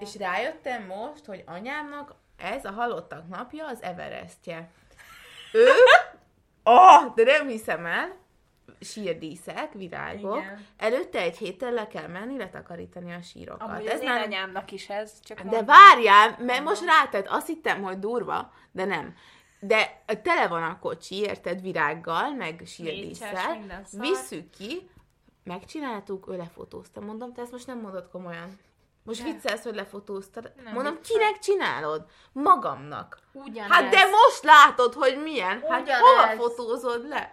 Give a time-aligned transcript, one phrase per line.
[0.00, 4.70] És rájöttem most, hogy anyámnak ez a halottak napja az Everestje.
[5.52, 5.66] Ő,
[6.62, 8.16] oh, de nem hiszem el,
[8.80, 10.36] sírdíszek, virágok.
[10.36, 10.66] Igen.
[10.76, 13.68] Előtte egy héttel le kell menni, letakarítani a sírokat.
[13.68, 14.22] Amúgy ez az már...
[14.22, 19.14] anyámnak is ez, csak De várjál, mert most rátett, azt hittem, hogy durva, de nem.
[19.60, 22.62] De tele van a kocsi, érted, virággal, meg
[23.14, 23.58] szar.
[23.92, 24.90] Visszük ki,
[25.44, 27.00] megcsináltuk, ő lefotózta.
[27.00, 28.58] Mondom, te ezt most nem mondod komolyan.
[29.02, 29.30] Most De.
[29.32, 30.52] viccelsz, hogy lefotóztad.
[30.64, 31.16] Nem Mondom, viccel.
[31.18, 32.04] kinek csinálod?
[32.32, 33.18] Magamnak.
[33.32, 33.70] Ugyanez.
[33.70, 35.62] Hát de most látod, hogy milyen.
[35.68, 36.00] Hát Ugyanez.
[36.00, 37.32] hova fotózod le?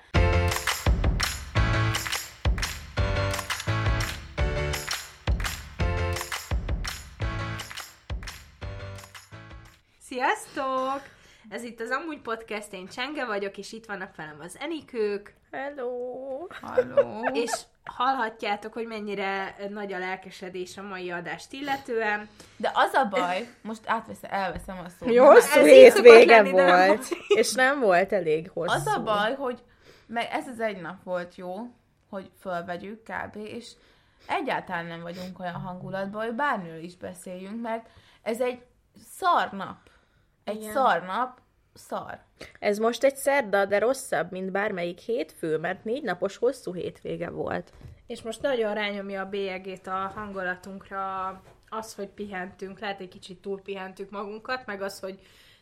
[10.02, 11.02] Sziasztok!
[11.50, 16.48] Ez itt az Amúgy Podcast, én Csenge vagyok, és itt vannak velem az Enikők, Hello!
[16.62, 17.30] Halló.
[17.44, 17.52] és
[17.84, 22.30] hallhatjátok, hogy mennyire nagy a lelkesedés a mai adást illetően.
[22.58, 25.14] De az a baj, most átveszem, elveszem a szót.
[25.14, 28.74] Jó hosszú hétvége lenni, de nem volt, és nem volt elég hosszú.
[28.74, 29.64] Az a baj, hogy
[30.06, 31.56] meg ez az egy nap volt jó,
[32.10, 33.36] hogy fölvegyük kb.
[33.36, 33.72] és
[34.28, 37.90] egyáltalán nem vagyunk olyan hangulatban, hogy bármiről is beszéljünk, mert
[38.22, 38.62] ez egy
[39.18, 39.78] szar nap.
[40.48, 40.74] Egy Igen.
[40.74, 41.40] szar nap,
[41.74, 42.20] szar.
[42.60, 47.74] Ez most egy szerda, de rosszabb, mint bármelyik hétfő, mert négy napos hosszú hétvége volt.
[48.08, 51.28] És most nagyon rányomja a bélyegét a hangolatunkra
[51.70, 55.20] az, hogy pihentünk, lehet egy kicsit túl pihentük magunkat, meg az, hogy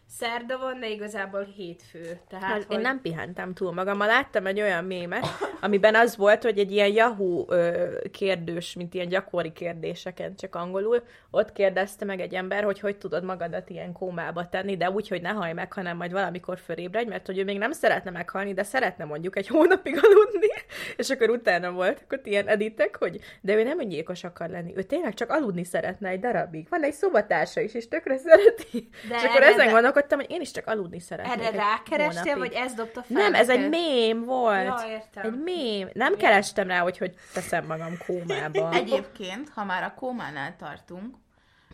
[0.07, 2.19] szerda van, de igazából hétfő.
[2.29, 2.75] Tehát, Hát, hogy...
[2.75, 3.97] Én nem pihentem túl magam.
[3.97, 5.25] Ma láttam egy olyan mémet,
[5.61, 11.03] amiben az volt, hogy egy ilyen Yahoo ö, kérdős, mint ilyen gyakori kérdéseken, csak angolul,
[11.31, 15.21] ott kérdezte meg egy ember, hogy hogy tudod magadat ilyen kómába tenni, de úgy, hogy
[15.21, 18.63] ne haj meg, hanem majd valamikor fölébredj, mert hogy ő még nem szeretne meghalni, de
[18.63, 20.47] szeretne mondjuk egy hónapig aludni,
[20.97, 24.83] és akkor utána voltak ott ilyen editek, hogy de ő nem öngyilkos akar lenni, ő
[24.83, 26.67] tényleg csak aludni szeretne egy darabig.
[26.69, 28.89] Van egy szobatársa is, és tökre szereti.
[29.09, 31.47] De és akkor ezen gondolkodtam, hogy én is csak aludni szeretnék.
[31.47, 33.17] Erre rákerestél, vagy ez dobta fel?
[33.17, 34.81] Nem, ez egy mém volt.
[34.81, 35.23] Ja, értem.
[35.23, 35.89] Egy mém.
[35.93, 38.71] Nem kerestem rá, hogy hogy teszem magam kómába.
[38.81, 41.15] Egyébként, ha már a kómánál tartunk,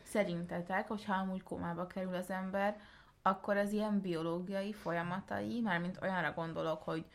[0.03, 2.75] szerintetek, hogyha amúgy kómába kerül az ember,
[3.21, 7.05] akkor az ilyen biológiai folyamatai, mármint olyanra gondolok, hogy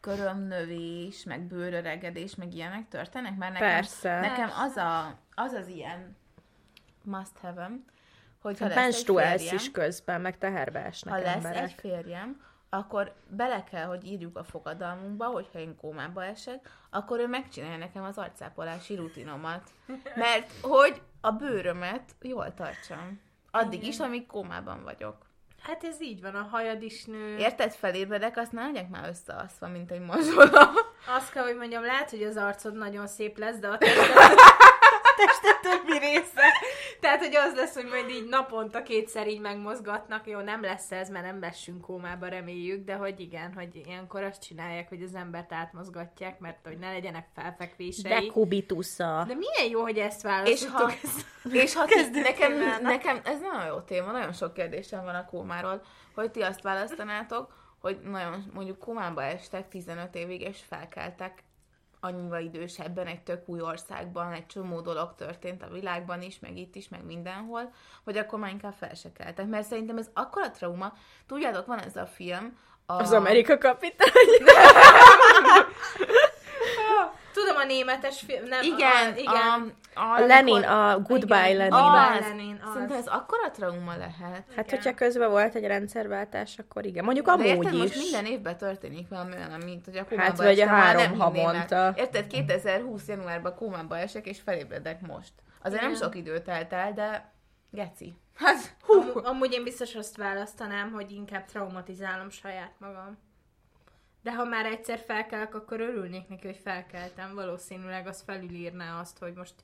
[0.00, 4.20] körömnövés, meg bőröregedés, meg ilyenek történnek, mert nekem, Persze.
[4.20, 6.16] nekem az, a, az az ilyen
[7.02, 7.70] must have
[8.40, 11.62] hogy ha Hát lesz menstruálsz férjem, is közben, meg teherbe esnek ha lesz emberek.
[11.62, 12.40] egy férjem,
[12.70, 18.04] akkor bele kell, hogy írjuk a fogadalmunkba, hogyha én kómába esek, akkor ő megcsinálja nekem
[18.04, 19.70] az arcápolási rutinomat.
[20.14, 23.20] Mert hogy a bőrömet jól tartsam.
[23.50, 25.16] Addig is, amíg kómában vagyok.
[25.62, 27.36] Hát ez így van, a hajad is nő.
[27.36, 30.70] Érted, felébredek, azt ne legyek már összeaszva, mint egy mazsola.
[31.16, 34.38] Azt kell, hogy mondjam, lehet, hogy az arcod nagyon szép lesz, de a tested,
[35.20, 36.42] a tested többi része.
[37.00, 40.26] Tehát, hogy az lesz, hogy majd így naponta kétszer így megmozgatnak.
[40.26, 44.42] Jó, nem lesz ez, mert nem vessünk kómába, reméljük, de hogy igen, hogy ilyenkor azt
[44.42, 48.10] csinálják, hogy az embert átmozgatják, mert hogy ne legyenek felfekvései.
[48.26, 49.24] De kubitusza.
[49.26, 50.76] De milyen jó, hogy ezt És választottuk.
[50.76, 51.26] ha, ezt-
[51.64, 52.80] és ha ti, nekem, témának.
[52.80, 55.82] nekem, ez nagyon jó téma, nagyon sok kérdésem van a kómáról,
[56.14, 61.42] hogy ti azt választanátok, hogy nagyon mondjuk kómába estek 15 évig, és felkeltek
[62.00, 66.74] annyival idősebben egy tök új országban, egy csomó dolog történt a világban is, meg itt
[66.74, 67.72] is, meg mindenhol,
[68.04, 69.46] hogy akkor már inkább fel se keltek.
[69.46, 70.92] Mert szerintem ez akkora trauma.
[71.26, 72.92] Tudjátok, van ez a film, a...
[72.92, 74.10] Az Amerika kapitány.
[77.32, 79.74] Tudom a németes film, nem, Igen, a, igen.
[79.94, 81.56] A, a, A Lenin, a Goodbye Igen.
[81.56, 81.72] Lenin.
[81.72, 82.20] Ah, Az.
[82.20, 82.72] Lenin, az.
[82.72, 84.14] Szerintem ez akkora trauma lehet.
[84.20, 84.64] Hát, Igen.
[84.68, 87.04] hogyha közben volt egy rendszerváltás, akkor igen.
[87.04, 87.80] Mondjuk De amúgy érted, is.
[87.80, 91.18] most minden évben történik valami olyan, mint hogy a kómába Hát, vagy a három nem
[91.18, 91.92] havonta.
[91.96, 95.32] Érted, 2020 januárban kómába esek, és felébredek most.
[95.62, 96.02] Azért nem Igen.
[96.02, 97.32] sok idő telt el, de
[97.70, 98.14] geci.
[98.36, 99.00] Hát, hú.
[99.00, 103.18] Amú- amúgy én biztos azt választanám, hogy inkább traumatizálom saját magam.
[104.22, 107.34] De ha már egyszer felkelek, akkor örülnék neki, hogy felkeltem.
[107.34, 109.54] Valószínűleg az felülírná azt, hogy most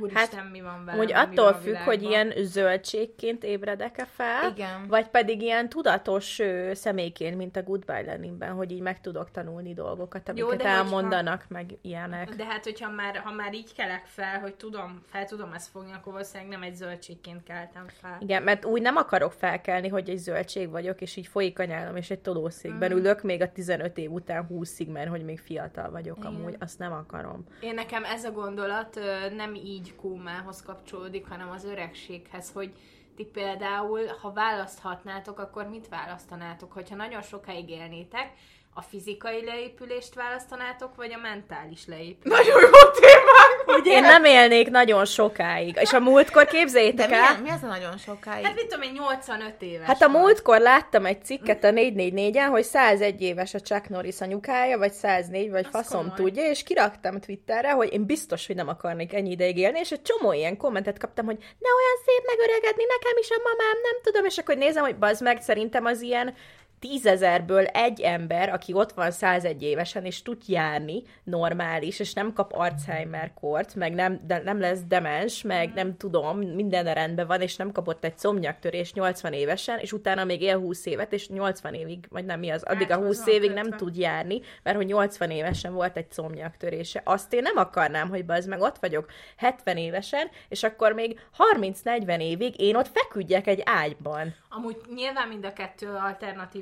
[0.00, 4.86] úristen, hát, mi van velem, Hogy attól függ, hogy ilyen zöldségként ébredek-e fel, Igen.
[4.88, 9.74] vagy pedig ilyen tudatos ö, személyként, mint a Goodbye Leninben, hogy így meg tudok tanulni
[9.74, 12.28] dolgokat, Jó, amiket de hogyha- elmondanak, meg ilyenek.
[12.34, 15.92] De hát, hogyha már, ha már így kelek fel, hogy tudom, fel tudom ezt fogni,
[15.92, 18.16] akkor valószínűleg nem egy zöldségként keltem fel.
[18.20, 21.96] Igen, mert úgy nem akarok felkelni, hogy egy zöldség vagyok, és így folyik a nyálam,
[21.96, 22.96] és egy tolószékben Mm.
[22.96, 26.34] ülök még a 15 év után 20-ig, mert hogy még fiatal vagyok Igen.
[26.34, 27.44] amúgy, azt nem akarom.
[27.60, 28.98] Én nekem ez a gondolat
[29.36, 32.72] nem így kómához kapcsolódik, hanem az öregséghez, hogy
[33.16, 36.72] ti például, ha választhatnátok, akkor mit választanátok?
[36.72, 38.32] Hogyha nagyon sokáig élnétek,
[38.74, 42.42] a fizikai leépülést választanátok, vagy a mentális leépülést?
[42.42, 43.92] Nagyon jó témák Ugye?
[43.92, 45.78] Én nem élnék nagyon sokáig.
[45.80, 48.44] És a múltkor képzeljétek mi, el, mi az a nagyon sokáig?
[48.44, 49.86] Hát mit tudom én, 85 éves.
[49.86, 54.78] Hát a múltkor láttam egy cikket a 444-en, hogy 101 éves a Chuck Norris anyukája,
[54.78, 56.16] vagy 104, vagy Az faszom komoly.
[56.16, 60.02] tudja, és kiraktam Twitterre, hogy én biztos, hogy nem akarnék ennyi ideig élni, és egy
[60.02, 64.24] csomó ilyen kommentet kaptam, hogy ne olyan szép megöregedni, nekem is a mamám, nem tudom,
[64.24, 66.34] és akkor nézem, hogy bazd meg, szerintem az ilyen
[66.80, 72.52] tízezerből egy ember, aki ott van 101 évesen, és tud járni, normális, és nem kap
[72.52, 77.72] Alzheimer-kort, meg nem, de nem lesz demens, meg nem tudom, minden rendben van, és nem
[77.72, 82.24] kapott egy szomnyaktörés 80 évesen, és utána még él 20 évet, és 80 évig, vagy
[82.24, 84.86] nem mi az, addig a Hát, 20 az van évig nem tud járni, mert hogy
[84.86, 87.00] 80 évesen volt egy szomnyaktörése.
[87.04, 89.06] Azt én nem akarnám, hogy az meg ott vagyok
[89.36, 91.20] 70 évesen, és akkor még
[91.60, 94.34] 30-40 évig én ott feküdjek egy ágyban.
[94.48, 95.86] Amúgy nyilván mind a kettő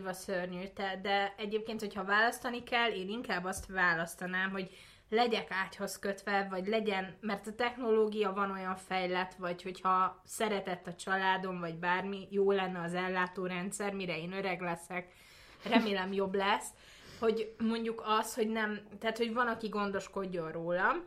[0.08, 4.70] alternatíva szörnyű, te, de egyébként, hogyha választani kell, én inkább azt választanám, hogy
[5.10, 10.94] legyek ágyhoz kötve, vagy legyen, mert a technológia van olyan fejlett, vagy hogyha szeretett a
[10.94, 15.12] családom, vagy bármi, jó lenne az ellátórendszer, mire én öreg leszek,
[15.70, 16.68] remélem jobb lesz,
[17.18, 21.04] hogy mondjuk az, hogy nem, tehát hogy van, aki gondoskodjon rólam,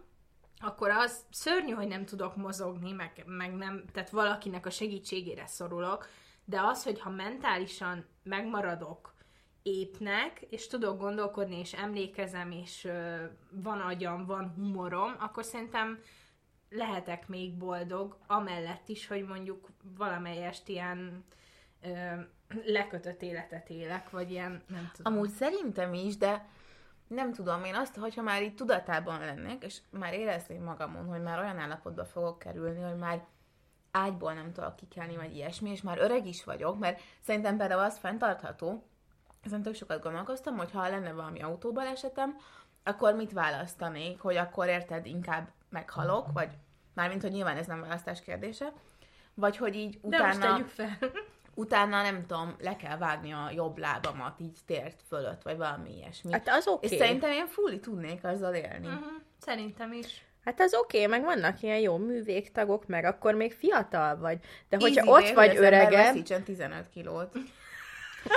[0.59, 6.07] akkor az szörnyű, hogy nem tudok mozogni, meg, meg nem, tehát valakinek a segítségére szorulok,
[6.51, 9.13] de az, hogy ha mentálisan megmaradok
[9.61, 12.87] épnek, és tudok gondolkodni, és emlékezem, és
[13.51, 15.99] van agyam, van humorom, akkor szerintem
[16.69, 19.67] lehetek még boldog, amellett is, hogy mondjuk
[19.97, 21.25] valamelyest ilyen
[21.81, 21.89] ö,
[22.65, 25.13] lekötött életet élek, vagy ilyen, nem tudom.
[25.13, 26.49] Amúgy szerintem is, de
[27.07, 31.39] nem tudom, én azt, hogyha már itt tudatában lennék, és már érezném magamon, hogy már
[31.39, 33.25] olyan állapotba fogok kerülni, hogy már
[33.91, 37.97] ágyból nem tudok kikelni, vagy ilyesmi, és már öreg is vagyok, mert szerintem például az
[37.97, 38.83] fenntartható,
[39.41, 42.37] ezen tök sokat gondolkoztam, hogy ha lenne valami autóbalesetem,
[42.83, 46.49] akkor mit választanék, hogy akkor érted, inkább meghalok, vagy
[46.93, 48.73] mármint, hogy nyilván ez nem választás kérdése,
[49.33, 50.97] vagy hogy így De most utána tegyük fel.
[51.53, 56.31] utána nem tudom, le kell vágni a jobb lábamat így tért fölött, vagy valami ilyesmi.
[56.31, 56.87] Hát az oké.
[56.87, 58.87] És szerintem én fully tudnék azzal élni.
[58.87, 59.11] Uh-huh.
[59.37, 60.25] Szerintem is.
[60.45, 64.37] Hát az oké, meg vannak ilyen jó művégtagok, meg akkor még fiatal vagy.
[64.69, 67.31] De hogyha Easy ott day, vagy hogy az ember örege, veszítsen 15 kilót.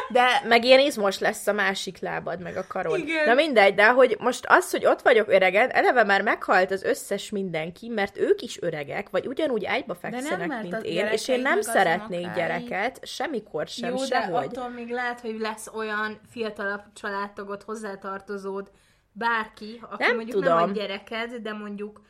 [0.08, 2.98] De meg ilyen izmos lesz a másik lábad, meg a karod.
[2.98, 3.24] Igen.
[3.28, 7.30] Na mindegy, de hogy most az, hogy ott vagyok öregen, eleve már meghalt az összes
[7.30, 11.60] mindenki, mert ők is öregek, vagy ugyanúgy ágyba fekszenek, mert mint én, és én nem
[11.60, 14.44] szeretnék gyereket, semmikor sem, Jó, de sehogy.
[14.44, 18.70] attól még lehet, hogy lesz olyan fiatalabb családtagot, hozzátartozód,
[19.14, 20.70] bárki, aki Nem mondjuk nem tudom.
[20.70, 22.02] a gyereked, de mondjuk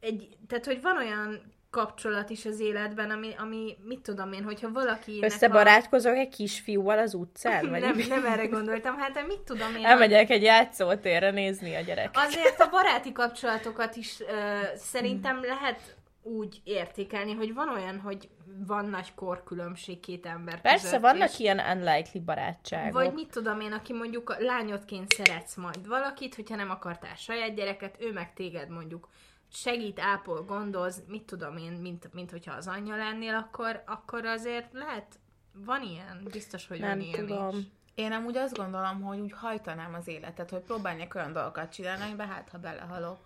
[0.00, 4.72] egy, tehát hogy van olyan kapcsolat is az életben, ami, ami mit tudom én, hogyha
[4.72, 8.06] valaki Összebarátkozok egy kisfiúval az utcán, vagy nem, mi?
[8.06, 9.84] nem erre gondoltam, hát de mit tudom én.
[9.84, 12.10] Elmegyek egy játszótérre nézni a gyerek.
[12.12, 14.28] Azért a baráti kapcsolatokat is uh,
[14.76, 18.28] szerintem lehet úgy értékelni, hogy van olyan, hogy
[18.66, 22.92] van nagy korkülönbség két ember Persze, között, vannak és- ilyen unlikely barátságok.
[22.92, 27.96] Vagy mit tudom én, aki mondjuk lányodként szeretsz majd valakit, hogyha nem akartál saját gyereket,
[28.00, 29.08] ő meg téged mondjuk
[29.52, 34.72] segít, ápol, gondoz, mit tudom én, mint, mint hogyha az anyja lennél, akkor, akkor azért
[34.72, 35.18] lehet,
[35.54, 37.58] van ilyen, biztos, hogy nem van ilyen tudom.
[37.58, 37.64] is.
[37.94, 42.28] én amúgy azt gondolom, hogy úgy hajtanám az életet, hogy próbálnék olyan dolgokat csinálni, amiben
[42.28, 43.18] hát, ha belehalok.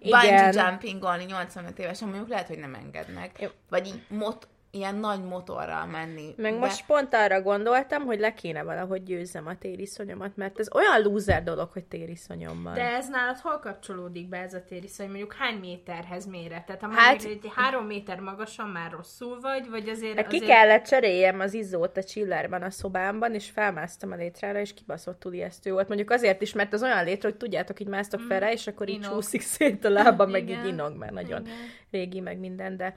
[0.00, 3.40] Bungee jumpingolni 85 évesen, mondjuk lehet, hogy nem engednek.
[3.40, 3.48] Jó.
[3.68, 6.34] Vagy így mot, ilyen nagy motorral menni.
[6.36, 10.68] Meg De- most pont arra gondoltam, hogy le kéne valahogy győzzem a tériszonyomat, mert ez
[10.74, 12.74] olyan loser dolog, hogy tériszonyom van.
[12.74, 15.06] De ez nálad hol kapcsolódik be ez a tériszony?
[15.06, 16.66] Mondjuk hány méterhez méret?
[16.66, 20.16] Tehát ha Hát- egy három méter magasan már rosszul vagy, vagy azért...
[20.16, 20.50] Hát ki azért...
[20.50, 25.72] kellett cseréljem az izzót a chillerben a szobámban, és felmásztam a létrára, és kibaszott ijesztő
[25.72, 25.88] volt.
[25.88, 28.88] Mondjuk azért is, mert az olyan létre, hogy tudjátok, így másztok fel rá, és akkor
[28.88, 29.10] így Inog.
[29.12, 30.66] csúszik szét a lába, meg így Igen.
[30.66, 31.54] inog, mert nagyon Igen.
[31.90, 32.94] régi, meg minden, de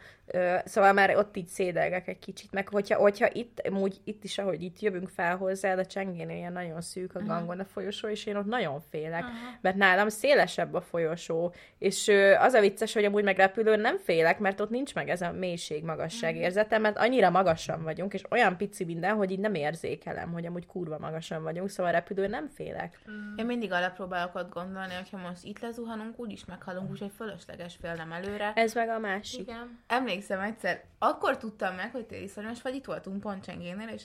[0.65, 4.61] szóval már ott így szédelgek egy kicsit, meg hogyha, hogyha itt, amúgy itt is, ahogy
[4.63, 8.25] itt jövünk fel hozzá, de a csengénél ilyen nagyon szűk a gangon a folyosó, és
[8.25, 9.57] én ott nagyon félek, Aha.
[9.61, 14.39] mert nálam szélesebb a folyosó, és az a vicces, hogy amúgy meg repülőn nem félek,
[14.39, 18.57] mert ott nincs meg ez a mélység magasság érzete, mert annyira magasan vagyunk, és olyan
[18.57, 22.99] pici minden, hogy így nem érzékelem, hogy amúgy kurva magasan vagyunk, szóval repülőn nem félek.
[23.35, 28.11] Én mindig arra próbálok ott gondolni, hogyha most itt lezuhanunk, úgyis meghalunk, úgyhogy fölösleges félnem
[28.11, 28.51] előre.
[28.55, 29.39] Ez meg a másik.
[29.39, 29.79] Igen.
[29.87, 34.03] Emlékszem egyszer, akkor tudtam meg, hogy tériszonyos vagy, itt voltunk Poncsengénél, és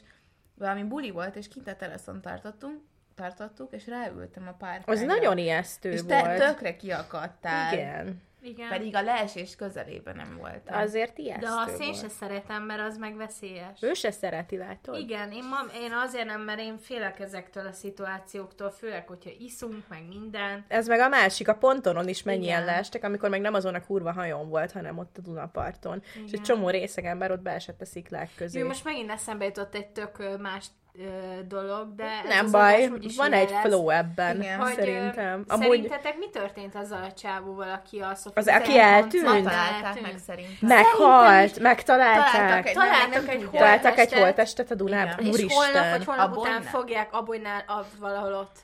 [0.55, 2.81] valami buli volt, és kint a teraszon tartottunk,
[3.14, 6.38] tartottuk, és ráültem a pár Az nagyon ijesztő És te volt.
[6.38, 7.73] tökre kiakadtál.
[7.73, 8.23] Igen.
[8.43, 8.69] Igen.
[8.69, 10.79] Pedig a leesés közelében nem voltam.
[10.79, 12.01] Azért ijesztő De a szén volt.
[12.01, 13.83] se szeretem, mert az meg veszélyes.
[13.83, 14.99] Ő se szereti, látod?
[14.99, 19.85] Igen, én, ma, én azért nem, mert én félek ezektől a szituációktól, főleg, hogyha iszunk,
[19.89, 20.65] meg minden.
[20.69, 22.65] Ez meg a másik, a pontonon is mennyien Igen.
[22.65, 26.03] leestek, amikor meg nem azon a kurva hajón volt, hanem ott a Dunaparton.
[26.03, 26.43] És egy Igen.
[26.43, 28.59] csomó részeg ember ott beesett a sziklák közé.
[28.59, 30.67] Jó, most megint eszembe jutott egy tök más
[31.49, 33.61] dolog, de ez nem az baj, úgyis van egy lesz.
[33.65, 34.59] flow ebben, Igen.
[34.59, 35.45] Hogy, szerintem.
[35.49, 39.25] Amúgy Szerintetek mi történt azzal a csávóval, aki a Sofia Az, aki eltűnt?
[39.25, 40.07] Ma koncert- találták eltűnt?
[40.07, 40.69] meg szerintem.
[40.69, 42.73] meghalt, is- megtalálták.
[42.73, 45.15] Találtak egy- Találtak egy holtestet a Dunában.
[45.19, 45.33] Igen.
[45.33, 45.91] És holnap Úristen.
[45.91, 47.65] vagy holnap után fogják Abonynál
[47.99, 48.57] valahol ott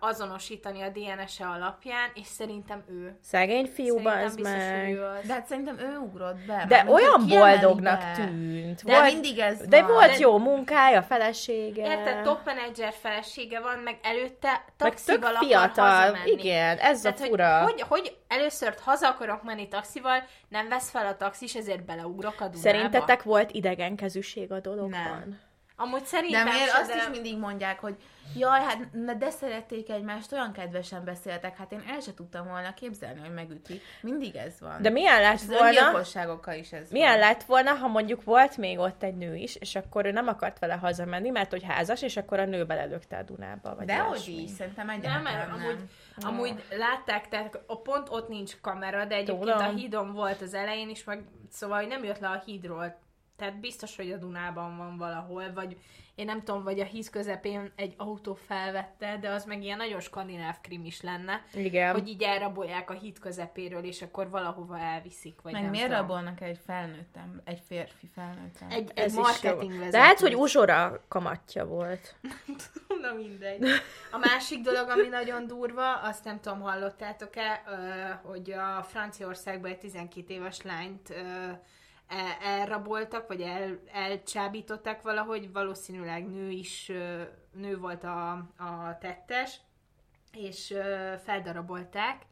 [0.00, 3.18] azonosítani a DNS-e alapján, és szerintem ő.
[3.22, 4.92] Szegény fiú, Szerintem bazd biztos, hogy meg.
[4.94, 5.26] ő az.
[5.26, 6.64] De hát szerintem ő ugrott be.
[6.68, 8.12] De olyan boldognak be.
[8.16, 8.84] tűnt.
[8.84, 9.90] De volt, mindig ez de van.
[9.92, 11.86] volt De- jó munkája, felesége.
[11.86, 15.88] Érted, top menedzser felesége van, meg előtte meg taxival akar fiatal.
[15.90, 16.30] hazamenni.
[16.30, 17.62] Igen, ez Tehát, a fura.
[17.62, 22.34] Hogy, hogy, hogy először haza akarok menni taxival, nem vesz fel a taxis, ezért beleugrok
[22.34, 22.58] a Dunába.
[22.58, 24.90] Szerintetek volt idegenkezűség a dologban?
[25.02, 25.38] Nem.
[25.80, 26.96] Amúgy De szerintem miért se, azt de...
[26.96, 27.96] is mindig mondják, hogy
[28.36, 33.20] jaj, hát de szerették egymást, olyan kedvesen beszéltek, hát én el se tudtam volna képzelni,
[33.20, 33.80] hogy megüti.
[34.02, 34.82] Mindig ez van.
[34.82, 37.18] De milyen lett az volna, öngyilkosságokkal is ez milyen van.
[37.18, 40.58] lett volna, ha mondjuk volt még ott egy nő is, és akkor ő nem akart
[40.58, 44.16] vele hazamenni, mert hogy házas, és akkor a nő belelökte a Dunába, vagy De hogy
[44.26, 44.42] ilyesmi.
[44.42, 45.60] is, szerintem Nem, egyáltalán mert nem.
[45.60, 45.78] amúgy,
[46.16, 49.66] amúgy látták, tehát a pont ott nincs kamera, de egyébként Tudom.
[49.66, 53.06] a hídon volt az elején is, meg szóval hogy nem jött le a hídról.
[53.38, 55.76] Tehát biztos, hogy a Dunában van valahol, vagy
[56.14, 60.00] én nem tudom, vagy a híz közepén egy autó felvette, de az meg ilyen nagyon
[60.00, 61.92] skandináv krim is lenne, Igen.
[61.92, 66.00] hogy így elrabolják a híd közepéről, és akkor valahova elviszik, vagy Meg nem miért tudom.
[66.00, 68.70] rabolnak egy felnőttem, egy férfi felnőttem?
[68.70, 69.98] Egy, Ez egy marketing vezető.
[69.98, 72.14] Lehet, hogy uzsora kamatja volt.
[73.02, 73.66] Na mindegy.
[74.10, 77.62] A másik dolog, ami nagyon durva, azt nem tudom, hallottátok-e,
[78.22, 81.14] hogy a Franciaországban egy 12 éves lányt
[82.42, 86.92] elraboltak, vagy el, elcsábították valahogy, valószínűleg nő is,
[87.52, 89.60] nő volt a, a tettes,
[90.32, 90.74] és
[91.24, 92.22] feldarabolták,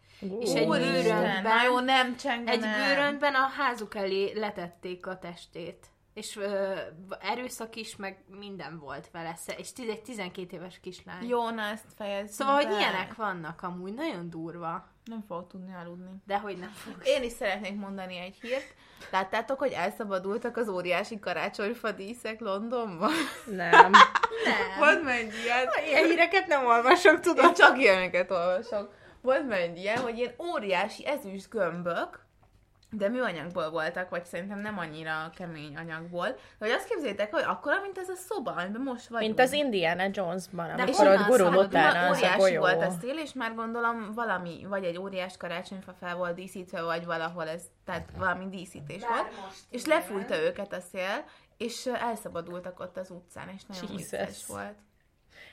[0.41, 5.87] és egy bőrönben, jó, nem egy bőrönben a házuk elé letették a testét.
[6.17, 6.75] És ö,
[7.21, 9.39] erőszak is, meg minden volt vele.
[9.57, 11.29] És tiz- egy 12 éves kislány.
[11.29, 12.79] Jó, na ezt fejezzük Szóval, hogy be.
[12.79, 14.89] ilyenek vannak amúgy, nagyon durva.
[15.05, 16.11] Nem fogok tudni aludni.
[16.27, 16.95] De hogy nem fog.
[17.05, 18.75] Én is szeretnék mondani egy hírt.
[19.11, 23.13] Láttátok, hogy elszabadultak az óriási karácsonyfa díszek Londonban?
[23.47, 23.93] Nem.
[24.79, 25.69] Volt már egy ilyen.
[25.87, 27.47] Ilyen híreket nem olvasok, tudom.
[27.47, 28.95] Én csak ilyeneket olvasok.
[29.21, 32.25] Volt már egy ilyen, hogy ilyen óriási ezüst gömbök,
[32.91, 36.27] de műanyagból voltak, vagy szerintem nem annyira kemény anyagból.
[36.29, 39.37] De hogy azt képzeljétek, hogy akkora, mint ez a szoba, amiben most vagyunk.
[39.37, 42.61] Mint az Indiana Jonesban, De amikor ott gurul utána az a óriási golyó.
[42.61, 47.05] volt a szél, és már gondolom valami, vagy egy óriás karácsonyfa fel volt díszítve, vagy
[47.05, 49.41] valahol ez, tehát valami díszítés Bár volt.
[49.45, 49.99] most És igen.
[49.99, 51.25] lefújta őket a szél,
[51.57, 54.75] és elszabadultak ott az utcán, és nagyon vicces volt.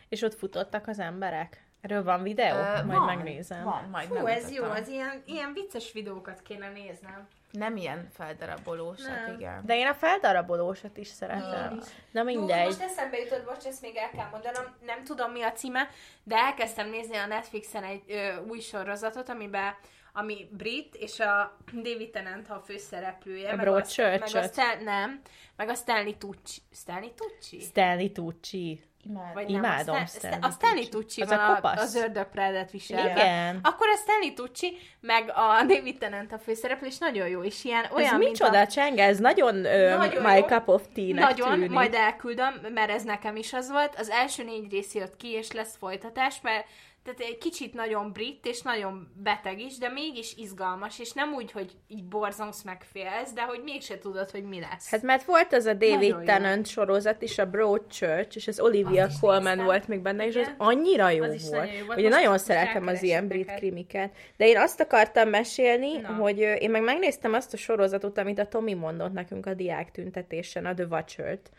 [0.10, 1.64] És ott futottak az emberek.
[1.84, 2.56] Erről van videó?
[2.56, 3.64] Ö, Majd van, megnézem.
[3.64, 7.28] Van, majd Fú, ez jó, az ilyen, ilyen vicces videókat kéne néznem.
[7.52, 9.36] Nem ilyen feldarabolós, hát Nem.
[9.40, 9.62] igen.
[9.66, 11.72] De én a feldarabolósat is szeretem.
[11.72, 11.86] Én is.
[12.12, 12.66] Na Jó, mindegy.
[12.66, 15.90] most eszembe jutott, most ezt még el kell mondanom, nem tudom mi a címe,
[16.24, 19.74] de elkezdtem nézni a Netflixen egy ö, új sorozatot, amiben
[20.14, 23.52] ami brit, és a David Tennant a főszereplője.
[23.52, 24.42] A meg a, meg a?
[24.42, 25.22] Stan, nem,
[25.56, 26.62] meg a Stanley Tucci.
[26.72, 27.60] Stanley Tucci?
[27.60, 28.84] Stanley Tucci.
[29.10, 29.34] Imád.
[29.34, 31.22] Vagy Imádom nem, a, Stanley Stan- a Stanley Tucci.
[31.22, 31.82] Az a a, kopasz.
[31.82, 33.12] az ördögpredet viselve.
[33.12, 33.60] Igen.
[33.64, 37.86] Akkor a Stanley Tucci, meg a David Tennant a főszereplő, és nagyon jó, és ilyen
[37.96, 38.68] olyan, Ez mint micsoda a...
[38.68, 39.04] csenge?
[39.04, 40.46] Ez nagyon, Nagyon my jó.
[40.46, 41.70] cup of tea-nek Nagyon, tűnik.
[41.70, 43.96] majd elküldöm, mert ez nekem is az volt.
[43.98, 46.66] Az első négy rész jött ki, és lesz folytatás, mert
[47.04, 51.52] tehát egy kicsit nagyon brit, és nagyon beteg is, de mégis izgalmas, és nem úgy,
[51.52, 54.90] hogy így borzongsz meg félsz, de hogy mégse tudod, hogy mi lesz.
[54.90, 56.24] Hát mert volt az a Nagyon David jó.
[56.26, 59.66] Tennant sorozat is, a Broadchurch, és az Olivia is Colman néztem.
[59.66, 61.52] volt még benne, és az annyira jó Az volt.
[61.62, 61.98] nagyon jó volt.
[61.98, 63.60] Ugye Most- nagyon szeretem az ilyen brit neked.
[63.62, 64.12] krimiket.
[64.38, 66.08] De én azt akartam mesélni, Na.
[66.10, 70.66] hogy én meg megnéztem azt a sorozatot, amit a Tomi mondott nekünk a diák tüntetésen,
[70.66, 71.52] a The Watcher-t.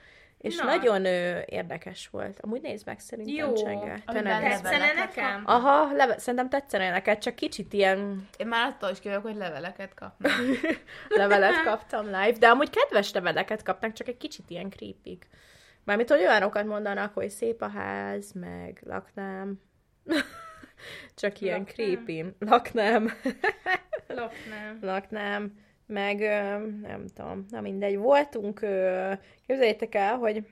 [0.44, 0.64] És Na.
[0.64, 2.40] nagyon ö, érdekes volt.
[2.40, 3.52] Amúgy nézd meg szerintem, Jó.
[3.52, 4.02] Csenge.
[4.06, 5.42] Tetszene nekem?
[5.46, 9.94] Aha, leve- szerintem tetszene neked, csak kicsit ilyen Én már attól is kívülök, hogy leveleket
[9.94, 10.32] kapnak.
[11.08, 15.18] levelet kaptam live, de amúgy kedves leveleket kapnak, csak egy kicsit ilyen creepy.
[15.84, 19.60] Mármint, hogy olyanokat mondanak, hogy szép a ház, meg laknám.
[21.14, 21.74] csak ilyen Laknám.
[21.74, 22.24] creepy.
[22.38, 23.10] Laknám.
[24.08, 24.78] Loknám.
[24.80, 25.52] laknám.
[25.86, 26.18] Meg
[26.82, 27.96] nem tudom, na mindegy.
[27.96, 28.60] Voltunk,
[29.46, 30.46] képzeljétek el, hogy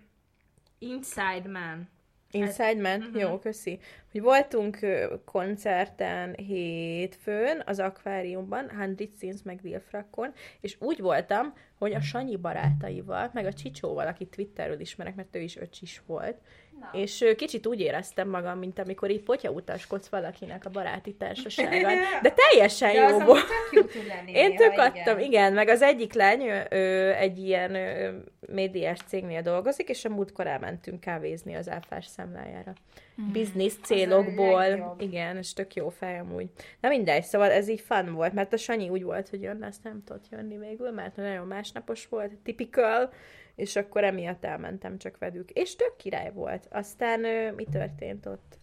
[0.78, 1.88] Inside Man.
[2.30, 2.98] Inside Man?
[2.98, 3.06] Mhm.
[3.06, 3.20] Uh-huh.
[3.20, 3.78] Jó, köszi.
[4.12, 4.78] Hogy voltunk
[5.24, 13.30] koncerten hétfőn az akváriumban, 100 Scenes meg Dilfrakon, és úgy voltam, hogy a Sanyi barátaival,
[13.32, 16.38] meg a Csicsóval, akit Twitterről ismerek, mert ő is öcsis volt,
[16.82, 16.98] Na.
[16.98, 21.92] és kicsit úgy éreztem magam, mint amikor így potyautaskodsz valakinek a baráti társaságban.
[22.22, 23.44] De teljesen jó volt.
[23.70, 24.32] tök lenni.
[24.32, 25.52] Én tök adtam, igen.
[25.52, 28.10] meg az egyik lány ő, ő egy ilyen ö,
[28.40, 32.72] médiás cégnél dolgozik, és a múltkor elmentünk kávézni az áfás számlájára.
[33.16, 33.32] Hmm.
[33.32, 34.96] Biznisz célokból.
[34.98, 36.46] Igen, és tök jó fej amúgy.
[36.80, 39.84] Na mindegy, szóval ez így fun volt, mert a Sanyi úgy volt, hogy jönne, azt
[39.84, 43.12] nem tudott jönni végül, mert nagyon másnapos volt, typical,
[43.54, 45.50] és akkor emiatt elmentem csak velük.
[45.50, 46.66] És tök király volt.
[46.70, 48.58] Aztán ö, mi történt ott?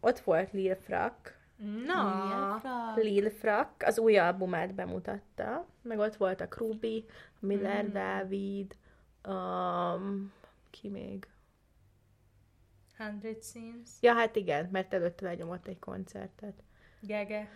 [0.00, 1.38] Ott volt Lil Frak,
[1.86, 7.04] Na, Lil Frak az új albumát bemutatta, meg ott voltak Ruby,
[7.38, 7.92] Miller Mm.
[7.92, 8.76] Dávid,
[9.28, 10.32] um,
[10.70, 11.28] ki még?
[12.98, 16.62] 100 Scenes, Ja, hát igen, mert előtte lenyomott egy koncertet.
[17.00, 17.48] Gege.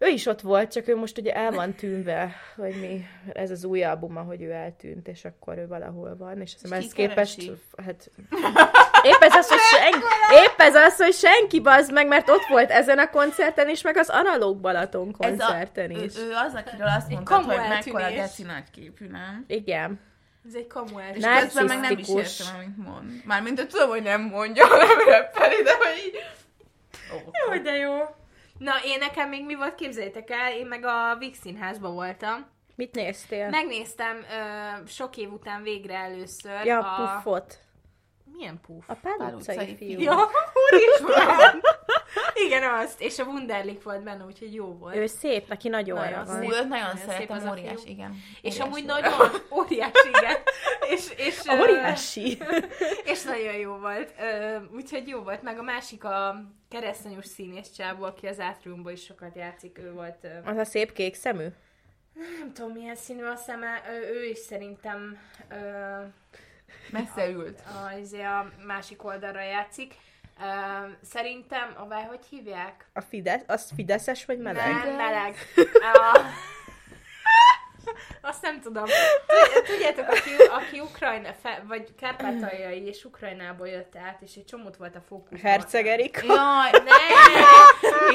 [0.00, 3.64] Ő is ott volt, csak ő most ugye el van tűnve, vagy mi, ez az
[3.64, 7.50] új albuma, hogy ő eltűnt, és akkor ő valahol van, és, és ki ezt képest,
[7.84, 8.10] hát
[9.02, 9.98] épp ez, az, hogy senki,
[10.44, 13.96] épp ez az, hogy senki bazd meg, mert ott volt ezen a koncerten is, meg
[13.96, 16.16] az Analóg Balaton koncerten ő, is.
[16.16, 18.24] ő, az, akiről azt mondtad, hogy mekkora eltűnés.
[18.24, 19.44] geci nagy képű, nem?
[19.46, 20.00] Igen.
[20.46, 23.24] Ez egy kamu És közben meg nem is értem, amit mond.
[23.24, 26.16] Mármint, hogy tudom, hogy nem mondja, hanem reppeli, de hogy így...
[27.14, 27.94] Ó, Jó, de jó.
[28.58, 32.46] Na, én nekem még mi volt, képzeljétek el, én meg a Vix színházba voltam.
[32.74, 33.48] Mit néztél?
[33.48, 36.96] Megnéztem ö, sok év után végre először ja, a...
[36.96, 37.58] puffot.
[38.24, 38.84] Milyen puff?
[38.86, 40.00] A Pál utcai fiú.
[40.00, 40.28] Ja,
[40.70, 41.60] úristen!
[42.46, 43.00] Igen, azt.
[43.00, 44.94] És a Wunderlich volt benne, úgyhogy jó volt.
[44.96, 46.40] Ő szép, neki nagy Nagyon orra van.
[46.40, 46.50] szép.
[46.50, 48.14] Nagyon Nagyon szép szeretem, az a óriás, igen.
[48.42, 49.12] és Óriás amúgy nagyon
[49.58, 50.36] óriási, igen.
[50.90, 52.38] És, és, ö, Óriási.
[53.12, 54.12] És nagyon jó volt.
[54.74, 55.42] Úgyhogy jó volt.
[55.42, 60.26] Meg a másik a keresztanyos színész csávó, aki az Atriumban is sokat játszik, ő volt...
[60.44, 61.46] Az a szép kék szemű?
[62.38, 65.18] nem tudom, milyen színű a szeme, ő, ő is szerintem
[65.50, 65.56] ö,
[66.90, 67.60] Messze ült.
[67.60, 69.94] a, izé a másik oldalra játszik.
[71.02, 72.86] Szerintem, a hogy hívják?
[72.94, 74.84] A Fidesz, az Fideszes vagy meleg?
[74.84, 75.34] Nem, meleg.
[75.94, 76.20] A...
[78.20, 78.84] Azt nem tudom.
[78.84, 84.76] Tud- Tudjátok, aki, aki Ukrajna, fe, vagy Kárpátaljai és Ukrajnából jött át, és egy csomót
[84.76, 85.40] volt a fókusz.
[85.40, 86.20] Herceg Erika?
[86.24, 86.96] Jaj, Ne!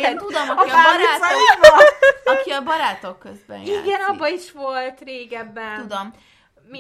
[0.10, 1.94] én tudom, aki a, barátok,
[2.24, 3.86] aki a barátok közben játszik.
[3.86, 5.82] Igen, abban is volt régebben.
[5.82, 6.14] Tudom,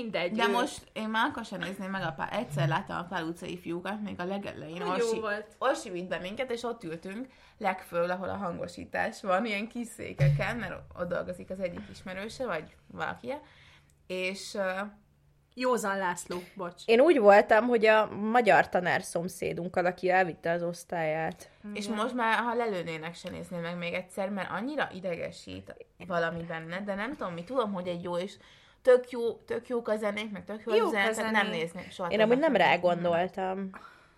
[0.01, 0.31] Mindegy.
[0.31, 3.23] de ő- most én már akkor sem nézném meg a pár, egyszer láttam a pál
[3.23, 5.55] utcai fiúkat, még a legelején Jó Orsi, volt.
[5.57, 7.27] Orsi vitt be minket, és ott ültünk
[7.57, 12.75] legföl, ahol a hangosítás van, ilyen kis székeken, mert ott dolgozik az egyik ismerőse, vagy
[12.87, 13.33] valaki,
[14.07, 14.87] és uh,
[15.55, 16.81] Józan László, bocs.
[16.85, 21.49] Én úgy voltam, hogy a magyar tanár szomszédunkkal, aki elvitte az osztályát.
[21.73, 25.75] És most már, ha lelőnének, se nézném meg még egyszer, mert annyira idegesít
[26.07, 28.37] valami benne, de nem tudom mi, tudom, hogy egy jó és
[28.83, 31.61] tök jó, tök jók a zenék, meg tök jó Jók a a zenék, nem zenék.
[31.61, 32.09] nézném soha.
[32.09, 33.69] Én amúgy nem rá gondoltam.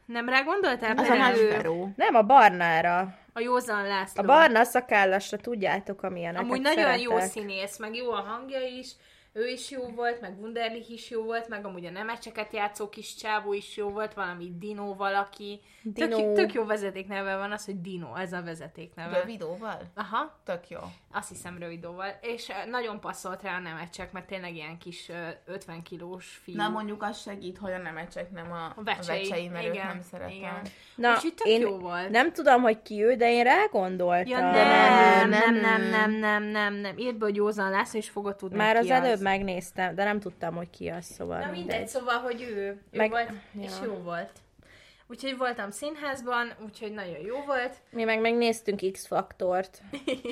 [0.06, 0.97] Nem rá gondoltál?
[0.97, 1.93] Az a ő-.
[1.95, 3.15] Nem, a barnára.
[3.34, 4.23] A Józan László.
[4.23, 7.30] A barna szakállasra tudjátok, amilyeneket Amúgy nagyon jó szeretek.
[7.32, 8.91] színész, meg jó a hangja is,
[9.38, 13.15] ő is jó volt, meg Wunderlich is jó volt, meg amúgy a nemecseket játszó kis
[13.15, 15.60] csávó is jó volt, valami Dino valaki.
[15.82, 16.17] Dino.
[16.17, 19.17] Tök, tök jó vezetékneve van az, hogy Dino, ez a vezetékneve.
[19.19, 19.82] Rövidóval?
[19.95, 20.80] Aha, Tök jó.
[21.12, 22.08] azt hiszem rövidóval.
[22.21, 26.56] És nagyon passzolt rá a nemecsek, mert tényleg ilyen kis ö, 50 kilós fiú.
[26.56, 29.74] Na mondjuk az segít, hogy a nemecsek nem a, A vecsei, a vecsei mert őt
[29.74, 30.36] igen, nem szeretem.
[30.36, 30.62] igen.
[30.95, 32.10] Na, Úgyhogy tök én jó volt.
[32.10, 34.28] nem tudom, hogy ki ő, de én rá gondoltam.
[34.32, 36.98] Ja, nem, nem, nem, nem, nem, nem, nem, nem.
[36.98, 40.19] Írd be, hogy Józan László, és fogod tudni, Már ki az előbb megnéztem, de nem
[40.19, 41.88] tudtam, hogy ki az, szóval Na mindegy, mindegy.
[41.88, 42.55] szóval, hogy ő,
[42.91, 43.61] ő Meg- volt, ja.
[43.61, 44.31] és jó volt.
[45.07, 47.75] Úgyhogy voltam színházban, úgyhogy nagyon jó volt.
[47.89, 49.81] Mi meg megnéztünk X-faktort.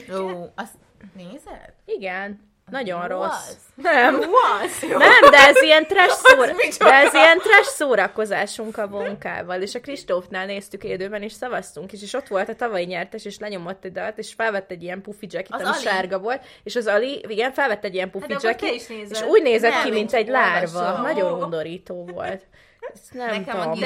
[0.07, 0.75] Jó, azt
[1.15, 1.73] nézed?
[1.85, 3.51] Igen, nagyon jó rossz.
[3.75, 4.79] Nem, Was?
[4.81, 6.51] nem, de ez ilyen trash, szóra...
[6.79, 12.01] de ez ilyen trash szórakozásunk a vonkával, és a Kristófnál néztük élőben, és szavaztunk is,
[12.01, 15.27] és ott volt a tavalyi nyertes, és lenyomott egy dalt, és felvett egy ilyen pufi
[15.29, 15.81] jacket, ami Ali?
[15.81, 19.21] sárga volt, és az Ali, igen, felvett egy ilyen pufi Hát akkor te jacket, és
[19.21, 20.79] úgy nézett Nem, ki, mint egy lárva.
[20.79, 21.01] olvasom.
[21.01, 22.41] Nagyon undorító volt.
[22.93, 23.79] Ezt nem Nekem a tudom.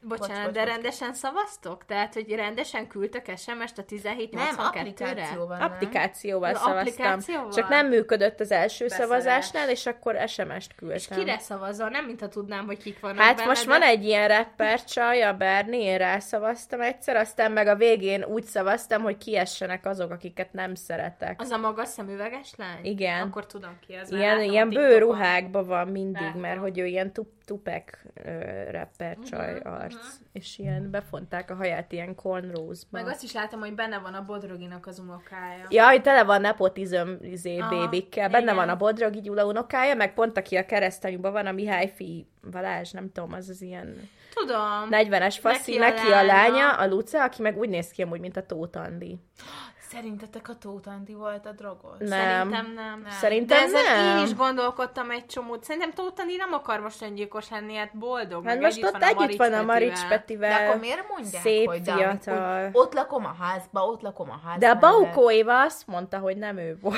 [0.00, 0.68] Bocsánat, Bocs, bocs, de bocs.
[0.72, 1.84] rendesen szavaztok?
[1.86, 3.84] Tehát, hogy rendesen küldtök SMS-t a
[4.30, 4.62] Nem, 1782-re?
[4.64, 5.70] applikációval nem.
[5.72, 6.78] Applikációval Ja, szavaztam.
[7.06, 7.52] applikációval?
[7.52, 9.06] Csak nem működött az első Beszarás.
[9.08, 10.96] szavazásnál, és akkor SMS-t küldtem.
[11.18, 11.88] És kire szavazol?
[11.88, 13.70] Nem, mintha tudnám, hogy kik vannak Hát benne, most de...
[13.70, 18.44] van egy ilyen rapper csaj, a Bernie, én rászavaztam egyszer, aztán meg a végén úgy
[18.44, 21.40] szavaztam, hogy kiessenek azok, akiket nem szeretek.
[21.40, 22.84] Az a magas szemüveges lány?
[22.84, 23.20] Igen.
[23.22, 24.10] Akkor tudom ki az.
[24.12, 26.40] Ilyen, ilyen bőruhákban van mindig, Látom.
[26.40, 27.84] mert hogy ő ilyen tup, Tupac
[28.14, 28.30] ö,
[28.70, 32.98] rapper csaj arc, és ilyen befonták a haját ilyen cornrows-ba.
[32.98, 35.66] Meg azt is láttam, hogy benne van a Bodroginak az unokája.
[35.68, 38.28] Ja, hogy tele van nepotizm izé, bébikkel.
[38.28, 38.54] Benne igen.
[38.54, 42.90] van a Bodrogi Gyula unokája, meg pont aki a keresztanyúban van, a Mihály Fi Balázs,
[42.90, 44.88] nem tudom, az az ilyen Tudom.
[44.90, 48.02] 40-es faszi, neki, Neki a, a lánya, lánya, a Luca, aki meg úgy néz ki
[48.02, 49.18] amúgy, mint a Tóth Andi.
[49.90, 51.98] Szerintetek a Tóth Andi volt a drogos?
[51.98, 52.08] Nem.
[52.10, 53.00] Szerintem nem.
[53.02, 53.10] Nem.
[53.10, 54.18] Szerintem De nem.
[54.18, 55.64] én is gondolkodtam egy csomót.
[55.64, 58.46] Szerintem Tóth Andi nem akar most öngyilkos lenni, hát boldog.
[58.46, 60.66] Hát most együtt ott együtt van a Marics De Petivel.
[60.66, 62.68] akkor miért mondják, szép hogy de amikor fiatal.
[62.72, 64.58] ott lakom a házba, ott lakom a házba.
[64.58, 66.96] De a Baukó Éva azt mondta, hogy nem ő volt.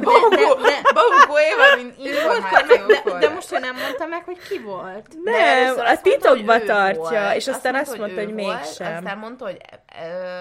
[0.00, 0.58] Baukó,
[0.94, 3.34] Baukó Éva, mint meg, de, de információkor.
[3.34, 5.22] most ő nem mondta meg, hogy ki volt.
[5.22, 7.34] De Nem, a titokba tartja, volt.
[7.34, 8.96] és aztán azt mondta, hogy mégsem.
[8.96, 9.56] Aztán mondta, hogy...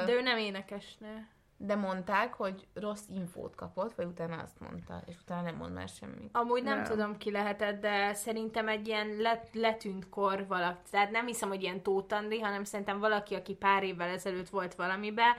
[0.06, 1.28] De ő nem énekesnő.
[1.58, 5.90] De mondták, hogy rossz infót kapott, vagy utána azt mondta, és utána nem mond már
[5.90, 6.30] semmit.
[6.32, 6.86] Amúgy nem, Nem.
[6.86, 10.90] tudom ki lehetett, de szerintem egy ilyen let, letűnt kor valaki.
[10.92, 14.76] Tehát nem hiszem, hogy ilyen Tóth Andi, hanem szerintem valaki, aki pár évvel ezelőtt volt
[14.76, 15.38] valamibe,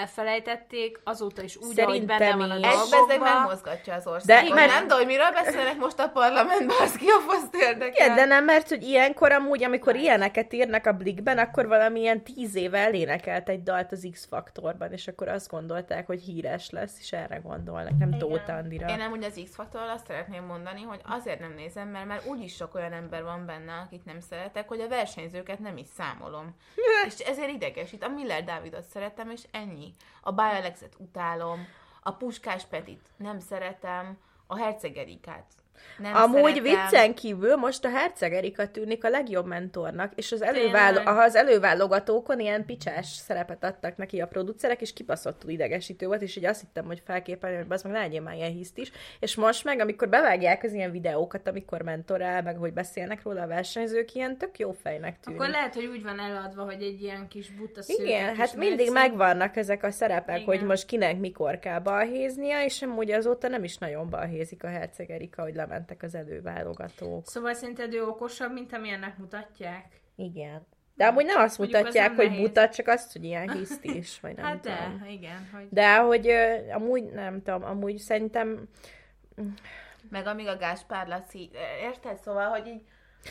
[0.00, 2.66] elfelejtették, azóta is úgy, ahogy Szerintem benne van a is.
[2.66, 3.18] Ez dolgokban.
[3.18, 4.48] megmozgatja az országot.
[4.48, 7.20] De- mert- nem, de hogy miről beszélnek most a parlamentben, az ki a
[7.52, 8.04] érdekel.
[8.04, 12.54] Igen, de nem, mert hogy ilyenkor amúgy, amikor ilyeneket írnak a Blikben, akkor valamilyen tíz
[12.54, 17.36] éve elénekelt egy dalt az X-faktorban, és akkor azt gondolták, hogy híres lesz, és erre
[17.36, 18.18] gondolnak, nem.
[18.18, 18.88] Tóth Andira.
[18.88, 22.54] Én nem úgy az X-faktorral azt szeretném mondani, hogy azért nem nézem, mert már úgyis
[22.54, 26.56] sok olyan ember van benne, akit nem szeretek, hogy a versenyzőket nem is számolom.
[27.06, 28.04] és ezért idegesít.
[28.04, 29.81] A Miller Dávidot szeretem, és ennyi.
[30.20, 31.66] A Báj Alexet utálom,
[32.02, 35.61] a Puskás Petit nem szeretem, a Herceg Erikát
[35.98, 36.62] nem Amúgy szeretem.
[36.62, 41.16] viccen kívül most a Herceg Erika tűnik a legjobb mentornak, és az, elővál, Tényleg?
[41.16, 46.44] az előválogatókon ilyen picsás szerepet adtak neki a producerek, és kibaszottul idegesítő volt, és így
[46.44, 48.90] azt hittem, hogy felképen, hogy az meg ne legyél már ilyen hiszt is.
[49.20, 53.46] És most meg, amikor bevágják az ilyen videókat, amikor mentorál, meg hogy beszélnek róla a
[53.46, 55.40] versenyzők, ilyen tök jó fejnek tűnik.
[55.40, 58.92] Akkor lehet, hogy úgy van eladva, hogy egy ilyen kis buta Igen, hát mindig mércé.
[58.92, 60.46] megvannak ezek a szerepek, Igen.
[60.46, 65.10] hogy most kinek mikor kell balhéznia, és amúgy azóta nem is nagyon balhézik a Herceg
[65.10, 67.26] Erika, hogy lementek az előválogatók.
[67.26, 70.00] Szóval szerinted ő okosabb, mint amilyennek mutatják?
[70.16, 70.66] Igen.
[70.94, 73.84] De amúgy nem azt Mondjuk az mutatják, nem hogy mutat, csak azt, hogy ilyen hiszt
[73.84, 75.08] is, vagy nem hát de, tudom.
[75.08, 75.48] igen.
[75.52, 75.66] Hogy...
[75.70, 78.68] De hogy ö, amúgy nem tudom, amúgy szerintem
[80.10, 81.50] Meg amíg a Gáspár Laci,
[81.82, 82.18] érted?
[82.18, 82.82] Szóval, hogy így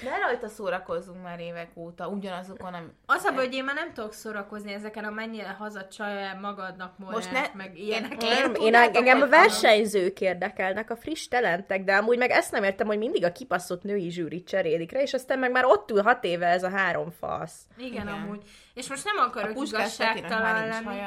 [0.04, 2.86] ne rajta szórakozzunk már évek óta, ugyanazokon, ami...
[3.06, 7.15] Az a baj, hogy én már nem tudok szórakozni ezeken a mennyire hazacsaj magadnak morál,
[7.15, 8.23] Most ne- meg ilyenek.
[8.23, 12.51] Én- nem, én, tudjátok, engem a versenyzők érdekelnek, a friss talentek, de amúgy meg ezt
[12.51, 15.91] nem értem, hogy mindig a kipaszott női zsűrit cserélik rá, és aztán meg már ott
[15.91, 17.62] ül hat éve ez a három fasz.
[17.77, 18.08] Igen, Igen.
[18.08, 18.43] amúgy.
[18.73, 20.99] És most nem akarok igazságtalan lenni.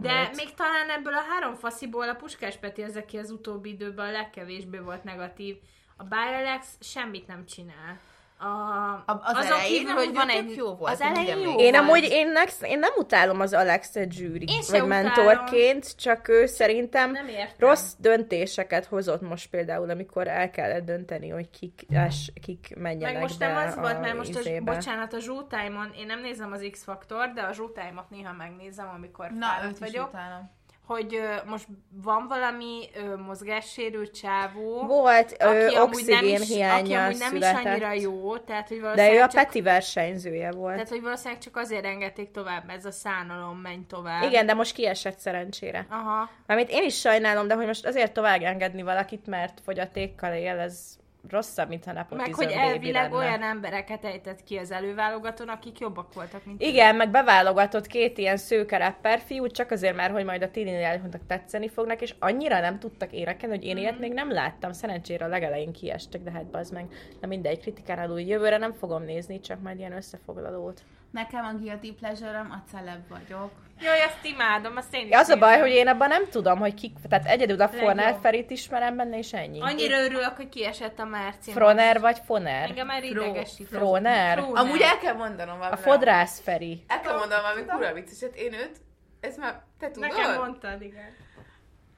[0.00, 0.36] De őt.
[0.36, 4.10] még talán ebből a három fasziból a Puskás Peti az, aki az utóbbi időben a
[4.10, 5.56] legkevésbé volt negatív.
[5.98, 7.98] A Bayer Alex semmit nem csinál.
[8.40, 10.54] A, A- az azon elején kívül, hogy van egy...
[10.56, 11.50] jó volt, az elején jó.
[11.58, 11.74] Én volt.
[11.74, 14.88] amúgy, én, next, én nem utálom az Alexet zsűri, Én vagy utálom.
[14.88, 17.54] mentorként, csak ő szerintem Nem értem.
[17.58, 23.22] rossz döntéseket hozott most például, amikor el kellett dönteni, hogy kik, es, kik menjenek Meg
[23.22, 24.72] most be nem az a volt, mert most a, izébe.
[24.74, 29.46] bocsánat, a Zsótájmon, én nem nézem az X-faktor, de a Zsótájmot néha megnézem, amikor Na,
[29.64, 30.08] őt is vagyok.
[30.08, 30.56] utálom.
[30.88, 31.66] Hogy most
[32.02, 37.18] van valami ö, mozgássérült csávó, Volt ö, aki amúgy nem oxigén is, aki hiánya amúgy
[37.18, 40.74] nem is annyira jó, tehát hogy De ő a csak, Peti versenyzője volt.
[40.74, 44.22] tehát, hogy valószínűleg csak azért engedték tovább, ez a szánalom menj tovább.
[44.22, 45.86] Igen, de most kiesett szerencsére.
[45.90, 46.30] Aha.
[46.46, 50.98] Mármint én is sajnálom, de hogy most azért tovább engedni valakit, mert fogyatékkal él, ez
[51.30, 53.14] rosszabb, mintha nepotizm Meg hogy elvileg lenne.
[53.24, 56.66] olyan embereket ejtett ki az előválogatón, akik jobbak voltak, mint ő.
[56.66, 61.00] Igen, meg beválogatott két ilyen szőke rapper fiút, csak azért már, hogy majd a tininek
[61.26, 63.82] tetszeni fognak, és annyira nem tudtak énekelni, hogy én Mhm.
[63.82, 64.72] ilyet még nem láttam.
[64.72, 66.86] Szerencsére a legelején kiestek, de hát bazd meg,
[67.20, 70.82] na mindegy, kritikán alul jövőre nem fogom nézni, csak majd ilyen összefoglalót.
[71.10, 73.50] Nekem a guilty pleasure a celeb vagyok.
[73.80, 76.74] Jaj, azt imádom, azt én is az a baj, hogy én abban nem tudom, hogy
[76.74, 77.68] kik, tehát egyedül a.
[77.68, 79.60] Fornár Ferit ismerem benne, és ennyi.
[79.60, 81.50] Annyira örülök, hogy kiesett a Márci.
[81.50, 82.68] Froner vagy Foner?
[82.68, 83.68] Engem már Fro- idegesít.
[83.68, 84.38] Froner?
[84.38, 84.64] Froner.
[84.64, 85.74] Amúgy el kell mondanom valami.
[85.74, 86.84] A Fodrász Feri.
[86.86, 88.34] El kell mondanom valami kurva vicceset.
[88.36, 88.76] Én őt,
[89.20, 90.08] ez már, te tudod?
[90.08, 91.14] Nekem mondtad, igen.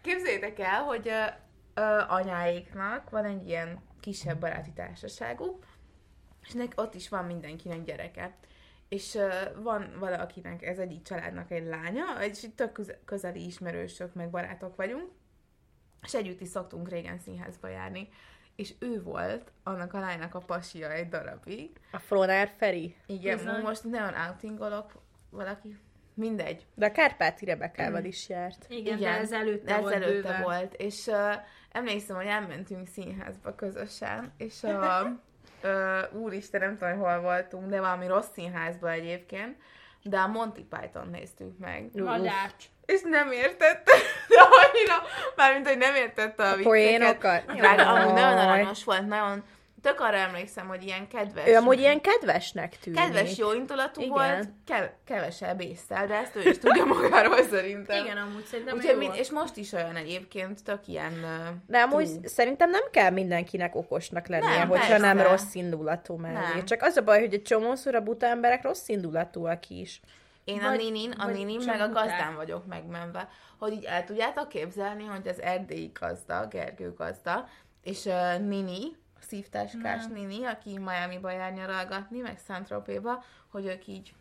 [0.02, 1.22] Képzeljétek el, hogy ö,
[1.74, 5.64] ö, anyáiknak van egy ilyen kisebb baráti társaságuk,
[6.46, 8.34] és nek, ott is van mindenkinek gyereke.
[8.90, 9.28] És ö,
[9.62, 14.76] van valakinek, ez egyik családnak egy lánya, és itt tök köze- közeli ismerősök, meg barátok
[14.76, 15.10] vagyunk,
[16.02, 18.08] és együtt is szoktunk régen színházba járni.
[18.56, 21.70] És ő volt annak a lánynak a pasia egy darabig.
[21.92, 22.96] A Froner Feri.
[23.06, 23.60] Igen, Bizony.
[23.60, 24.92] most nagyon outingolok
[25.30, 25.78] valaki.
[26.14, 26.66] Mindegy.
[26.74, 28.66] De a Kárpáti Rebekával is járt.
[28.68, 30.42] Igen, Igen, de ez előtte ez volt előtte bőven.
[30.42, 31.34] volt, és uh,
[31.72, 35.02] emlékszem, hogy elmentünk színházba közösen, és a,
[35.60, 39.56] ö, úristen, nem tudom, hogy hol voltunk, de valami rossz színházban egyébként,
[40.02, 41.90] de a Monty Python néztük meg.
[41.92, 42.64] Madács.
[42.86, 43.92] És nem értette,
[44.28, 44.94] de annyira,
[45.36, 46.70] mármint, hogy nem értette a, A vicceket.
[46.72, 47.44] poénokat?
[47.56, 49.44] Drága, amúgy nagyon aranyos volt, nagyon,
[49.82, 51.46] tök arra emlékszem, hogy ilyen kedves.
[51.48, 52.98] Ő amúgy ilyen kedvesnek tűnik.
[53.00, 54.12] Kedves, jó indulatú Igen.
[54.12, 58.04] volt, kev- kevesebb észszel, de ezt ő is tudja magáról szerintem.
[58.04, 59.16] Igen, amúgy szerintem Úgyhogy volt.
[59.16, 61.12] és most is olyan egyébként, tök ilyen...
[61.12, 62.28] ö, De amúgy true.
[62.28, 65.12] szerintem nem kell mindenkinek okosnak lennie, Nem, hogyha persze.
[65.14, 66.54] nem rossz indulatú mellé.
[66.54, 66.64] Nem.
[66.64, 70.00] Csak az a baj, hogy egy csomószor a buta emberek rossz indulatúak is.
[70.44, 73.28] Én a Vagy- Ninin, a Ninin meg a gazdán vagyok megmenve.
[73.58, 77.48] Hogy így el tudjátok képzelni, hogy az erdélyi gazda, Gergő gazda,
[77.82, 84.12] és uh, Nini, a szívtáskás Nini, aki Miami-ba jár nyaralgatni, meg Szentropéba, hogy ők így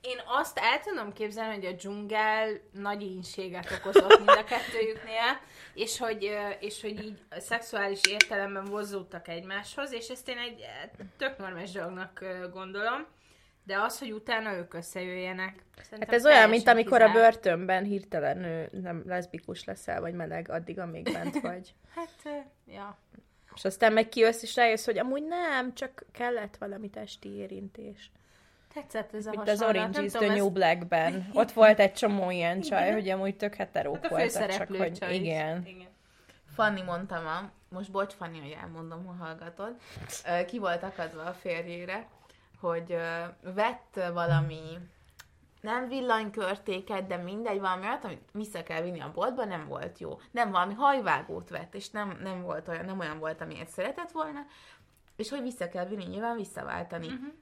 [0.00, 5.40] Én azt el tudom képzelni, hogy a dzsungel nagy ínséget okozott mind a kettőjüknél,
[5.74, 11.38] és hogy, és hogy így szexuális értelemben vozzódtak egymáshoz, és ezt én egy eh, tök
[11.38, 13.06] normális dolognak gondolom,
[13.64, 15.64] de az, hogy utána ők összejöjjenek.
[15.90, 17.32] Hát ez olyan, mint amikor a kizárt.
[17.32, 21.74] börtönben hirtelen nem leszbikus leszel, vagy meleg, addig, amíg bent vagy.
[21.94, 22.98] Hát, ja.
[23.54, 28.10] És aztán meg kijössz, és rájössz, hogy amúgy nem, csak kellett valami testi érintés.
[28.74, 29.76] Tetszett ez a Mint az hasonlat.
[29.76, 31.26] Orange Nem is the New Blackben.
[31.32, 32.94] Ott volt egy csomó ilyen csaj, Igen.
[32.94, 35.20] hogy amúgy tök heterók Hát a voltak, csak hogy csaj is.
[35.20, 35.66] igen.
[35.66, 35.88] igen.
[36.54, 39.74] Fanni mondtam, a, most bocs Fanni, hogy elmondom, ha hallgatod,
[40.46, 42.06] ki volt akadva a férjére,
[42.60, 42.96] hogy
[43.40, 44.78] vett valami
[45.60, 50.20] nem villanykörtéket, de mindegy, valami olyat, amit vissza kell vinni a boltba, nem volt jó.
[50.30, 54.46] Nem valami hajvágót vett, és nem, nem volt olyan, nem olyan volt, amilyet szeretett volna,
[55.16, 57.06] és hogy vissza kell vinni, nyilván visszaváltani.
[57.06, 57.32] Uh-huh.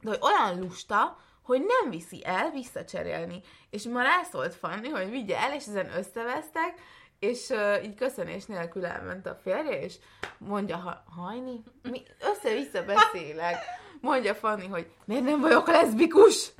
[0.00, 3.40] De hogy olyan lusta, hogy nem viszi el visszacserélni.
[3.70, 6.80] És ma rászólt Fanni, hogy vigye el, és ezen összevesztek,
[7.18, 9.98] és uh, így köszönés nélkül elment a férje, és
[10.38, 13.56] mondja, ha, hajni, mi össze-vissza beszélek.
[14.00, 16.50] Mondja Fanni, hogy miért nem vagyok leszbikus?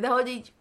[0.00, 0.52] De hogy így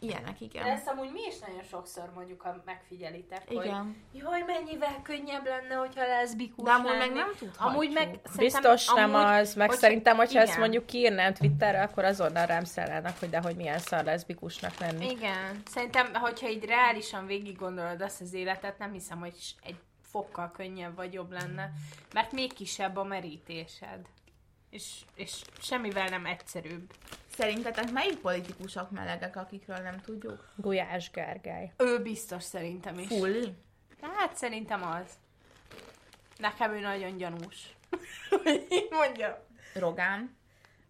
[0.00, 0.64] ilyenek, igen.
[0.64, 3.96] De ezt amúgy mi is nagyon sokszor mondjuk, ha megfigyelitek, hogy Igen.
[4.12, 6.98] jaj, mennyivel könnyebb lenne, hogyha leszbikus De amúgy lenni.
[6.98, 7.70] meg nem tudhatjuk.
[7.72, 10.46] Amúgy meg Biztos nem amúgy, az, meg hogy- szerintem, hogyha igen.
[10.48, 15.10] ezt mondjuk kiírnám Twitterre, akkor azonnal rám szállnának, hogy de hogy milyen szar leszbikusnak lenni.
[15.10, 15.62] Igen.
[15.66, 20.94] Szerintem, hogyha így reálisan végig gondolod azt az életet, nem hiszem, hogy egy fokkal könnyebb
[20.96, 21.72] vagy jobb lenne,
[22.14, 23.98] mert még kisebb a merítésed.
[24.70, 26.92] És, és semmivel nem egyszerűbb.
[27.38, 30.48] Szerintetek melyik politikusok melegek, akikről nem tudjuk?
[30.56, 31.72] Gulyás Gergely.
[31.76, 33.06] Ő biztos szerintem is.
[33.06, 33.54] Fulli?
[34.00, 35.12] Hát szerintem az.
[36.36, 37.76] Nekem ő nagyon gyanús.
[38.90, 39.46] Mondja.
[39.74, 40.36] Rogán?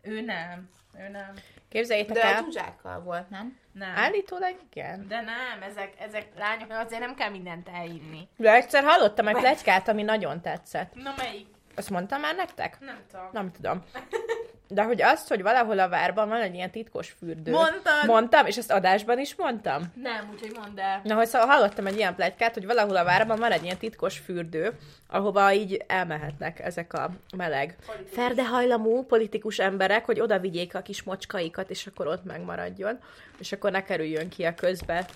[0.02, 0.70] Ő nem.
[0.98, 1.34] Ő nem.
[1.68, 3.58] Képzeljétek De a el, Zsuzsákkal volt, nem?
[3.72, 3.96] Nem.
[3.96, 5.08] állítólag igen.
[5.08, 8.28] De nem, ezek, ezek lányok, azért nem kell mindent elinni.
[8.36, 10.94] De egyszer hallottam egy plegykát, ami nagyon tetszett.
[10.94, 11.46] Na melyik?
[11.74, 12.76] Azt mondtam már nektek?
[12.80, 13.28] Nem tudom.
[13.32, 13.84] Nem tudom.
[14.68, 17.50] De hogy azt, hogy valahol a várban van egy ilyen titkos fürdő.
[17.50, 18.06] Mondtad!
[18.06, 19.82] Mondtam, és ezt adásban is mondtam.
[20.02, 21.00] Nem, úgyhogy mondd el.
[21.04, 24.18] Na, hogy szóval hallottam egy ilyen plegykát, hogy valahol a várban van egy ilyen titkos
[24.18, 27.76] fürdő, ahova így elmehetnek ezek a meleg,
[28.12, 32.98] ferdehajlamú politikus emberek, hogy oda vigyék a kis mocskaikat, és akkor ott megmaradjon,
[33.38, 35.06] és akkor ne kerüljön ki a közbe.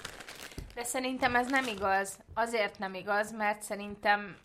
[0.75, 2.19] De szerintem ez nem igaz.
[2.35, 4.37] Azért nem igaz, mert szerintem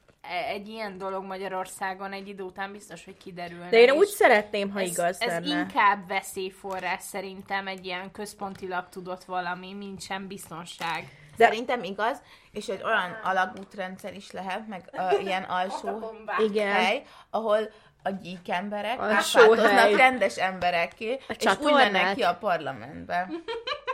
[0.47, 3.69] egy ilyen dolog Magyarországon egy idő után biztos, hogy kiderülne.
[3.69, 5.59] De én úgy szeretném, ha ez, igaz ez lenne.
[5.59, 11.17] inkább veszélyforrás szerintem egy ilyen központilag tudott valami, mint sem biztonság.
[11.37, 11.43] De...
[11.45, 16.11] Szerintem igaz, és egy olyan alagútrendszer is lehet, meg uh, ilyen alsó.
[16.39, 16.73] Igen.
[16.73, 17.69] hely, ahol
[18.03, 23.29] a gyík emberek átváltoznak rendes emberekké, és úgy mennek ki a parlamentbe.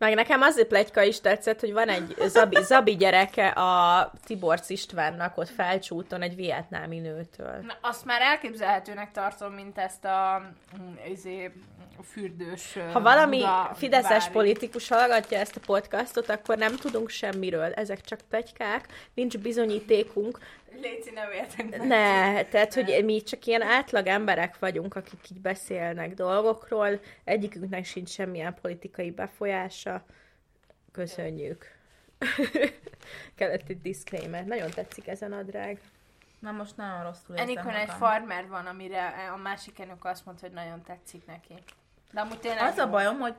[0.00, 4.70] Meg nekem az a plegyka is tetszett, hogy van egy Zabi, Zabi gyereke a Tiborc
[4.70, 7.56] Istvánnak ott felcsúton egy vietnámi nőtől.
[7.66, 10.42] Na, azt már elképzelhetőnek tartom, mint ezt a
[10.80, 11.52] mm, izé,
[12.12, 14.32] fürdős Ha valami Buda fideszes vári.
[14.32, 17.72] politikus hallgatja ezt a podcastot, akkor nem tudunk semmiről.
[17.72, 20.38] Ezek csak plegykák, nincs bizonyítékunk.
[20.80, 21.86] Léci, nem értek meg.
[21.86, 27.00] Ne, tehát, hogy mi csak ilyen átlag emberek vagyunk, akik így beszélnek dolgokról.
[27.24, 30.04] Egyikünknek sincs semmilyen politikai befolyása.
[30.92, 31.78] Köszönjük.
[33.36, 34.44] Kellett egy disclaimer.
[34.44, 35.80] Nagyon tetszik ez a nadrág.
[36.38, 40.46] Na most nagyon rosszul érzem Enikon egy farmer van, amire a másik enök azt mondta,
[40.46, 41.54] hogy nagyon tetszik neki.
[42.10, 42.90] De amúgy tényleg Az a jó.
[42.90, 43.34] bajom, hogy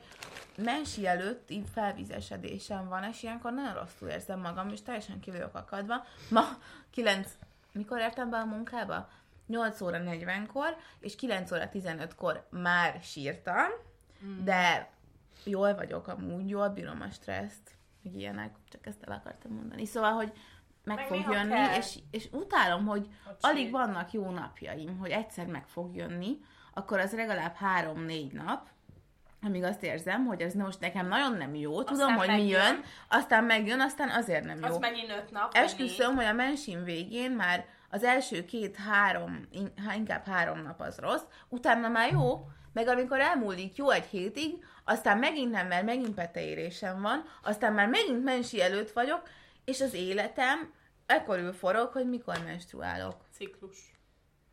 [0.58, 5.56] mensi előtt így felvizesedésem van, és ilyenkor nagyon rosszul érzem magam, és teljesen ki vagyok
[5.56, 6.06] akadva.
[6.30, 6.42] Ma
[6.90, 7.32] 9,
[7.72, 9.10] mikor értem be a munkába?
[9.48, 13.68] 8 óra 40-kor, és 9 óra 15-kor már sírtam,
[14.26, 14.44] mm.
[14.44, 14.90] de
[15.44, 19.86] jól vagyok amúgy, jól bírom a stresszt, meg ilyenek, csak ezt el akartam mondani.
[19.86, 20.34] Szóval, hogy
[20.84, 21.78] meg, Meg fog jönni, kell.
[21.78, 23.72] és, és utálom, hogy Hogy alig sír.
[23.72, 26.38] vannak jó napjaim, hogy egyszer meg fog jönni,
[26.74, 28.68] akkor az legalább három-négy nap,
[29.42, 32.62] amíg azt érzem, hogy ez most nekem nagyon nem jó, tudom, Aztán hogy mi megjön.
[32.62, 34.66] jön, aztán megjön, aztán azért nem jó.
[34.66, 35.54] Az megint öt nap.
[35.56, 40.98] Esküszöm, hogy a mensin végén már az első két-három, in- há- inkább három nap az
[40.98, 46.14] rossz, utána már jó, meg amikor elmúlik jó egy hétig, aztán megint nem, mert megint
[46.14, 49.22] peteérésem van, aztán már megint mensi előtt vagyok,
[49.66, 50.74] és az életem
[51.06, 53.16] ekkor ül forog, hogy mikor menstruálok.
[53.34, 53.78] Ciklus.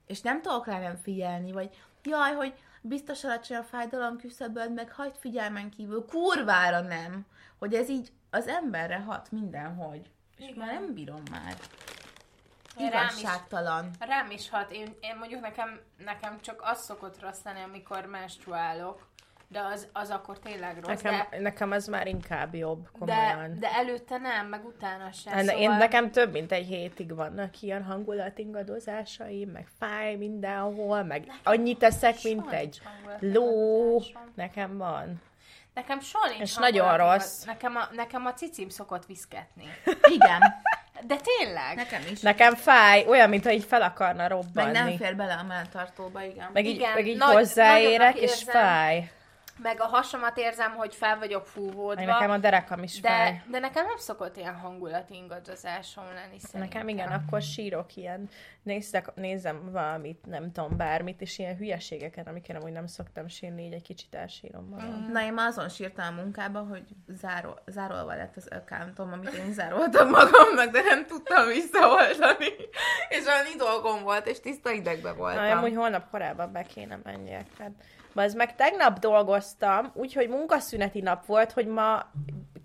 [0.07, 1.71] És nem tudok rá nem figyelni, vagy
[2.05, 7.27] jaj, hogy biztos alacsony a fájdalom küszöböd, meg hagyd figyelmen kívül, kurvára nem,
[7.59, 10.11] hogy ez így az emberre hat mindenhogy.
[10.37, 10.57] És Igen.
[10.57, 11.57] már nem bírom már.
[12.77, 13.19] Rám is.
[13.19, 13.91] Igazságtalan.
[13.99, 14.71] Rám is hat.
[14.71, 19.07] Én, én mondjuk nekem, nekem csak az szokott rossz lenni, amikor menstruálok.
[19.51, 21.03] De az, az akkor tényleg rossz.
[21.03, 23.59] Nekem, de, nekem az már inkább jobb, de, komolyan.
[23.59, 25.33] de előtte nem, meg utána sem.
[25.35, 25.61] De szóval...
[25.61, 32.17] én, nekem több mint egy hétig vannak ilyen hangulatingadozásaim, meg fáj mindenhol, meg annyit teszek,
[32.23, 32.81] mint egy
[33.21, 34.03] ló.
[34.35, 35.23] Nekem van.
[35.75, 37.43] Nekem soha nincs És nagyon rossz.
[37.45, 39.65] Nekem a, nekem a cicim szokott viszketni.
[40.17, 40.41] Igen,
[41.07, 41.77] De tényleg?
[41.77, 42.21] nekem is.
[42.21, 44.73] Nekem fáj, olyan, mintha így fel akarna Meg robbanni.
[44.73, 46.51] nem fér bele a melltartóba, igen.
[46.53, 48.55] meg így, Igen, meg így nagy- hozzáérek, és érzem.
[48.63, 49.11] fáj.
[49.63, 51.95] Meg a hasamat érzem, hogy fel vagyok fúvódva.
[51.95, 53.43] Meg nekem a derekam is de, fáj.
[53.51, 56.61] de nekem nem szokott ilyen hangulatingadozásom lenni szerintem.
[56.61, 58.29] Nekem igen, akkor sírok ilyen,
[58.63, 63.73] nézzek, nézem valamit, nem tudom, bármit, és ilyen hülyeségeket, amiket amúgy nem szoktam sírni, így
[63.73, 65.09] egy kicsit elsírom magam.
[65.13, 69.53] Na, én már azon sírtam a munkába, hogy zárol, zárolva lett az accountom, amit én
[69.53, 72.47] zároltam magamnak, de nem tudtam visszaoldani.
[73.09, 75.45] És annyi dolgom volt, és tiszta idegbe voltam.
[75.45, 77.47] Na, amúgy holnap korábban be kéne menjek.
[77.57, 77.73] Tehát,
[78.19, 82.11] az meg tegnap dolgoztam, úgyhogy munkaszüneti nap volt, hogy ma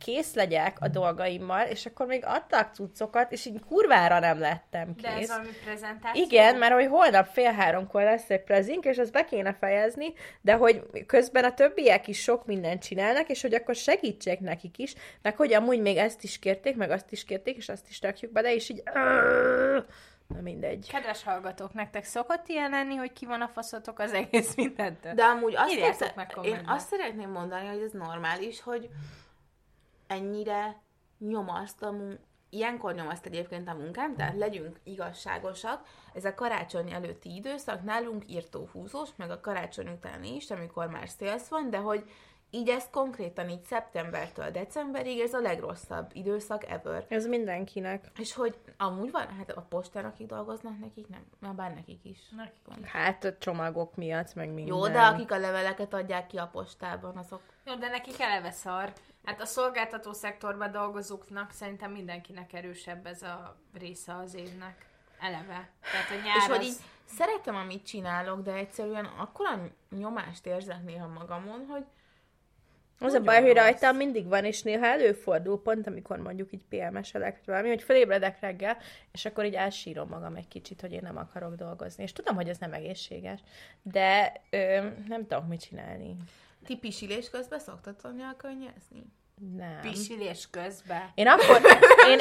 [0.03, 5.07] kész legyek a dolgaimmal, és akkor még adtak cuccokat, és így kurvára nem lettem De
[5.07, 5.27] ez kész.
[5.27, 6.23] valami prezentáció?
[6.23, 10.53] Igen, mert hogy holnap fél háromkor lesz egy prezink, és azt be kéne fejezni, de
[10.53, 15.35] hogy közben a többiek is sok mindent csinálnak, és hogy akkor segítsek nekik is, meg
[15.35, 18.53] hogy amúgy még ezt is kérték, meg azt is kérték, és azt is rakjuk bele,
[18.53, 18.83] és így...
[20.27, 20.87] Na mindegy.
[20.89, 25.13] Kedves hallgatók, nektek szokott ilyen lenni, hogy ki van a faszotok az egész mindentől?
[25.13, 28.89] De amúgy azt, érte, meg én azt szeretném mondani, hogy ez normális, hogy
[30.07, 30.81] ennyire
[31.17, 35.87] nyomaszt a mun- Ilyenkor nyomaszt egyébként a munkám, tehát legyünk igazságosak.
[36.13, 41.09] Ez a karácsony előtti időszak nálunk írtó húzós, meg a karácsony utáni is, amikor már
[41.09, 42.09] szélsz van, de hogy
[42.53, 47.05] így ez konkrétan így szeptembertől decemberig, ez a legrosszabb időszak ever.
[47.07, 48.11] Ez mindenkinek.
[48.19, 52.19] És hogy amúgy van, hát a postán, akik dolgoznak, nekik nem, már bár nekik is.
[52.35, 54.75] Nekik Hát a csomagok miatt, meg minden.
[54.75, 58.93] Jó, de akik a leveleket adják ki a postában, azok Jó, de nekik eleve szar.
[59.23, 64.85] Hát a szolgáltató szektorban dolgozóknak szerintem mindenkinek erősebb ez a része az évnek.
[65.19, 65.69] Eleve.
[65.81, 66.65] Tehát a nyár És hogy az...
[66.65, 71.85] így szeretem, amit csinálok, de egyszerűen akkora nyomást érzek néha magamon, hogy
[72.99, 77.33] Az a baj, hogy rajtam mindig van, és néha előfordul, pont amikor mondjuk így PMS-elek,
[77.33, 78.77] vagy valami, hogy felébredek reggel,
[79.11, 82.03] és akkor így elsírom magam egy kicsit, hogy én nem akarok dolgozni.
[82.03, 83.39] És tudom, hogy ez nem egészséges,
[83.81, 86.15] de ö, nem tudok mit csinálni.
[86.65, 89.03] ti pisilés közben szoktad nyalkönnyezni?
[89.57, 89.79] Nem.
[89.81, 91.11] Pisilés közben.
[91.15, 91.61] Én akkor,
[92.11, 92.19] én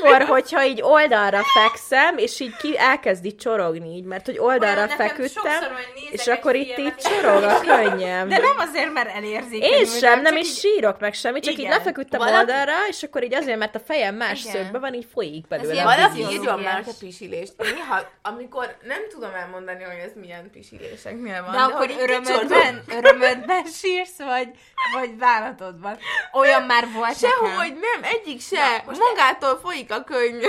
[0.00, 4.76] akkor, hogyha így oldalra fekszem, és így ki elkezd így csorogni, így, mert hogy oldalra
[4.84, 5.62] Olyan feküdtem,
[6.10, 8.28] és akkor itt így csorog a így- könnyem.
[8.28, 9.76] De nem azért, mert elérzékenyül.
[9.76, 11.70] Én sem, nem is így- sírok meg semmi, csak így Igen.
[11.70, 14.52] lefeküdtem Valaki- oldalra, és akkor így azért, mert a fejem más Igen.
[14.52, 15.82] szögbe van, így folyik belőle.
[15.82, 17.52] Valaki írjon már a pisilést.
[17.58, 21.52] Néha, amikor nem tudom elmondani, hogy ez milyen pisiléseknél van.
[21.52, 24.48] De akkor hogy így örömödben, örömödben sírsz, vagy,
[24.94, 25.98] vagy bánatodban.
[26.32, 27.78] Olyan már volt Sehogy nekem.
[28.00, 28.82] nem, egyik se.
[28.86, 30.42] Na, Magától folyik a könny.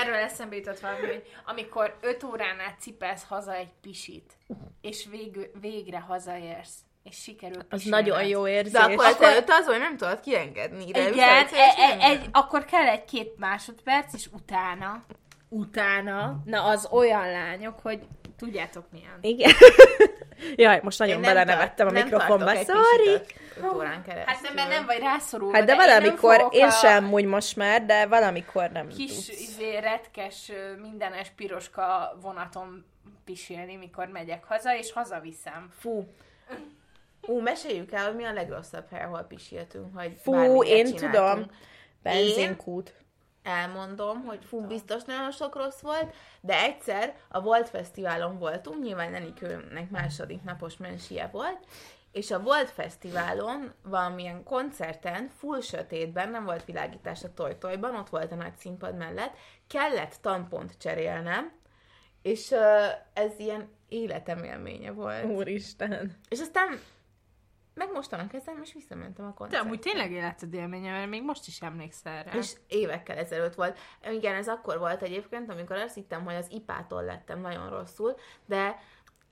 [0.00, 4.32] Erről eszembe jutott valami, hogy amikor öt óránál cipelsz haza egy pisit,
[4.80, 8.72] és vég, végre hazaérsz, és sikerül Az nagyon jó érzés.
[8.72, 10.90] De akkor, Akkor- előtt az, hogy nem tudod kiengedni.
[10.90, 15.02] De Igen, e, e, egy, akkor kell egy-két másodperc, és utána,
[15.48, 18.00] utána, na az olyan lányok, hogy
[18.38, 19.18] tudjátok milyen.
[19.20, 19.52] Igen.
[20.56, 22.54] Jaj, most nagyon Én nem belenevettem a mikrofonba.
[22.54, 23.20] Sorry!
[24.26, 25.56] Hát nem, mert nem vagy rászorulva.
[25.56, 29.12] Hát de én nem valamikor, én a sem úgy most már, de valamikor nem Kis
[29.14, 29.28] tudsz.
[29.28, 32.84] izé, retkes, mindenes piroska vonaton
[33.24, 35.70] pisilni, mikor megyek haza, és hazaviszem.
[35.78, 36.06] Fú.
[37.26, 41.12] Ú, meséljük el, hogy mi a legrosszabb hely, ahol pisiltünk, hogy Fú, én csináltunk.
[41.12, 41.50] tudom.
[42.02, 42.94] Benzinkút.
[43.46, 49.14] Elmondom, hogy fú, biztos nagyon sok rossz volt, de egyszer a Volt Fesztiválon voltunk, nyilván
[49.14, 51.58] Enikőnek második napos mensie volt,
[52.12, 58.32] és a Volt Fesztiválon, valamilyen koncerten, full sötétben, nem volt világítás a tojtojban, ott volt
[58.32, 59.36] a nagy színpad mellett,
[59.66, 61.52] kellett tampont cserélnem,
[62.22, 62.60] és uh,
[63.12, 65.24] ez ilyen életem élménye volt.
[65.24, 66.16] Úristen.
[66.28, 66.80] És aztán
[67.76, 69.66] megmostam a kezem, és visszamentem a De koncertre.
[69.66, 72.32] amúgy tényleg életed élménye, mert még most is emlékszel rá.
[72.32, 73.78] És évekkel ezelőtt volt.
[74.10, 78.16] Igen, ez akkor volt egyébként, amikor azt hittem, hogy az ipától lettem nagyon rosszul,
[78.46, 78.80] de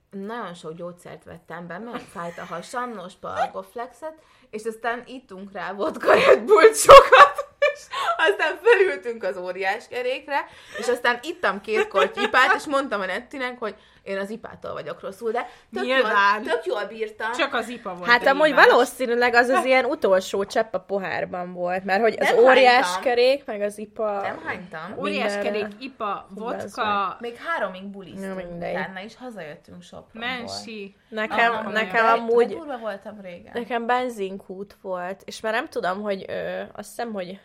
[0.09, 4.13] nagyon sok gyógyszert vettem be, mert fájt a hasam, nospa, algoflexet,
[4.49, 7.81] és aztán ittunk rá vodka Red Bullt sokat, és
[8.17, 10.45] aztán felültünk az óriás kerékre,
[10.77, 13.75] és aztán ittam két korty ipát, és mondtam a Nettinek, hogy
[14.05, 16.43] én az ipától vagyok rosszul, de tök jól, Nyilván.
[16.43, 17.31] tök jól bírtam.
[17.31, 18.09] Csak az ipa volt.
[18.09, 18.65] Hát amúgy hibás.
[18.65, 23.01] valószínűleg az az ilyen utolsó csepp a pohárban volt, mert hogy az Nem óriás hánytam.
[23.03, 24.21] kerék, meg az ipa...
[24.21, 24.99] Nem hánytam.
[24.99, 30.29] Óriás kerék, ipa, vodka, Még háromig buliztunk utána, és hazajöttünk Sopronból.
[30.37, 30.95] mensi.
[31.09, 32.47] Nekem, Ah, nekem amúgy...
[32.47, 33.51] Durva voltam régen.
[33.53, 37.39] Nekem benzinkút volt, és már nem tudom, hogy ö, azt hiszem, hogy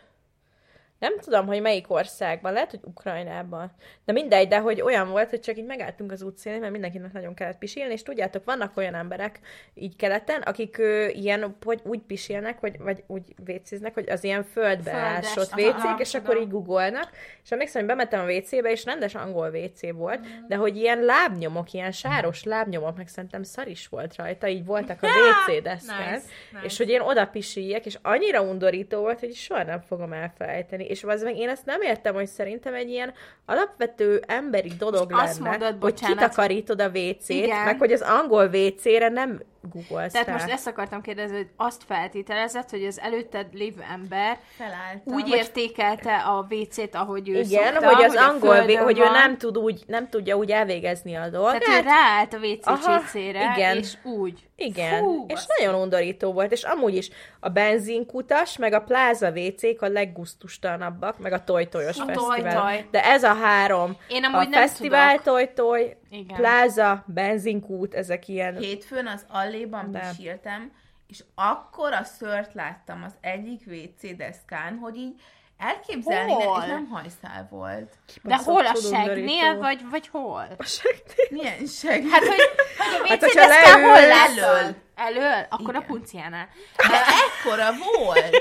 [1.01, 3.71] nem tudom, hogy melyik országban, lehet, hogy Ukrajnában.
[4.05, 7.33] De mindegy, de hogy olyan volt, hogy csak így megálltunk az útszélén, mert mindenkinek nagyon
[7.33, 9.39] kellett pisilni, és tudjátok, vannak olyan emberek
[9.73, 14.43] így keleten, akik ö, ilyen, hogy úgy pisilnek, hogy, vagy úgy vécéznek, hogy az ilyen
[14.43, 16.25] földbe ásott vécék, és tudom.
[16.25, 17.09] akkor így googolnak,
[17.43, 20.47] és emlékszem, hogy bementem a WC-be, és rendes angol WC volt, Mm.
[20.47, 25.03] de hogy ilyen lábnyomok, ilyen sáros lábnyomok, meg szerintem szar is volt rajta, így voltak
[25.03, 25.07] a
[25.47, 26.65] WC deszkán, Nice, nice.
[26.65, 30.89] és hogy én oda pisiljek, és annyira undorító volt, hogy soha nem fogom elfelejteni.
[30.91, 33.13] És az meg én ezt nem értem, hogy szerintem egy ilyen
[33.45, 36.17] alapvető emberi dolog És azt lenne, mondod, hogy bocsánat.
[36.17, 41.35] kitakarítod a WC-t, meg hogy az angol WC-re nem googolsz Tehát most ezt akartam kérdezni,
[41.35, 45.13] hogy azt feltételezed, hogy az előtted lévő ember Felálltam.
[45.13, 49.03] úgy értékelte a WC-t, ahogy ő Igen, szokta, hogy az a angol, vé- hogy ő
[49.03, 51.61] nem, tud úgy, nem tudja úgy elvégezni a dolgát.
[51.61, 53.77] Tehát ő ráállt a WC Aha, csécére, igen.
[53.77, 54.49] és úgy.
[54.55, 55.47] Igen, Fú, és basszus.
[55.57, 57.09] nagyon undorító volt, és amúgy is
[57.39, 62.53] a benzinkutas, meg a pláza WC-k a leggusztustalanabbak, meg a tojtojos A fesztivál.
[62.53, 62.85] Toj-Toj.
[62.91, 65.23] De ez a három, Én a amúgy nem fesztivál tudok.
[65.23, 66.37] tojtoj, Igen.
[66.37, 68.57] pláza, benzinkút, ezek ilyen...
[68.57, 69.99] Hétfőn az alléban De.
[69.99, 70.71] pisiltem,
[71.07, 75.21] és akkor a szört láttam az egyik WC deszkán, hogy így
[75.57, 76.61] elképzelni, Hol?
[76.61, 77.97] és nem hajszál volt.
[78.21, 80.47] De Baszott, hol a segnél, vagy, vagy hol?
[81.29, 82.03] Milyen seg.
[82.11, 82.37] Hát, hogy,
[82.77, 83.97] hogy a Hát, WC hogyha deszkán hol?
[83.97, 84.75] Elől.
[84.95, 85.45] Elől?
[85.49, 85.85] Akkor a Igen.
[85.85, 86.47] punciánál.
[86.77, 88.35] De ekkora volt.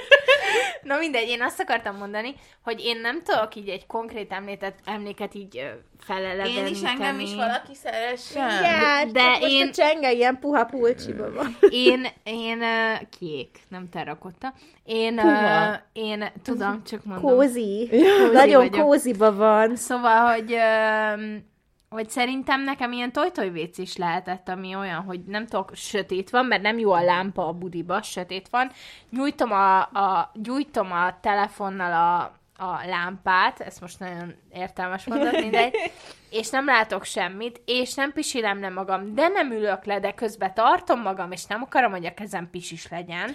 [0.82, 5.34] Na mindegy, én azt akartam mondani, hogy én nem tudok így egy konkrét emléket, emléket
[5.34, 6.66] így feleleveníteni.
[6.68, 8.50] Én is engem is valaki szeressen.
[8.64, 11.56] Ja, De de most én- a csenge ilyen puha pulcsiba van.
[11.70, 14.52] Én, én ö, kék, nem terrakotta.
[14.84, 15.80] Én, Puha.
[15.92, 17.30] én tudom, csak mondom.
[17.30, 17.90] Kózi.
[18.32, 18.84] Nagyon vagyok.
[18.84, 19.76] kóziba van.
[19.76, 21.14] Szóval, hogy, ö,
[21.94, 26.46] hogy szerintem nekem ilyen tojtoj WC is lehetett, ami olyan, hogy nem tudok, sötét van,
[26.46, 28.70] mert nem jó a lámpa a budiba, sötét van.
[29.10, 32.20] Nyújtom a, a, gyújtom a telefonnal a,
[32.64, 35.74] a lámpát, ezt most nagyon értelmes mondat, mindegy,
[36.40, 40.54] és nem látok semmit, és nem pisilem le magam, de nem ülök le, de közben
[40.54, 43.34] tartom magam, és nem akarom, hogy a kezem pisis legyen.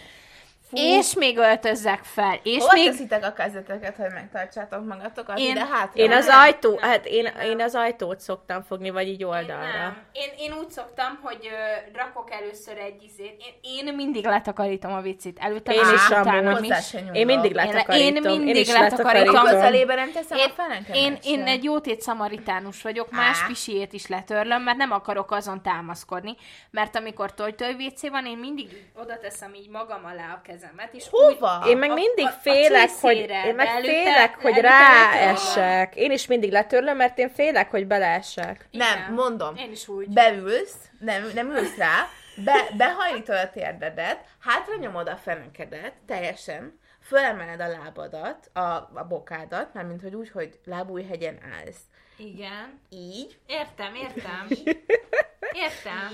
[0.70, 0.78] Fú.
[0.78, 2.90] És még öltözzek fel, és Hova még...
[2.90, 5.40] teszitek a kezeteket, hogy megtartsátok magatokat?
[5.40, 6.04] Én- Ide hátra.
[6.04, 6.40] Én az nem?
[6.40, 9.78] ajtó, hát én, én az ajtót szoktam fogni, vagy így oldalra.
[9.78, 9.98] Nem.
[10.12, 13.36] Én, én úgy szoktam, hogy ö, rakok először egy izét.
[13.62, 15.38] Én, én mindig letakarítom a vicit.
[15.40, 16.94] Előtte Én is, utána is.
[17.14, 18.32] Én mindig Én- én letakarítom.
[18.32, 19.34] Én, mindig is letakarítom.
[19.34, 19.96] Letakarítom.
[19.96, 20.96] nem teszem Én, a feneket?
[20.96, 23.48] én, én egy jótét szamaritánus vagyok, más Á.
[23.48, 26.36] pisiét is letörlöm, mert nem akarok azon támaszkodni,
[26.72, 31.06] mert amikor tojtoj WC van, én mindig oda teszem így magam alá a kezemet, és
[31.12, 31.64] úgy, Hova?
[31.68, 35.96] Én meg A- mindig a- a félek, hogy, én meg előtte- félek, hogy ráessek.
[35.96, 38.68] Én is mindig letörlöm, mert én félek, hogy beleessek.
[38.72, 39.12] Nem, Igen.
[39.14, 39.56] mondom.
[39.56, 40.10] Én is úgy.
[40.10, 47.60] Beülsz, nem, nem ülsz rá, be, behajlítod a térdedet, hátra nyomod a fenekedet, teljesen, fölemeled
[47.60, 48.60] a lábadat, a,
[48.94, 51.80] a bokádat, mármint hogy úgy, hogy lábújhegyen állsz.
[52.18, 52.80] Igen.
[52.90, 54.48] Így, Értem, értem.
[55.66, 56.10] Értem.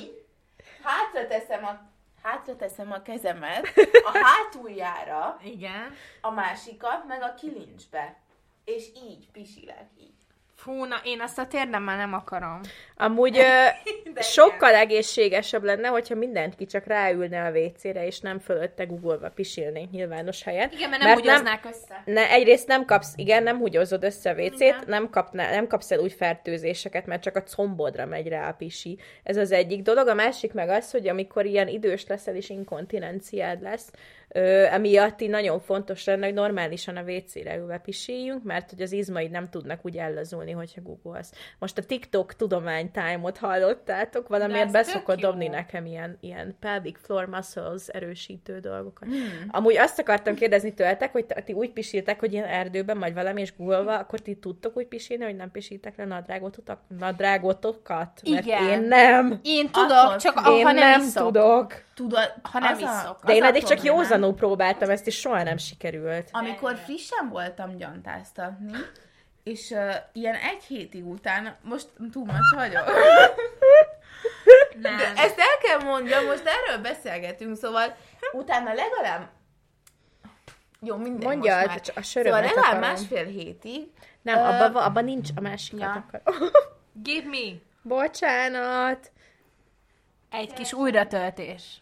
[0.83, 1.90] hátra teszem a
[2.23, 3.67] hátra teszem a kezemet
[4.13, 5.93] a hátuljára, Igen.
[6.21, 8.19] a másikat, meg a kilincsbe.
[8.65, 10.20] És így pisilek, így.
[10.63, 12.59] Fú, na én azt a térdemmel nem akarom.
[12.97, 13.65] Amúgy ö,
[14.35, 20.43] sokkal egészségesebb lenne, hogyha mindenki csak ráülne a WC-re, és nem fölötte googolva pisilnénk nyilvános
[20.43, 20.69] helyen.
[20.71, 22.03] Igen, mert nem húgyoznák össze.
[22.05, 24.33] Ne, egyrészt nem kapsz, igen, nem húgyozod össze a.
[24.33, 28.53] WC-t, nem, kapná, nem kapsz el úgy fertőzéseket, mert csak a combodra megy rá a
[28.53, 28.97] pisi.
[29.23, 30.07] Ez az egyik dolog.
[30.07, 33.91] A másik meg az, hogy amikor ilyen idős leszel és inkontinenciád lesz,
[34.33, 38.91] ö, emiatt így nagyon fontos lenne, hogy normálisan a WC-re ülve pisiljünk, mert hogy az
[38.91, 41.31] izmaid nem tudnak úgy ellazulni hogyha googolsz.
[41.59, 45.29] Most a TikTok tudománytime-ot hallottátok, valamiért beszokott jó.
[45.29, 49.07] dobni nekem ilyen, ilyen pelvic floor muscles erősítő dolgokat.
[49.07, 49.47] Hmm.
[49.47, 53.53] Amúgy azt akartam kérdezni tőletek, hogy ti úgy pisiltek, hogy ilyen erdőben, vagy valami, és
[53.57, 56.77] googolva, akkor ti tudtok úgy pisilni, hogy nem pisítek le nadrágotokat?
[56.99, 58.21] nadrágotokat?
[58.29, 58.69] Mert Igen.
[58.69, 59.39] én nem.
[59.41, 60.43] Én tudok, Attól csak függ.
[60.43, 61.23] ha Én nem, nem iszok.
[61.23, 61.73] tudok.
[61.95, 63.23] Tudod, Ha nem az iszok.
[63.25, 64.01] De én eddig csak problémám.
[64.21, 66.29] Józanul próbáltam ezt, és soha nem sikerült.
[66.31, 68.77] Amikor frissen voltam gyantáztatni,
[69.43, 72.85] és uh, ilyen egy hétig utána, most túl macs vagyok.
[74.81, 74.97] Nem.
[74.97, 77.95] De ezt el kell mondjam, most erről beszélgetünk, szóval
[78.31, 79.29] utána legalább
[80.83, 81.81] jó, minden Mondjad, most már.
[81.81, 82.89] csak a sörömet Szóval legalább akarom.
[82.89, 83.87] másfél hétig.
[84.21, 86.05] Nem, Ö, abban abba nincs a másikat ja.
[86.93, 87.51] Give me
[87.81, 89.11] Bocsánat.
[90.29, 91.81] egy kis újratöltés.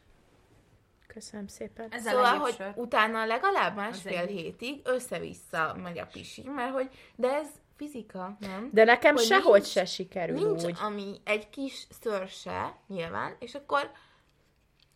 [1.19, 1.87] Köszönöm szépen.
[1.91, 2.71] Ez Szóval, hogy sör.
[2.75, 7.47] utána legalább másfél hétig össze-vissza megy a pisi, mert hogy, de ez
[7.77, 8.69] fizika, nem?
[8.73, 10.77] De nekem Hogy sehogy nincs- se sikerül Nincs úgy.
[10.81, 13.91] ami egy kis szörse, nyilván, és akkor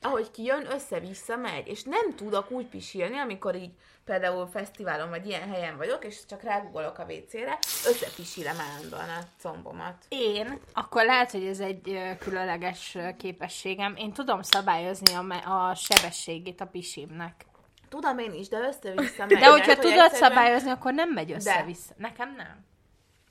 [0.02, 3.72] ahogy kijön, össze-vissza megy, és nem tudok úgy pisilni, amikor így
[4.06, 10.06] például fesztiválon vagy ilyen helyen vagyok, és csak rágugolok a WC-re, összepisilem állandóan a combomat.
[10.10, 13.96] Én, akkor lehet, hogy ez egy különleges képességem.
[13.96, 17.46] Én tudom szabályozni a, me- a sebességét a pisimnek.
[17.90, 19.40] Tudom én is, de össze-vissza megy.
[19.40, 21.94] De hogyha tudod egyszerűen- szabályozni, akkor nem megy össze-vissza.
[21.98, 22.66] Nekem nem.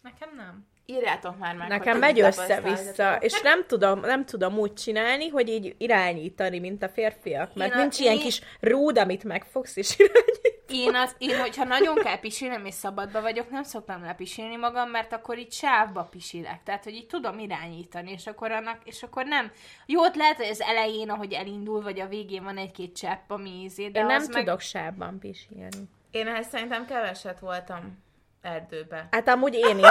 [0.03, 0.67] Nekem nem.
[0.87, 5.75] Írjátok már meg, Nekem megy össze-vissza, és nem tudom, nem tudom úgy csinálni, hogy így
[5.79, 9.95] irányítani, mint a férfiak, mert Én a- nincs ilyen én- kis rúd, amit megfogsz és
[9.99, 10.61] irányít.
[10.69, 15.13] Én, az, én, hogyha nagyon kell pisilnem és szabadba vagyok, nem szoktam lepisilni magam, mert
[15.13, 16.63] akkor így sávba pisilek.
[16.65, 19.51] Tehát, hogy így tudom irányítani, és akkor, annak, és akkor nem.
[19.87, 23.51] Jó, ott lehet, hogy az elején, ahogy elindul, vagy a végén van egy-két csepp, ami
[23.51, 25.89] ízé, de Én nem az tudok sávban pisilni.
[26.11, 28.03] Én ehhez szerintem keveset voltam
[28.43, 29.09] erdőbe.
[29.11, 29.85] Hát amúgy én is.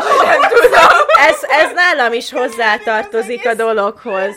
[1.27, 4.35] Ez, ez nálam is hozzátartozik a dologhoz.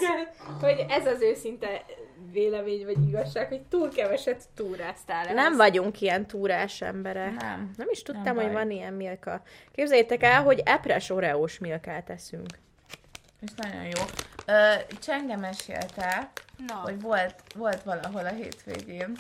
[0.61, 1.85] Hogy ez az őszinte
[2.33, 5.25] vélemény vagy igazság, hogy túl keveset túráztál.
[5.25, 5.35] ehhez.
[5.35, 7.41] Nem vagyunk ilyen túrás emberek.
[7.41, 7.71] Nem.
[7.77, 9.43] Nem is tudtam, Nem hogy van ilyen milka.
[9.75, 12.47] Képzeljétek el, hogy epres oreós milkát eszünk.
[13.41, 14.03] És nagyon jó.
[14.47, 16.31] Ö, Csenge mesélte,
[16.67, 16.75] Na.
[16.75, 19.15] hogy volt, volt valahol a hétvégén.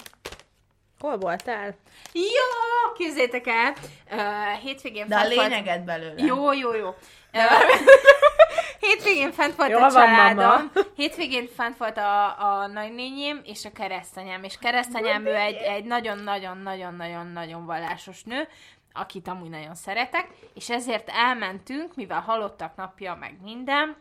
[1.04, 1.74] Hol voltál?
[2.12, 3.74] Jó, képzétek el,
[4.10, 6.22] uh, hétvégén De a fent volt- lényeget belőle.
[6.24, 6.94] Jó, jó, jó.
[8.80, 10.36] Hétvégén fent volt Jól a van, családom.
[10.44, 10.70] mama.
[10.96, 12.24] Hétvégén fent volt a,
[12.60, 14.44] a nagynényém és a keresztanyám.
[14.44, 18.48] És keresztanyám ő egy, egy nagyon-nagyon-nagyon-nagyon-nagyon vallásos nő,
[18.92, 23.96] akit amúgy nagyon szeretek, és ezért elmentünk, mivel halottak napja, meg minden,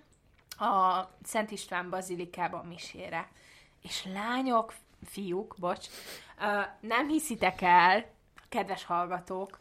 [0.57, 3.27] a Szent István bazilikában misére.
[3.81, 4.73] És lányok,
[5.09, 5.85] fiúk, bocs,
[6.79, 8.05] nem hiszitek el,
[8.49, 9.59] kedves hallgatók,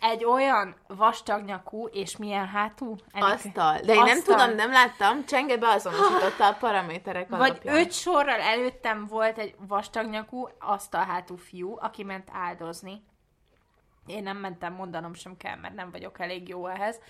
[0.00, 2.96] egy olyan vastagnyakú és milyen hátú?
[3.12, 3.30] Erika?
[3.30, 3.78] Asztal.
[3.80, 4.36] De én nem Asztal.
[4.36, 5.24] tudom, nem láttam.
[5.24, 7.76] Csenge beazonosította a paraméterek Vagy alapján.
[7.76, 13.02] öt sorral előttem volt egy vastagnyakú, asztalhátú fiú, aki ment áldozni.
[14.06, 17.00] Én nem mentem, mondanom sem kell, mert nem vagyok elég jó ehhez.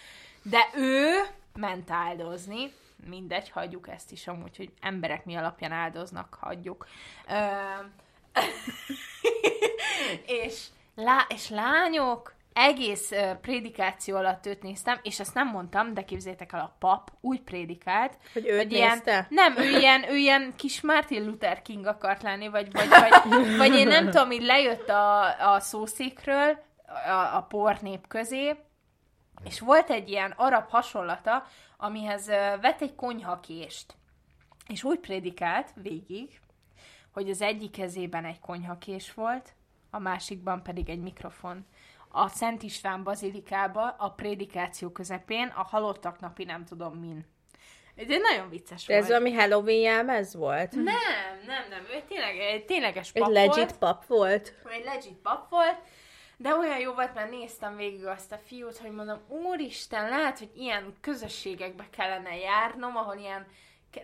[0.43, 1.21] De ő
[1.55, 2.73] ment áldozni.
[3.09, 6.87] Mindegy, hagyjuk ezt is amúgy, hogy emberek mi alapján áldoznak, hagyjuk.
[7.29, 7.35] Ö...
[10.45, 10.65] és,
[10.95, 16.53] lá- és lányok, egész uh, prédikáció alatt őt néztem, és ezt nem mondtam, de képzétek
[16.53, 19.27] el, a pap úgy prédikált, Hogy őt ilyen, nézte?
[19.31, 23.75] nem, ő ilyen, ő ilyen kis Martin Luther King akart lenni, vagy, vagy, vagy, vagy
[23.75, 26.59] én nem tudom, így lejött a, a szószékről
[27.07, 28.57] a, a pornép közé,
[29.45, 33.95] és volt egy ilyen arab hasonlata, amihez ö, vett egy konyhakést,
[34.67, 36.41] és úgy prédikált végig,
[37.19, 39.53] hogy az egyik kezében egy konyhakés volt,
[39.91, 41.67] a másikban pedig egy mikrofon.
[42.09, 47.27] A Szent István bazilikába a prédikáció közepén a halottak napi nem tudom min.
[47.95, 49.19] Ez egy nagyon vicces De ez volt.
[49.21, 50.73] valami Halloween jelmez volt?
[50.73, 50.85] Nem,
[51.47, 51.81] nem, nem.
[51.95, 53.79] Ő tényleg, egy tényleges Egy pap legit volt.
[53.79, 54.55] pap volt?
[54.71, 55.79] Egy legit pap volt,
[56.37, 60.51] de olyan jó volt, mert néztem végig azt a fiút, hogy mondom, úristen, lehet, hogy
[60.57, 63.47] ilyen közösségekbe kellene járnom, ahol ilyen,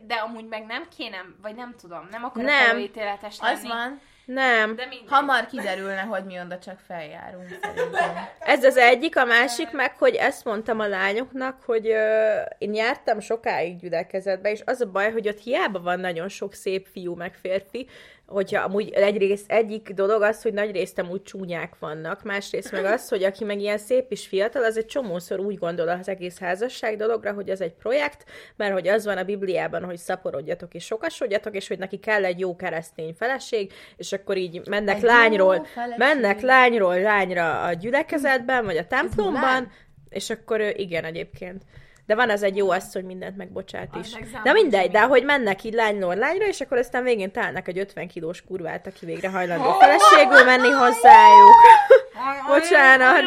[0.07, 2.71] de amúgy meg nem kéne, vagy nem tudom, nem akarok Nem.
[2.71, 3.55] előítéletes lenni.
[3.55, 4.01] Az van.
[4.25, 4.77] Nem.
[4.77, 5.09] De mindegy.
[5.09, 8.29] Hamar kiderülne, hogy mi oda csak feljárunk szerintem.
[8.39, 13.21] Ez az egyik, a másik meg, hogy ezt mondtam a lányoknak, hogy ö, én jártam
[13.21, 17.35] sokáig gyülekezetbe, és az a baj, hogy ott hiába van nagyon sok szép fiú meg
[17.35, 17.89] férfi,
[18.35, 23.09] hogyha amúgy egyrészt egyik dolog az, hogy nagy részt amúgy csúnyák vannak, másrészt meg az,
[23.09, 26.97] hogy aki meg ilyen szép és fiatal, az egy csomószor úgy gondol az egész házasság
[26.97, 28.25] dologra, hogy ez egy projekt,
[28.57, 32.41] mert hogy az van a Bibliában, hogy szaporodjatok és sokasodjatok, és hogy neki kell egy
[32.41, 35.99] jó keresztény feleség, és akkor így mennek Egy lányról, feleség.
[35.99, 39.71] mennek lányról lányra a gyülekezetben, vagy a templomban?
[40.09, 41.63] És akkor igen, egyébként.
[42.07, 44.13] De van az egy jó az, hogy mindent megbocsát is.
[44.43, 48.09] De mindegy, de hogy mennek így lányról lányra, és akkor aztán végén találnak egy 50
[48.09, 51.55] kilós kurvát, aki végre hajlandó feleségül menni hozzájuk.
[52.47, 53.23] Bocsánat.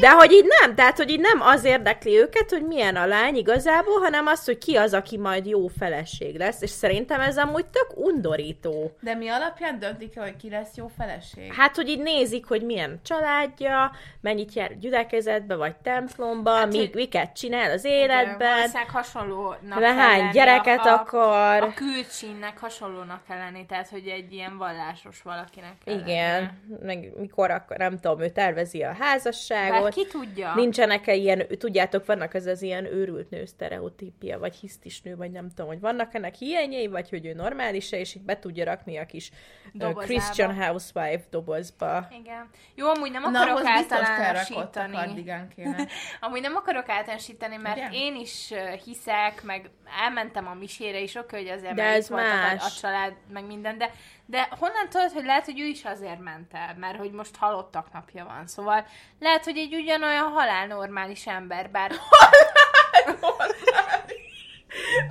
[0.00, 3.36] De hogy így nem, tehát hogy így nem az érdekli őket, hogy milyen a lány
[3.36, 7.66] igazából, hanem az, hogy ki az, aki majd jó feleség lesz, és szerintem ez amúgy
[7.66, 8.96] tök undorító.
[9.00, 11.54] De mi alapján döntik hogy ki lesz jó feleség?
[11.54, 16.90] Hát, hogy így nézik, hogy milyen családja, mennyit jár gyülekezetbe, vagy templomba, hát, mi, hogy-
[16.94, 21.62] miket csinál az Igen, életben, valószínűleg hasonlónak le kell hány lenni gyereket a, akar.
[21.62, 27.50] A külcsínnek hasonlónak kell lenni, tehát hogy egy ilyen vallásos valakinek kell Igen, meg mikor
[27.50, 29.82] akkor, nem tudom, ő tervezi a házasságot.
[29.82, 30.54] Bár ki tudja?
[30.54, 35.48] Nincsenek-e ilyen, tudjátok, vannak ez az ilyen őrült nő sztereotípia, vagy hisztis nő, vagy nem
[35.48, 39.06] tudom, hogy vannak ennek hiányai, vagy hogy ő normális és így be tudja rakni a
[39.06, 39.30] kis
[39.72, 40.00] Dobozába.
[40.00, 42.08] Christian housewife dobozba.
[42.20, 42.48] Igen.
[42.74, 45.24] Jó, amúgy nem Na, akarok terrakott általánosítani.
[46.20, 47.88] Amúgy nem akarok általánosítani, mert Ugye?
[47.92, 48.52] én is
[48.84, 49.70] hiszek, meg
[50.04, 52.64] elmentem a misére is, oké, hogy azért De ez voltak a, más.
[52.64, 53.90] a család, meg minden, de,
[54.30, 57.92] de honnan tudod, hogy lehet, hogy ő is azért ment el, mert hogy most halottak
[57.92, 58.86] napja van, szóval
[59.18, 61.90] lehet, hogy egy ugyanolyan halálnormális ember, bár...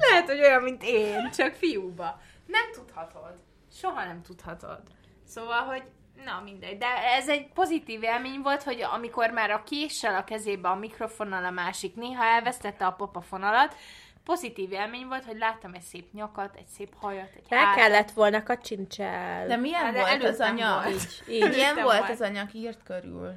[0.10, 2.20] lehet, hogy olyan, mint én, csak fiúba.
[2.46, 3.40] Nem tudhatod.
[3.72, 4.82] Soha nem tudhatod.
[5.28, 5.84] Szóval, hogy
[6.26, 10.70] na mindegy, de ez egy pozitív élmény volt, hogy amikor már a késsel a kezébe
[10.70, 13.76] a mikrofonnal a másik néha elvesztette a popafonalat,
[14.24, 18.44] pozitív élmény volt, hogy láttam egy szép nyakat, egy szép hajat, egy Rá kellett volna
[18.44, 19.48] kacsincsel.
[19.48, 20.84] De milyen Hát, de volt az anyag?
[20.84, 20.94] volt.
[20.94, 21.50] Így, így.
[21.50, 22.10] Milyen volt volt.
[22.10, 23.34] az anyag írt körül?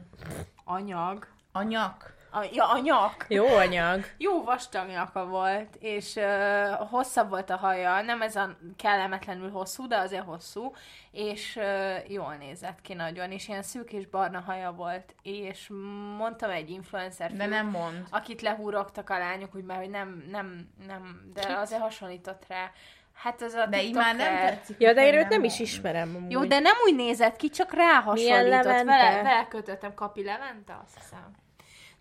[0.64, 1.26] Anyag.
[1.52, 2.14] Anyak?
[2.34, 3.24] A, ja, a nyak.
[3.28, 4.04] Jó anyag.
[4.16, 9.86] Jó vastag nyaka volt, és uh, hosszabb volt a haja, nem ez a kellemetlenül hosszú,
[9.86, 10.72] de azért hosszú,
[11.10, 15.68] és uh, jól nézett ki nagyon, és ilyen szűk és barna haja volt, és
[16.16, 18.06] mondtam egy influencer De nem mond.
[18.10, 22.70] akit lehúrogtak a lányok, úgy már, hogy nem, nem, nem, de azért hasonlított rá.
[23.14, 24.80] Hát az a De már nem tetszik.
[24.80, 26.16] Ja, de én őt nem is ismerem.
[26.16, 26.30] Amúgy.
[26.30, 28.48] Jó, de nem úgy nézett ki, csak rá hasonlított.
[28.48, 28.84] Levente?
[28.84, 31.41] Vele, vele kötöttem Kapi Levente, azt hiszem.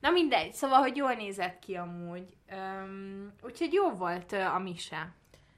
[0.01, 2.33] Na mindegy, szóval, hogy jól nézett ki amúgy.
[2.53, 5.13] Um, úgyhogy jó volt uh, a mise.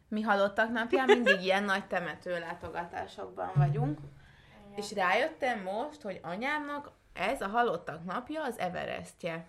[0.08, 4.00] Mi halottak napján mindig ilyen nagy temető látogatásokban vagyunk,
[4.76, 9.48] és rájöttem most, hogy anyámnak ez a halottak napja az Everestje.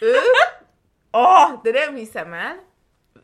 [0.00, 0.12] Ő,
[1.10, 2.62] oh, de nem hiszem el,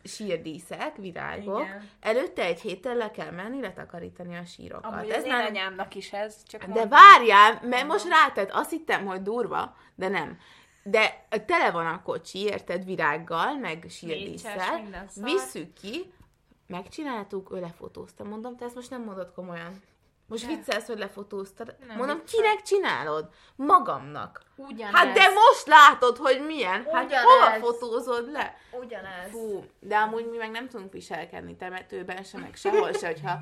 [0.05, 1.61] sírdíszek, virágok.
[1.61, 1.88] Igen.
[2.01, 4.93] Előtte egy héttel le kell menni, letakarítani a sírokat.
[4.93, 6.88] Amúgy ez az már anyámnak is ez, csak De mondom.
[6.88, 10.38] várjál, mert most rátett, azt hittem, hogy durva, de nem.
[10.91, 14.80] De tele van a kocsi, érted, virággal, meg szar.
[15.14, 16.12] Visszük ki,
[16.66, 18.24] megcsináltuk, ő lefotózta.
[18.24, 19.82] Mondom, te ezt most nem mondod komolyan.
[20.26, 20.57] Most Nem.
[20.57, 21.76] viccelsz, hogy lefotóztad.
[21.86, 22.51] Nem Mondom, viccelek.
[22.51, 23.28] kinek csinálod?
[23.57, 24.43] Magamnak.
[24.57, 24.95] Ugyanez.
[24.95, 26.86] Hát de most látod, hogy milyen.
[26.93, 27.24] Hát Ugyanez.
[27.24, 28.57] hova fotózod le?
[28.70, 29.30] Ugyanez.
[29.30, 33.38] Fú, de amúgy mi meg nem tudunk viselkedni temetőben se, meg sehol se, hogyha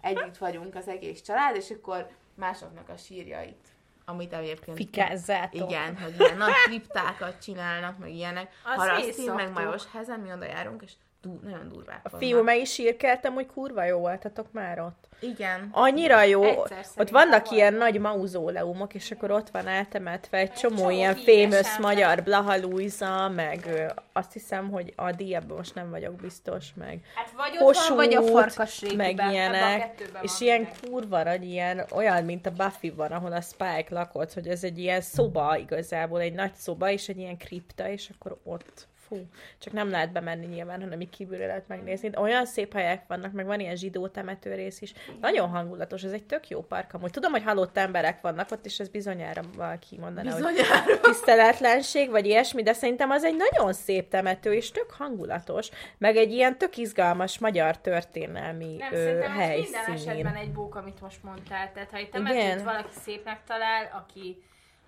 [0.00, 3.68] együtt vagyunk az egész család, és akkor másoknak a sírjait,
[4.10, 4.76] amit egyébként...
[4.76, 5.70] Fikázzátok.
[5.70, 8.52] Igen, hogy ilyen nagy kriptákat csinálnak, meg ilyenek.
[8.64, 9.52] Azt Harasztin, meg.
[9.52, 10.92] Majos hezen, mi oda járunk, és
[11.22, 15.08] du- nagyon durvák A fiú meg is sírkeltem, hogy kurva jó voltatok már ott.
[15.22, 15.68] Igen.
[15.72, 16.42] Annyira jó.
[16.44, 17.50] Egyszer ott vannak volt.
[17.50, 21.80] ilyen nagy mauzóleumok, és akkor ott van eltemetve egy csomó, csomó ilyen famous ember.
[21.80, 27.00] magyar Blaha Luisa, meg ö, azt hiszem, hogy Adi, ebben most nem vagyok biztos, meg
[27.14, 29.14] Hát vagy ott van, vagy a Kossuth, farkasrétiben.
[29.14, 30.88] meg a ilyenek, kettőben és van ilyen mindenki.
[30.90, 34.78] kurva nagy, ilyen, olyan, mint a Buffy van, ahol a Spike lakott, hogy ez egy
[34.78, 39.26] ilyen szoba igazából, egy nagy szoba, és egy ilyen kripta, és akkor ott Fú,
[39.58, 42.08] csak nem lehet bemenni nyilván, hanem így kívülről lehet megnézni.
[42.10, 44.92] De olyan szép helyek vannak, meg van ilyen zsidó temető rész is.
[45.20, 47.10] Nagyon hangulatos, ez egy tök jó park amúgy.
[47.10, 51.00] Tudom, hogy halott emberek vannak ott, és ez bizonyára valaki mondaná, hogy Bizonyára.
[51.00, 56.32] tiszteletlenség, vagy ilyesmi, de szerintem az egy nagyon szép temető, és tök hangulatos, meg egy
[56.32, 59.74] ilyen tök izgalmas magyar történelmi Nem, ö, szerintem ez minden helyszín.
[59.94, 61.70] esetben egy bók, amit most mondtál.
[61.74, 62.10] Tehát ha Igen.
[62.10, 64.42] temetőt valaki szépnek talál, aki,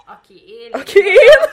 [0.06, 1.50] aki él, Aki él?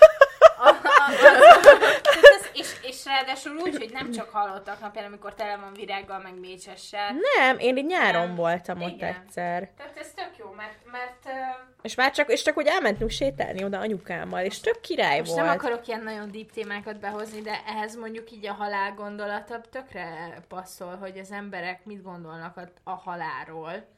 [0.62, 0.76] A-
[2.60, 7.16] és, és ráadásul úgy, hogy nem csak hallottak napján, amikor tele van virággal, meg mécsessel.
[7.38, 8.36] Nem, én így nyáron Nem.
[8.36, 9.16] voltam ott Igen.
[9.16, 9.70] egyszer.
[9.78, 11.38] Tehát ez tök jó, mert, mert
[11.82, 15.46] És már csak, és csak hogy elmentünk sétálni oda anyukámmal, és tök király most volt.
[15.46, 20.38] nem akarok ilyen nagyon deep témákat behozni, de ehhez mondjuk így a halál gondolata tökre
[20.48, 23.98] passzol, hogy az emberek mit gondolnak a, a halálról.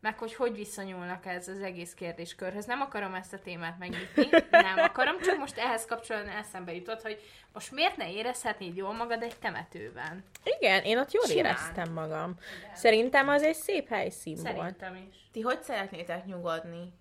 [0.00, 2.64] Meg hogy hogy viszonyulnak ez az egész kérdéskörhöz.
[2.64, 7.20] Nem akarom ezt a témát megnyitni, nem akarom, csak most ehhez kapcsolatban eszembe jutott, hogy
[7.52, 10.24] most miért ne érezhetnéd jól magad egy temetőben?
[10.58, 11.44] Igen, én ott jól Simán.
[11.44, 12.34] éreztem magam.
[12.74, 14.56] Szerintem az egy szép helyszín volt.
[14.56, 15.16] Szerintem is.
[15.32, 16.92] Ti hogy szeretnétek nyugodni?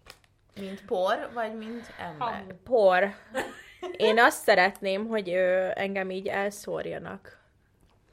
[0.59, 2.27] Mint por, vagy mint ember?
[2.27, 2.53] Hamu.
[2.63, 3.15] Por.
[3.97, 7.36] Én azt szeretném, hogy ö, engem így elszórjanak.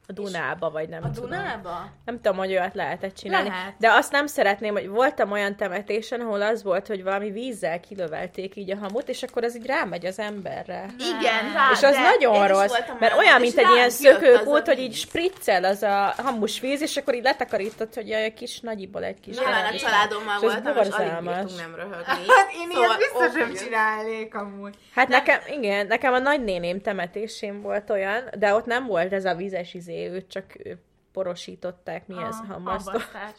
[0.07, 1.31] A Dunába, vagy nem A tudom.
[1.31, 1.91] Dunába?
[2.05, 3.49] Nem tudom, hogy olyat lehetett csinálni.
[3.49, 3.75] Lehet.
[3.79, 8.57] De azt nem szeretném, hogy voltam olyan temetésen, ahol az volt, hogy valami vízzel kilövelték
[8.57, 10.87] így a hamut, és akkor az így rámegy az emberre.
[10.99, 14.95] Igen, rá, és az nagyon rossz, mert olyan, mint egy ilyen a szökőkút, hogy így
[14.95, 19.37] spriccel az a hamus víz, és akkor így letakarított, hogy egy kis nagyiból egy kis
[19.37, 21.11] Nyilván a családommal voltam, és alig
[21.57, 22.03] nem röhögni.
[22.35, 24.75] Hát én Szóval ilyet biztos ott nem csinálnék amúgy.
[24.95, 29.35] Hát nekem, igen, nekem a nagynéném temetésén volt olyan, de ott nem volt ez a
[29.35, 30.79] vízes izé, őt csak ő
[31.15, 33.35] porosították, mi ez, Ah, igen, hamvasztották.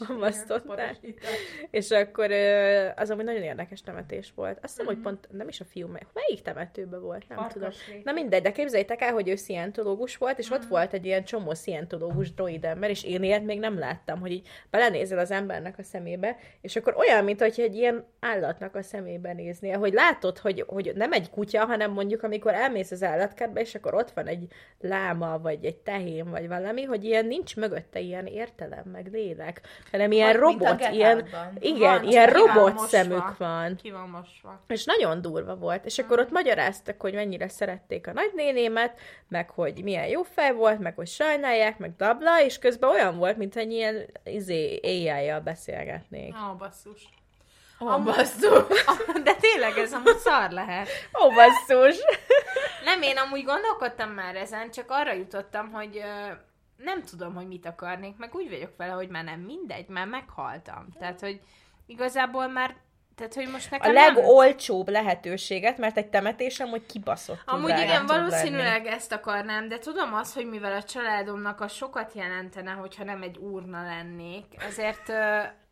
[0.66, 0.98] porosítás.
[1.72, 2.32] És akkor
[2.96, 4.60] az amúgy nagyon érdekes temetés volt.
[4.62, 4.94] Azt hiszem, Mhm.
[4.94, 7.50] hogy pont nem is a fiú, mely- melyik temetőben volt, nem tudom.
[7.72, 8.02] Farkasréti.
[8.04, 10.56] Na mindegy, de képzeljétek el, hogy ő szientológus volt, és Mhm.
[10.60, 14.32] ott volt egy ilyen csomó szientológus droid ember, és én ilyet még nem láttam, hogy
[14.32, 18.82] így belenézel az embernek a szemébe, és akkor olyan, mint hogy egy ilyen állatnak a
[18.82, 23.62] szemébe néznél, hogy látod, hogy, hogy nem egy kutya, hanem mondjuk amikor elmész az állatkertbe,
[23.62, 24.48] és akkor ott van egy
[24.80, 29.62] láma, vagy egy tehén, vagy valami, hogy ilyen nincs mögötte ilyen értelem, meg lélek,
[29.92, 31.28] hanem ilyen Vagy robot, ilyen,
[31.60, 32.88] igen, Van, ilyen van robot mosva.
[32.88, 33.76] szemük van.
[33.76, 34.62] Ki van mosva.
[34.68, 35.86] És nagyon durva volt.
[35.86, 40.80] És akkor ott magyaráztak, hogy mennyire szerették a nagynénémet, meg hogy milyen jó fej volt,
[40.80, 46.36] meg hogy sajnálják, meg dabla, és közben olyan volt, mint egy ilyen izé, AI-jal beszélgetnék.
[46.36, 47.10] Ó, oh, basszus.
[47.80, 48.64] Ó, basszus.
[49.24, 50.88] De tényleg ez amúgy szar lehet.
[51.24, 51.98] Ó, basszus!
[52.84, 56.04] Nem, én amúgy gondolkodtam már ezen, csak arra jutottam, hogy
[56.78, 60.88] nem tudom, hogy mit akarnék, meg úgy vagyok vele, hogy már nem mindegy, már meghaltam.
[61.00, 61.42] Tehát, hogy
[61.86, 62.76] igazából már,
[63.16, 64.16] tehát, hogy most A nekem nem...
[64.16, 68.30] legolcsóbb lehetőséget, mert egy temetésem, hogy kibaszott Amúgy drága igen, tud lenni.
[68.30, 73.22] valószínűleg ezt akarnám, de tudom azt, hogy mivel a családomnak a sokat jelentene, hogyha nem
[73.22, 75.12] egy úrna lennék, ezért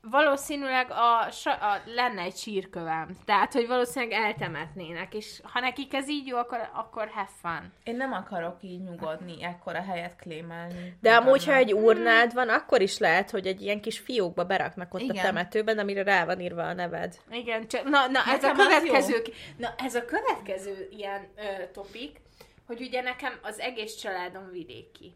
[0.10, 3.18] valószínűleg a, a, lenne egy sírkövem.
[3.26, 7.74] Tehát, hogy valószínűleg eltemetnének, és ha nekik ez így jó, akkor, akkor have fun.
[7.84, 10.98] Én nem akarok így nyugodni, ekkora helyet klémelni.
[11.02, 14.94] De amúgy, ha egy urnád van, akkor is lehet, hogy egy ilyen kis fiókba beraknak
[14.94, 15.18] ott Igen.
[15.18, 17.18] a temetőben, amire rá van írva a neved.
[17.32, 19.22] Igen, csak, na, na ez a Nekem következő,
[19.58, 22.22] na ez a következő ilyen ö, topik,
[22.68, 25.16] hogy ugye nekem az egész családom vidéki.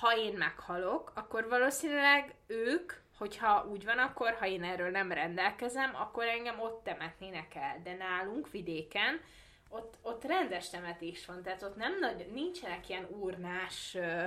[0.00, 2.92] Ha én meghalok, akkor valószínűleg ők,
[3.22, 7.80] hogyha úgy van, akkor ha én erről nem rendelkezem, akkor engem ott temetnének el.
[7.82, 9.20] De nálunk vidéken
[9.68, 14.24] ott, ott rendes temetés van, tehát ott nem nagy, nincsenek ilyen urnás ö,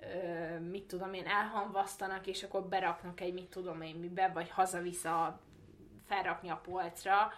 [0.00, 5.40] ö, mit tudom én, elhamvasztanak, és akkor beraknak egy mit tudom én mibe, vagy hazavisza
[6.06, 7.32] felrakni a polcra.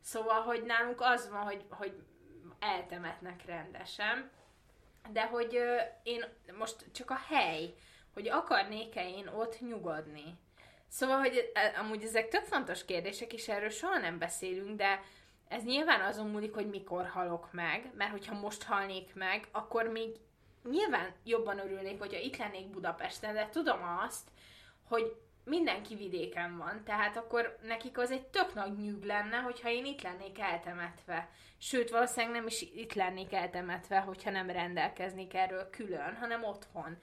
[0.00, 2.02] Szóval, hogy nálunk az van, hogy, hogy
[2.58, 4.30] eltemetnek rendesen,
[5.12, 6.24] de hogy ö, én
[6.58, 7.74] most csak a hely,
[8.14, 10.38] hogy akarnék-e én ott nyugodni.
[10.92, 15.02] Szóval, hogy e, amúgy ezek tök fontos kérdések, és erről soha nem beszélünk, de
[15.48, 20.16] ez nyilván azon múlik, hogy mikor halok meg, mert hogyha most halnék meg, akkor még
[20.70, 24.28] nyilván jobban örülnék, hogyha itt lennék Budapesten, de tudom azt,
[24.88, 29.84] hogy mindenki vidéken van, tehát akkor nekik az egy tök nagy nyűg lenne, hogyha én
[29.84, 31.28] itt lennék eltemetve.
[31.58, 36.98] Sőt, valószínűleg nem is itt lennék eltemetve, hogyha nem rendelkeznék erről külön, hanem otthon.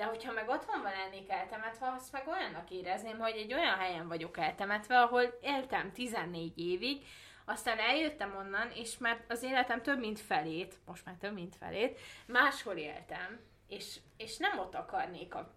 [0.00, 4.38] De hogyha meg otthon lennék eltemetve, azt meg olyannak érezném, hogy egy olyan helyen vagyok
[4.38, 7.06] eltemetve, ahol éltem 14 évig,
[7.44, 12.00] aztán eljöttem onnan, és már az életem több mint felét, most már több mint felét,
[12.26, 15.54] máshol éltem, és, és nem ott akarnék a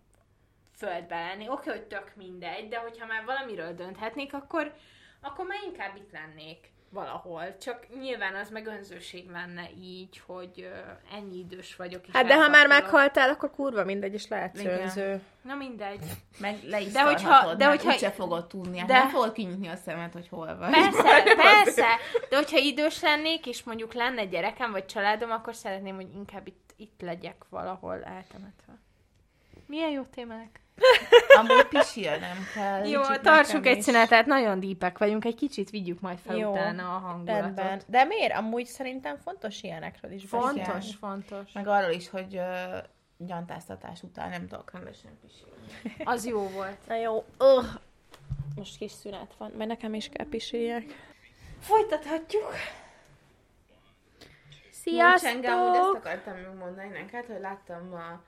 [0.76, 1.50] földbe lenni.
[1.50, 4.74] Oké, hogy tök mindegy, de hogyha már valamiről dönthetnék, akkor,
[5.22, 7.58] akkor már inkább itt lennék valahol.
[7.58, 10.70] Csak nyilván az meg önzőség lenne így, hogy
[11.14, 12.06] ennyi idős vagyok.
[12.14, 14.78] Hát de ha már meghaltál, akkor kurva mindegy, és lehet Igen.
[14.90, 15.22] szőnző.
[15.42, 16.00] Na mindegy.
[16.40, 18.78] Meg le is De hogyha- de hogyha- úgyse fogod tudni.
[18.78, 20.70] Hát de- Nem fogod kinyitni a szemed, hogy hol vagy.
[20.72, 21.86] Persze, persze,
[22.30, 26.74] de hogyha idős lennék, és mondjuk lenne gyerekem, vagy családom, akkor szeretném, hogy inkább itt,
[26.78, 28.74] itt legyek valahol eltemetve.
[29.66, 30.62] Milyen jó témák.
[31.38, 32.86] Amúgy pisilnem kell.
[32.88, 33.84] Jó, tartsuk egy is.
[33.84, 37.42] szünetet, nagyon dípek vagyunk, egy kicsit vigyük majd fel Jó, utána a hangulatot.
[37.44, 37.82] Rendben.
[37.88, 38.34] De miért?
[38.34, 40.64] Amúgy szerintem fontos ilyenekről is beszélni.
[40.64, 41.52] Fontos, fontos.
[41.52, 42.78] Meg arról is, hogy uh,
[43.18, 46.02] gyantáztatás után nem tudok rendesen pisilni.
[46.04, 46.78] Az jó volt.
[46.88, 47.26] Na jó.
[47.40, 47.66] Ugh.
[48.56, 50.84] Most kis szünet van, mert nekem is kell pisiljek.
[51.60, 52.52] Folytathatjuk.
[54.72, 55.30] Sziasztok!
[55.32, 55.96] Amúgy ezt Sziasztok!
[55.96, 58.22] akartam még mondani neked, hogy láttam a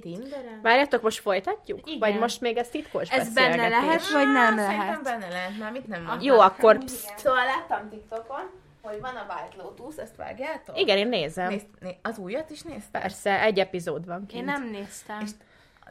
[0.00, 0.60] Tinderen.
[0.62, 1.80] Várjátok, most folytatjuk?
[1.86, 1.98] Igen.
[1.98, 5.02] Vagy most még ez titkos Ez benne lehet, vagy nem Szerintem lehet?
[5.02, 6.26] benne lehet, már mit nem mondtam.
[6.26, 7.18] Jó, akkor pszt.
[7.18, 8.50] Szóval láttam TikTokon,
[8.82, 10.78] hogy van a White Lotus, ezt vágjátok?
[10.78, 11.48] Igen, én nézem.
[11.48, 13.00] Nézd, né, az újat is néztem?
[13.00, 14.44] Persze, egy epizód van Én kint.
[14.44, 15.20] nem néztem.
[15.20, 15.30] És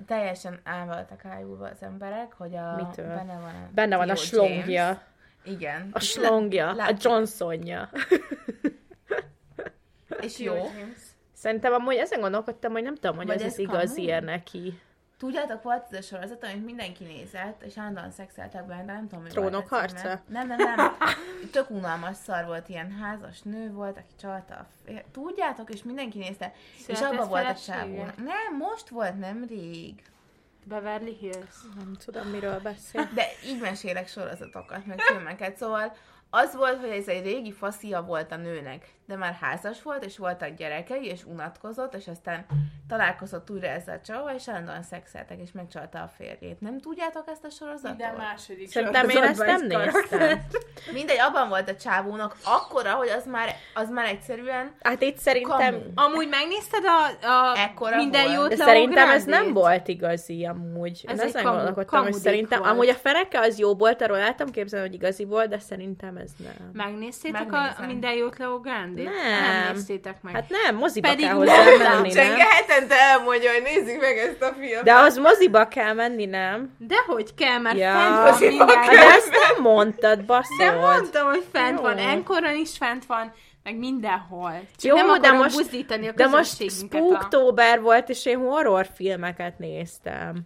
[0.08, 2.76] teljesen el voltak ájulva az emberek, hogy a...
[2.76, 3.08] Mitől?
[3.16, 4.84] Benne van a, Benne van a slongja.
[4.84, 4.98] James.
[5.44, 5.90] Igen.
[5.94, 7.90] A slongja, a lát- Johnsonja.
[10.22, 10.54] És jó.
[11.38, 14.82] Szerintem amúgy ezen gondolkodtam, hogy nem tudom, hogy Vagy ez ez az igazi neki.
[15.18, 19.24] Tudjátok, volt ez a sorozat, amit mindenki nézett, és állandóan szexeltek benne, de nem tudom,
[19.24, 20.22] mi Trónok volt harca?
[20.28, 20.98] Nem, nem, nem.
[21.52, 25.04] Tök unalmas szar volt, ilyen házas nő volt, aki csalta a fér...
[25.12, 26.54] Tudjátok, és mindenki nézte.
[26.78, 28.06] és Született abban volt a csávó.
[28.18, 30.04] Nem, most volt, nem rég.
[30.64, 31.56] Beverly Hills.
[31.76, 33.10] Nem tudom, miről beszél.
[33.14, 35.96] De így mesélek sorozatokat, meg filmeket, szóval
[36.30, 40.18] az volt, hogy ez egy régi faszia volt a nőnek, de már házas volt, és
[40.18, 42.46] voltak gyerekei, és unatkozott, és aztán
[42.88, 46.62] találkozott újra ezzel a csavval, és állandóan szexeltek, és megcsalta a férjét.
[46.62, 48.18] Nem tudjátok ezt a sorozatot?
[48.18, 50.40] második Szerintem én ezt nem néztem.
[50.94, 55.74] Mindegy, abban volt a csávónak akkora, hogy az már, az már egyszerűen Hát itt szerintem...
[55.74, 55.84] Kamu.
[55.96, 58.36] Amúgy megnézted a, a Ekkora minden volt.
[58.36, 61.04] jót De szerintem ez nem volt igazi amúgy.
[61.08, 62.60] Ez Ez egy ezen kamu- gondolkodtam, hogy szerintem...
[62.60, 62.72] volt.
[62.72, 66.32] Amúgy a feneke az jó volt, arról láttam képzelni, hogy igazi volt, de szerintem ez
[66.38, 66.70] nem.
[66.74, 68.60] Megnéztétek a minden jót Leo
[69.04, 69.22] Grande?
[69.22, 69.64] Nem.
[69.64, 70.34] Nem néztétek meg.
[70.34, 72.48] Hát nem, moziba Pedig kell hozzá menni, Csenge nem?
[72.50, 74.84] hetente elmondja, hogy nézzük meg ezt a filmet.
[74.84, 76.76] De az moziba kell menni, nem?
[76.78, 77.92] Dehogy kell, mert Ja.
[77.92, 78.76] fent van Moziba.
[78.76, 80.80] Hát de ezt nem mondtad, De baszod.
[80.80, 81.84] mondtam, hogy fent Jó.
[81.84, 83.34] van, enkoron is fent van,
[83.64, 84.52] meg mindenhol.
[84.78, 87.02] Csak Jó, nem de most- a De most közönségünket.
[87.02, 90.42] a- Spooktober volt, és én horrorfilmeket néztem.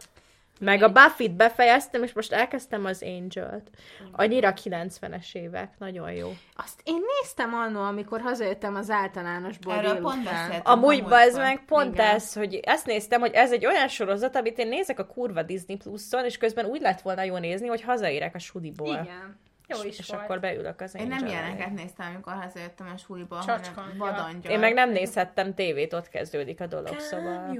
[0.61, 3.69] Meg a Buffy-t befejeztem, és most elkezdtem az Angel-t.
[4.11, 6.33] Annyira 90-es évek, nagyon jó.
[6.55, 10.47] Azt én néztem annó, amikor hazajöttem az általánosból Erről pont délután.
[10.47, 10.71] beszéltem.
[10.73, 11.41] Amúgy múltkor.
[11.41, 12.07] meg, pont Igen.
[12.07, 15.77] ez, hogy ezt néztem, hogy ez egy olyan sorozat, amit én nézek a kurva Disney
[15.77, 18.87] Plus-on, és közben úgy lett volna jó nézni, hogy hazaérek a sudiból.
[19.03, 19.39] Igen.
[19.71, 20.21] Jó és, is és volt.
[20.21, 22.97] akkor beülök az Én nem ilyeneket néztem, amikor hazajöttem a
[23.45, 24.05] Csacska, hanem ja.
[24.05, 24.51] vadangyal.
[24.51, 27.57] Én meg nem nézhettem tévét, ott kezdődik a dolog, szóval...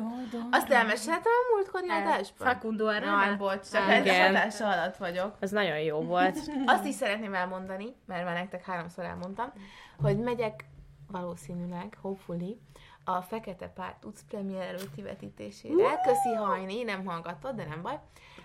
[0.52, 2.48] Azt elmeséltem a múltkori adásban?
[2.48, 3.36] Facundo Arana?
[3.36, 5.36] bocs, csak alatt vagyok.
[5.40, 6.38] Az nagyon jó volt.
[6.66, 9.54] Azt is szeretném elmondani, mert már nektek háromszor elmondtam,
[10.02, 10.66] hogy megyek
[11.12, 12.58] valószínűleg, hopefully,
[13.04, 16.00] a Fekete Párt utc premier előtti vetítésére.
[16.06, 18.00] Köszi, Hajni, nem hallgatod, de nem baj.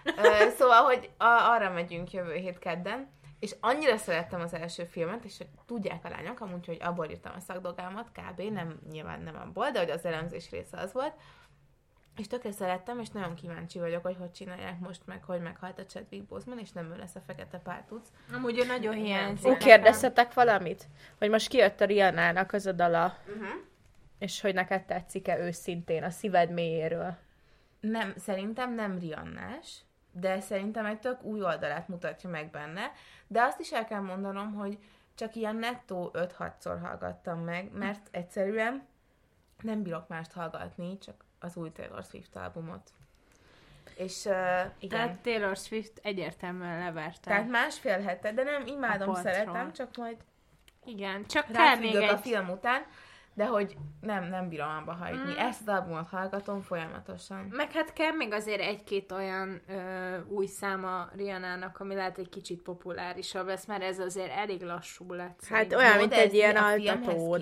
[0.05, 3.09] Ö, szóval, hogy a, arra megyünk jövő hét kedden,
[3.39, 7.32] és annyira szerettem az első filmet, és hogy tudják a lányok, amúgy, hogy abból írtam
[7.37, 8.41] a szakdolgámat, kb.
[8.41, 11.12] nem, nyilván nem abból, de hogy az elemzés része az volt.
[12.16, 15.87] És tökre szerettem, és nagyon kíváncsi vagyok, hogy hogy csinálják most meg, hogy meghalt a
[15.87, 18.09] Chadwick Boseman, és nem ő lesz a Fekete Párt utc.
[18.34, 19.47] Amúgy ő nagyon hiányzik.
[19.51, 20.87] Ó, kérdeztetek valamit?
[21.18, 23.49] Hogy most kijött a Rihannának az a dala, Uh-huh.
[24.18, 27.16] és hogy neked tetszik-e őszintén a szíved mélyéről?
[27.80, 29.80] Nem, szerintem nem Riannás,
[30.21, 32.93] de szerintem egy tök új oldalát mutatja meg benne,
[33.27, 34.79] de azt is el kell mondanom, hogy
[35.14, 38.87] csak ilyen nettó 5-6-szor hallgattam meg, mert egyszerűen
[39.62, 42.91] nem bírok mást hallgatni, csak az új Taylor Swift albumot.
[43.97, 44.33] És uh,
[44.79, 47.21] igen, Tehát Taylor Swift egyértelműen leverte.
[47.21, 50.17] tehát másfél hete, de nem imádom, szeretem, csak majd
[50.85, 52.21] Igen, csak kell még ráfüggök a egy...
[52.21, 52.87] film után,
[53.37, 55.32] de hogy nem, nem bírom abba hagyni.
[55.32, 55.37] Mm.
[55.37, 57.47] Ezt az albumot hallgatom folyamatosan.
[57.51, 59.74] Meg hát kell még azért egy-két olyan ö,
[60.28, 65.41] új száma Rihannának, ami lehet egy kicsit populárisabb lesz, mert ez azért elég lassú lett.
[65.49, 67.39] Hát olyan, Jó, mint egy ilyen altató.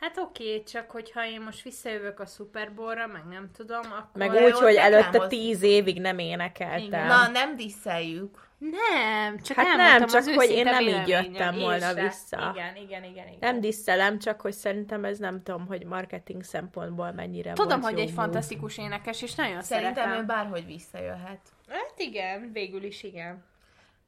[0.00, 4.10] Hát oké, csak hogyha én most visszajövök a Super Bowl-ra, meg nem tudom, akkor...
[4.26, 6.86] Meg úgy, hogy előtte tíz évig nem énekeltem.
[6.86, 7.06] Igen.
[7.06, 8.47] Na, nem diszeljük.
[8.58, 12.02] Nem, csak Hát nem, csak az hogy én nem így jöttem Én volna se.
[12.02, 12.52] vissza.
[12.54, 13.36] Igen, igen, igen, igen.
[13.40, 17.98] Nem disztelem, csak hogy szerintem ez nem tudom, hogy marketing szempontból mennyire Tudom, hogy jó
[17.98, 18.22] egy move.
[18.22, 20.22] fantasztikus énekes, és nagyon Szerintem szeretem.
[20.22, 21.40] ő bárhogy visszajöhet.
[21.68, 23.44] Hát igen, végül is igen.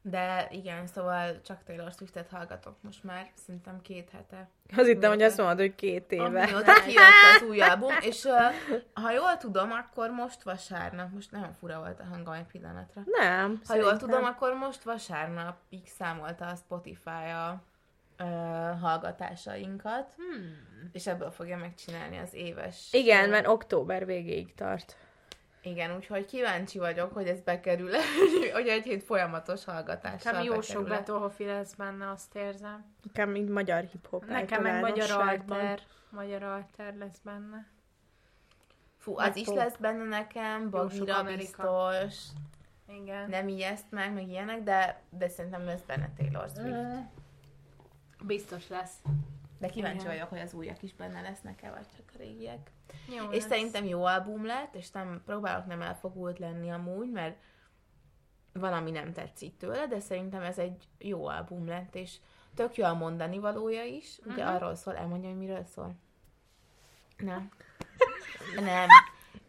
[0.03, 4.49] De igen, szóval csak Taylor Swiftet hallgatok most már, szerintem két hete.
[4.77, 6.45] Az hittem, hogy azt mondod, hogy két éve.
[6.45, 8.27] Mióta kijött az új album, és
[8.93, 13.01] ha jól tudom, akkor most vasárnap, most nagyon fura volt a hangom egy pillanatra.
[13.05, 13.61] Nem.
[13.67, 13.97] Ha jól szerintem.
[14.09, 17.63] tudom, akkor most vasárnapig számolta a Spotify a
[18.19, 20.89] uh, hallgatásainkat, Hmm.
[20.91, 22.87] és ebből fogja megcsinálni az éves...
[22.91, 24.95] Igen, ö, mert október végéig tart.
[25.63, 27.91] Igen, úgyhogy kíváncsi vagyok, hogy ez bekerül
[28.53, 30.87] hogy egy hét folyamatos hallgatással Nekem jó sok.
[30.87, 32.85] Beethoven lesz benne, azt érzem.
[33.03, 35.79] Nekem mint magyar hip-hop Nekem meg magyar alter.
[36.09, 37.67] Magyar alter lesz benne.
[38.97, 42.15] Fú, az is lesz benne nekem, Bagira biztos,
[42.87, 43.29] Igen.
[43.29, 47.09] nem ijeszt meg, meg ilyenek, de, de szerintem lesz benne Taylor Swift.
[48.23, 48.95] Biztos lesz.
[49.61, 50.11] De kíváncsi Igen.
[50.11, 52.71] vagyok, hogy az újak is benne lesznek-e, vagy csak a régiek.
[53.17, 57.37] Jó És szerintem jó album lett, és nem próbálok nem elfogult lenni amúgy, mert
[58.53, 62.15] valami nem tetszik tőle, de szerintem ez egy jó album lett, és
[62.55, 64.19] tök jó a mondani valója is.
[64.25, 64.53] Ugye Mhm.
[64.55, 65.95] arról szól, elmondja, hogy miről szól?
[67.17, 67.49] Nem.
[68.55, 68.87] Nem.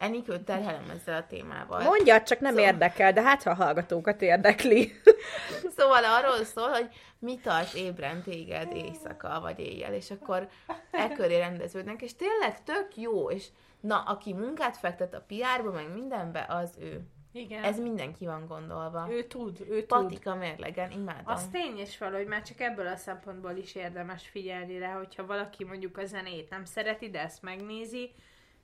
[0.03, 1.83] Enikőt terhelem ezzel a témával.
[1.83, 4.93] Mondja, csak nem érdekel, de hát ha a hallgatókat érdekli.
[5.77, 6.89] Szóval arról szól, hogy
[7.19, 10.49] mi tart ébren téged éjszaka vagy éjjel, és akkor
[10.91, 13.47] e köré rendeződnek, és tényleg tök jó, és
[13.81, 17.01] na, aki munkát fektet a PR-ba, meg mindenbe, az ő.
[17.33, 17.63] Igen.
[17.63, 19.07] Ez mindenki van gondolva.
[19.11, 19.87] Ő tud, ő tud.
[19.87, 21.23] Patika mérlegen, imádom.
[21.25, 25.65] Az tény is valahogy már csak ebből a szempontból is érdemes figyelni rá, hogyha valaki
[25.65, 28.15] mondjuk a zenét nem szereti, de ezt megnézi,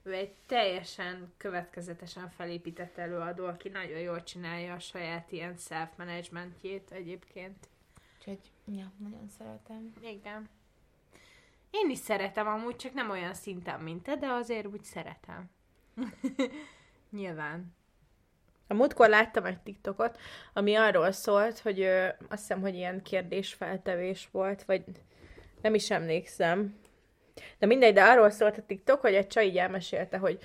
[0.09, 7.69] ő egy teljesen következetesen felépített előadó, aki nagyon jól csinálja a saját ilyen self-managementjét egyébként.
[8.19, 9.93] Úgyhogy, ja, nagyon szeretem.
[10.01, 10.49] Igen.
[11.71, 15.51] Én is szeretem amúgy, csak nem olyan szinten, mint te, de azért úgy szeretem.
[17.11, 17.77] Nyilván.
[18.67, 20.19] A múltkor láttam egy TikTokot,
[20.53, 24.85] ami arról szólt, hogy ö, azt hiszem, hogy ilyen kérdésfeltevés volt, vagy
[25.63, 26.79] nem is emlékszem.
[27.59, 30.39] De mindegy, de arról szólt a TikTok, hogy egy csaj így elmesélte, hogy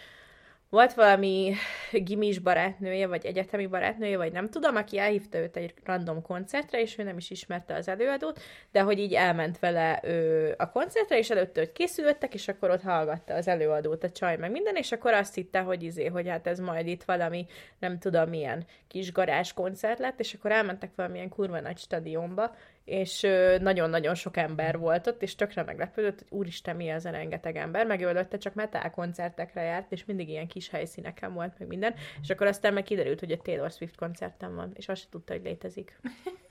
[0.74, 1.54] volt valami
[1.92, 6.98] gimis barátnője, vagy egyetemi barátnője, vagy nem tudom, aki elhívta őt egy random koncertre, és
[6.98, 8.40] ő nem is ismerte az előadót,
[8.72, 12.82] de hogy így elment vele ő a koncertre, és előtte, hogy készülöttek, és akkor ott
[12.82, 16.48] hallgatta az előadót a csaj, meg minden, és akkor azt hitte, hogy izé, hogy hát
[16.48, 17.46] ez majd itt valami,
[17.80, 22.56] nem tudom milyen kis garázs koncert lett, és akkor elmentek valamilyen kurva nagy stadionba,
[22.86, 23.22] és
[23.60, 27.86] nagyon-nagyon sok ember volt ott, és tökre meglepődött, hogy úristen, mi az a rengeteg ember,
[27.86, 32.30] meg előtte csak metal koncertekre járt, és mindig ilyen kis helyszíneken volt, meg minden, és
[32.30, 35.44] akkor aztán meg kiderült, hogy egy Taylor Swift koncerten van, és azt se tudta, hogy
[35.44, 36.00] létezik.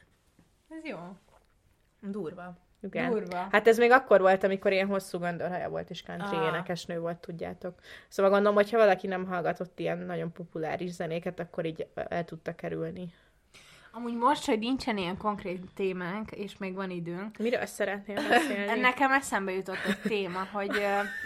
[0.78, 0.98] Ez jó.
[2.00, 2.56] Durva.
[2.82, 3.10] Igen.
[3.10, 3.48] Durva.
[3.50, 6.46] Hát ez még akkor volt, amikor ilyen hosszú göndörhaja volt, és country Ah.
[6.46, 7.78] énekesnő volt, tudjátok.
[8.08, 13.12] Szóval gondolom, hogyha valaki nem hallgatott ilyen nagyon populáris zenéket, akkor így el tudta kerülni.
[13.94, 18.80] Amúgy most, hogy nincsen ilyen konkrét témánk, és még van időnk, Miről szeretnél beszélni?
[18.80, 20.68] nekem eszembe jutott egy téma, hogy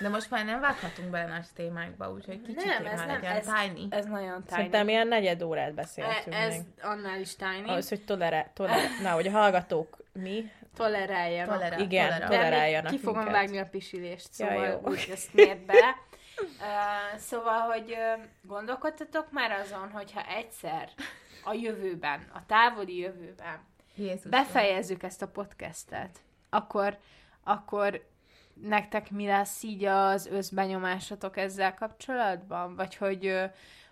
[0.01, 3.33] De most már nem vághatunk bele nagy témákba, úgyhogy kicsit Nem, ez nem, legyen.
[3.37, 3.87] ez- Tiny.
[3.91, 4.49] ez nagyon tiny.
[4.57, 6.63] Szerintem ilyen negyed órát E- beszéltünk ez még.
[6.83, 7.69] annál is tiny.
[7.69, 8.51] Az, hogy tolerá...
[8.55, 8.79] tolerá...
[9.03, 10.51] Na, hogy a hallgatók mi?
[10.77, 11.55] Toleráljanak.
[11.55, 12.29] Tolerál, Igen, tolerál.
[12.29, 13.35] Toleráljanak ki fogom minket.
[13.35, 14.81] vágni a pisilést, Ja, szóval jó.
[14.91, 15.95] úgy ezt miért bele.
[16.39, 20.89] Uh, szóval, hogy uh, gondolkodtatok már azon, hogyha egyszer
[21.47, 23.61] a jövőben, a távoli jövőben
[23.95, 24.31] Jézus.
[24.31, 26.19] befejezzük ezt a podcastet,
[26.51, 26.99] akkor,
[27.45, 28.07] akkor
[28.55, 32.77] nektek mi lesz így az összbenyomásatok ezzel kapcsolatban?
[32.77, 33.45] Vagy hogy ö,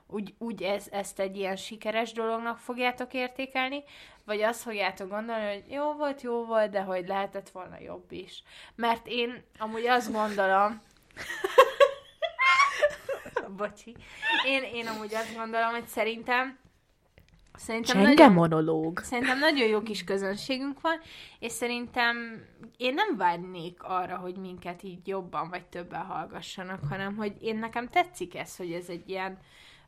[0.07, 3.85] úgy, úgy ez, ezt egy ilyen sikeres dolognak fogjátok értékelni,
[4.25, 8.43] vagy azt fogjátok gondolni, hogy jó volt, jó volt, de hogy lehetett volna jobb is.
[8.75, 10.83] Mert én amúgy azt gondolom,
[13.57, 13.97] Bocsi.
[14.47, 16.59] Én, én amúgy azt gondolom, hogy szerintem
[17.57, 18.99] Szerintem Csenge nagyon, monológ.
[18.99, 21.01] Szerintem nagyon jó kis közönségünk van,
[21.39, 22.17] és szerintem
[22.77, 27.89] én nem várnék arra, hogy minket így jobban vagy többen hallgassanak, hanem hogy én nekem
[27.89, 29.39] tetszik ez, hogy ez egy ilyen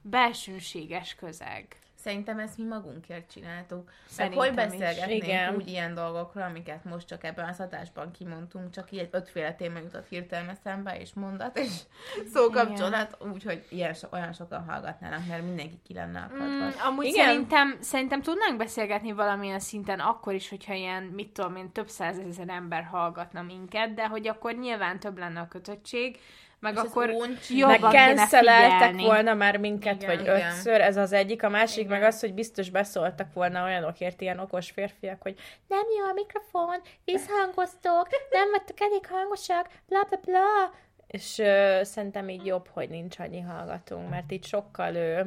[0.03, 1.67] belsőséges közeg.
[2.07, 3.85] Szerintem ezt mi magunkért csináltuk.
[3.85, 4.55] Meg Szerintem hogy is.
[4.55, 5.55] beszélgetnénk Igen.
[5.55, 9.79] úgy ilyen dolgokról, amiket most csak ebben az adásban kimondtunk, csak így egy ötféle téma
[9.79, 11.71] jutott hirtelen eszembe, és mondat, és
[12.35, 16.45] szókapcsolat, úgyhogy ilyen so, olyan sokan hallgatnának, mert mindenki ki lenne akadva.
[16.47, 17.27] Mm, amúgy Igen.
[17.27, 22.49] szerintem, szerintem tudnánk beszélgetni valamilyen szinten akkor is, hogyha ilyen, mit tudom én, több százezer
[22.49, 26.19] ember hallgatna minket, de hogy akkor nyilván több lenne a kötöttség,
[26.61, 27.15] meg És akkor
[27.49, 30.17] jobban Meg canceleltek volna már minket, Igen.
[30.17, 30.37] vagy Igen.
[30.37, 31.43] ötször, ez az egyik.
[31.43, 31.99] A másik Igen.
[31.99, 35.35] meg az, hogy biztos beszóltak volna olyanokért ilyen okos férfiak, hogy
[35.69, 40.75] nem jó a mikrofon, visszhangoztok, nem vagytok elég hangosak, bla bla bla.
[41.07, 45.21] És ö, szerintem így jobb, hogy nincs annyi hallgatónk, mert így sokkal ö,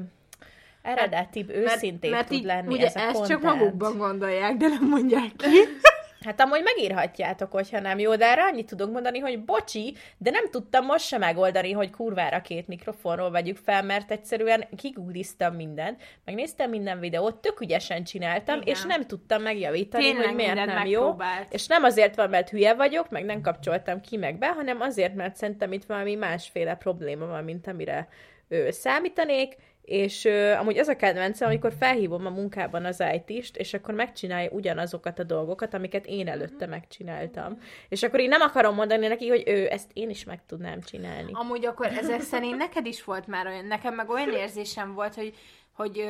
[0.81, 3.41] eredetibb, őszintébb mert tud lenni ugye ez a ezt content.
[3.41, 5.47] csak magukban gondolják, de nem mondják ki.
[6.25, 10.49] Hát amúgy megírhatjátok, hogyha nem jó, de erre annyit tudok mondani, hogy bocsi, de nem
[10.49, 16.69] tudtam most sem megoldani, hogy kurvára két mikrofonról vegyük fel, mert egyszerűen kigugliztam mindent, megnéztem
[16.69, 18.73] minden videót, tök ügyesen csináltam, Igen.
[18.73, 21.15] és nem tudtam megjavítani, Tényleg hogy miért nem jó.
[21.49, 25.15] És nem azért van, mert hülye vagyok, meg nem kapcsoltam ki meg be, hanem azért,
[25.15, 28.07] mert szerintem itt valami másféle probléma van, mint amire
[28.47, 29.55] ö, számítanék,
[29.89, 34.49] és ö, amúgy az a kedvencem, amikor felhívom a munkában az IT-st, és akkor megcsinálja
[34.51, 37.57] ugyanazokat a dolgokat, amiket én előtte megcsináltam.
[37.89, 41.31] És akkor én nem akarom mondani neki, hogy ő ezt én is meg tudnám csinálni.
[41.33, 45.33] Amúgy akkor ezek szerint neked is volt már olyan, nekem meg olyan érzésem volt, hogy,
[45.73, 46.05] hogy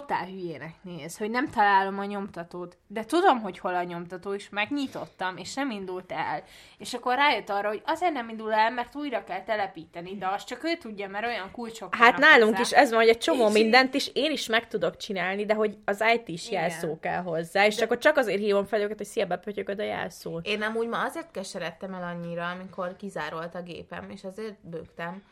[0.00, 2.76] totál hülyének néz, hogy nem találom a nyomtatót.
[2.86, 6.42] De tudom, hogy hol a nyomtató, és megnyitottam, és nem indult el.
[6.78, 10.46] És akkor rájött arra, hogy azért nem indul el, mert újra kell telepíteni, de azt
[10.46, 12.60] csak ő tudja, mert olyan kulcsok Hát nálunk hozzá.
[12.60, 15.54] is ez van, hogy egy csomó És mindent is én is meg tudok csinálni, de
[15.54, 16.60] hogy az IT is Igen.
[16.60, 20.46] jelszó kell hozzá, és akkor csak azért hívom fel őket, hogy szia, bepötyögöd a jelszót.
[20.46, 25.22] Én amúgy ma azért keseredtem el annyira, amikor kizárolt a gépem, és azért bőgtem,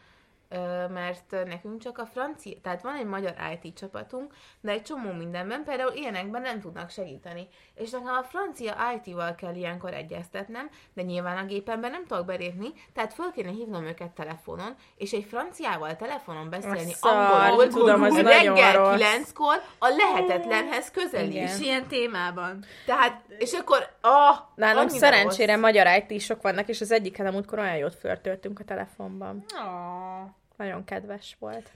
[0.88, 5.64] mert nekünk csak a francia, tehát van egy magyar IT csapatunk, de egy csomó mindenben,
[5.64, 7.48] például ilyenekben nem tudnak segíteni.
[7.74, 12.68] És nekem a francia IT-val kell ilyenkor egyeztetnem, de nyilván a gépemben nem tudok belépni,
[12.94, 18.20] tehát föl kéne hívnom őket telefonon, és egy franciával telefonon beszélni szar, angolul, tudom, az
[18.20, 21.32] reggel kilenckor a lehetetlenhez közelít.
[21.32, 21.46] Igen.
[21.46, 22.64] És ilyen témában.
[22.86, 25.62] Tehát, és akkor, ah, Nálunk szerencsére rossz.
[25.62, 29.44] magyar IT-sok vannak, és az egyiken amúgykor olyan jót flörtöltünk a telefonban.
[29.54, 30.40] Oh.
[30.62, 31.70] Nagyon kedves volt.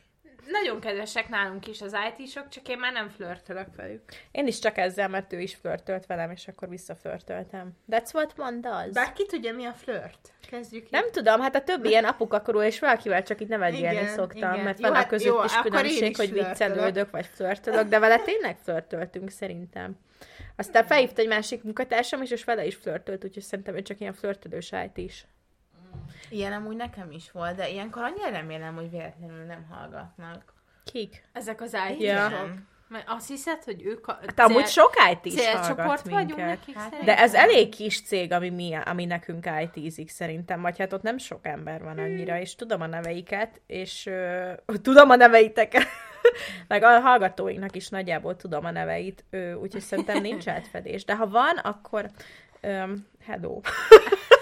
[0.50, 4.02] Nagyon kedvesek nálunk is az IT-sok, csak én már nem flörtölök velük.
[4.30, 7.72] Én is csak ezzel, mert ő is flörtölt velem, és akkor visszaflörtöltem.
[7.90, 8.92] That's what one does.
[8.92, 10.32] Bár ki tudja, mi a flört?
[10.50, 10.90] Kezdjük itt.
[10.90, 14.64] Nem tudom, hát a többi ilyen apukakorú, és valakivel csak itt nevetgélni szoktam, igen.
[14.64, 17.98] mert Jó, van a hát között jó, is különbség, is hogy viccelődök, vagy flörtölök, de
[17.98, 19.98] vele tényleg flörtöltünk szerintem.
[20.56, 24.12] Aztán felhívta egy másik munkatársam is, és vele is flörtölt, úgyhogy szerintem ő csak ilyen
[24.12, 25.26] flörtölős IT is.
[26.28, 30.54] Ilyen amúgy nekem is volt, de ilyenkor annyira remélem, hogy véletlenül nem hallgatnak.
[30.84, 31.22] Kik?
[31.32, 32.30] Ezek az it Ja.
[32.88, 36.46] Mert azt hiszed, hogy ők a Hát amúgy sok IT is hallgat vagyunk minket.
[36.46, 37.04] nekik Hát?
[37.04, 41.18] De ez elég kis cég, ami, mi, ami nekünk IT-zik szerintem, vagy hát ott nem
[41.18, 44.52] sok ember van annyira, és tudom a neveiket, és ö,
[44.82, 45.86] tudom a neveiteket,
[46.68, 49.24] meg a hallgatóinknak is nagyjából tudom a neveit,
[49.60, 51.04] úgyhogy szerintem nincs átfedés.
[51.04, 52.10] De ha van, akkor
[52.62, 53.60] um, hello.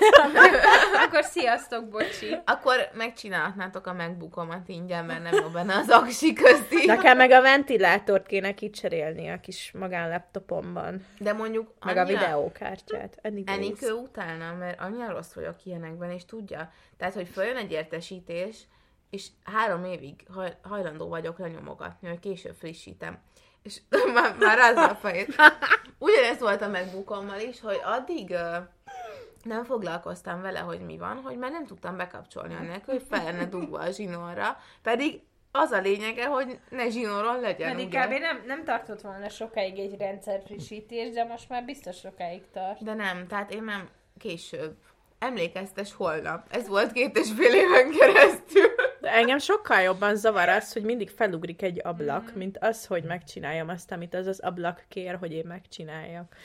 [1.07, 2.37] Akkor sziasztok, bocsi.
[2.45, 6.87] Akkor megcsinálhatnátok a megbukomat ingyen, mert nem jó benne az aksi közti.
[6.87, 13.19] Nekem meg a ventilátort kéne kicserélni a kis magánlaptopomban, De mondjuk meg a annyira- videókártyát.
[13.23, 13.45] Anyways.
[13.59, 16.73] Enikő utálna, mert annyira rossz vagyok ilyenekben, és tudja.
[16.97, 18.57] Tehát, hogy följön egy értesítés,
[19.11, 23.19] és három évig haj, hajlandó vagyok lenyomogatni, hogy később frissítem.
[23.63, 23.81] És
[24.15, 25.35] már, már rázza a fejét.
[25.99, 28.57] Ugyanez volt a megbukommal is, hogy addig ö,
[29.45, 33.45] nem foglalkoztam vele, hogy mi van, hogy már nem tudtam bekapcsolni annélkül, hogy fel lenne
[33.45, 34.57] dugva a zsinórra.
[34.83, 35.21] Pedig
[35.57, 38.07] az a lényege, hogy ne zsinóron legyen, Pedig ugye?
[38.07, 38.11] kb.
[38.11, 42.85] nem, nem tartott volna sokáig egy rendszerfrissítés, de most már biztos sokáig tart.
[42.85, 43.89] De nem, tehát én nem
[44.19, 44.77] később.
[45.19, 46.47] Emlékeztes holnap.
[46.51, 48.69] Ez volt két és fél éven keresztül.
[49.01, 53.69] De engem sokkal jobban zavar az, hogy mindig felugrik egy ablak, mint az, hogy megcsináljam
[53.69, 56.37] azt, amit az az ablak kér, hogy én megcsináljak.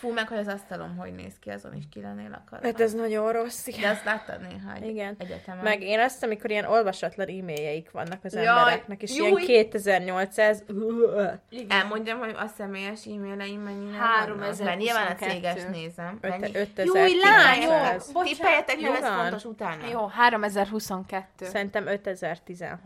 [0.00, 2.66] Fú, meg hogy az asztalom hogy néz ki, azon is ki lennél akadva.
[2.66, 3.66] Hát ez nagyon rossz.
[3.80, 5.14] De azt láttad néha egy Igen.
[5.18, 5.64] egyetemen.
[5.64, 9.28] Meg én azt, amikor ilyen olvasatlan e-mailjeik vannak az Jaj, embereknek, és júj.
[9.28, 10.62] ilyen 2800...
[11.68, 14.34] Elmondjam, hogy a személyes e-maileim mennyire 3022.
[14.34, 14.58] vannak?
[14.64, 16.18] Mert nyilván a céges nézem.
[16.20, 16.50] Mennyi?
[16.56, 17.70] Öt- Júj, lány, jó!
[17.70, 18.12] 5900.
[18.12, 18.28] Bocsánat.
[18.36, 19.86] Tippeljetek, nem Jó ez fontos utána.
[19.90, 21.44] Jó, 3022.
[21.44, 22.78] Szerintem 5016.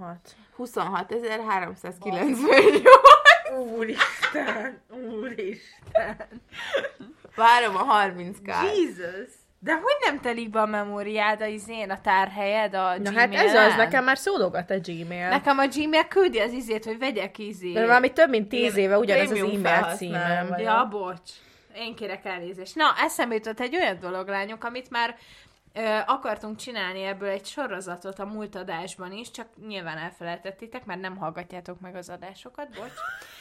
[0.58, 3.13] 26.398.
[3.53, 6.16] Úristen, úristen.
[7.36, 9.28] Várom a 30 k Jesus.
[9.59, 13.55] De hogy nem telik be a memóriád, a izén, a tárhelyed, a Na hát ez
[13.55, 15.28] az, nekem már szólogat a Gmail.
[15.28, 17.72] Nekem a Gmail küldi az izét, hogy vegyek izé.
[17.72, 20.55] Mert valami több mint tíz éve ugyanaz az e-mail címem.
[20.59, 21.30] Ja, bocs.
[21.76, 22.74] Én kérek elnézést.
[22.74, 25.16] Na, eszembe jutott egy olyan dolog, lányok, amit már
[25.75, 31.16] ö, akartunk csinálni ebből egy sorozatot a múlt adásban is, csak nyilván elfelejtettétek, mert nem
[31.16, 32.93] hallgatjátok meg az adásokat, bocs.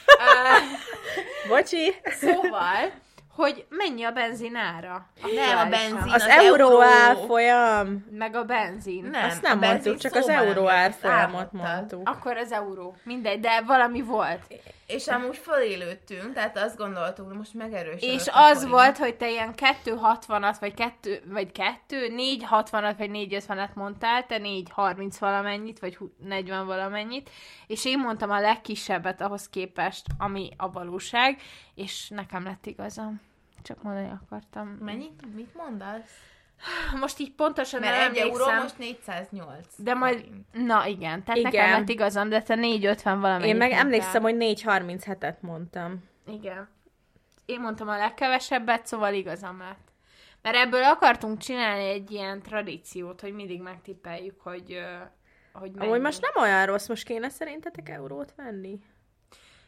[0.06, 1.94] Ö, Bocsi!
[2.20, 2.92] szóval,
[3.34, 5.06] hogy mennyi a benzin ára?
[5.34, 6.12] Nem, a benzin.
[6.12, 6.80] Az, az euró euró.
[6.82, 8.06] árfolyam.
[8.10, 9.04] Meg a benzin.
[9.04, 12.08] Nem, Azt nem a mondtuk, csak az euró árfolyamot mondtuk.
[12.08, 12.96] Akkor az euró.
[13.02, 14.40] Mindegy, de valami volt.
[14.86, 18.20] És amúgy fölélődtünk, tehát azt gondoltuk, hogy most megerősödött.
[18.20, 18.70] És az forint.
[18.70, 25.18] volt, hogy te ilyen 260-at, vagy 2, vagy 2, 460-at, vagy 450-et mondtál, te 430
[25.18, 27.30] valamennyit, vagy hu- 40 valamennyit,
[27.66, 31.40] és én mondtam a legkisebbet ahhoz képest, ami a valóság,
[31.74, 33.20] és nekem lett igazam.
[33.62, 34.68] Csak mondani akartam.
[34.68, 35.10] Mennyi?
[35.34, 36.33] Mit mondasz?
[37.00, 39.66] Most így pontosan Mert nem egy euró emlékszem, most 408.
[39.76, 40.14] de majd...
[40.18, 40.46] forint.
[40.52, 41.52] Na igen, tehát Igen.
[41.52, 43.86] nekem lett igazam, de te 450 valamennyit Én meg mondtál.
[43.86, 46.04] emlékszem, hogy 437-et mondtam.
[46.26, 46.68] Igen.
[47.44, 49.92] Én mondtam a legkevesebbet, szóval igazam lett.
[50.42, 54.78] Mert ebből akartunk csinálni egy ilyen tradíciót, hogy mindig megtippeljük, hogy,
[55.52, 55.88] hogy mennyi.
[55.88, 58.78] Amúgy most nem olyan rossz, most kéne szerintetek eurót venni?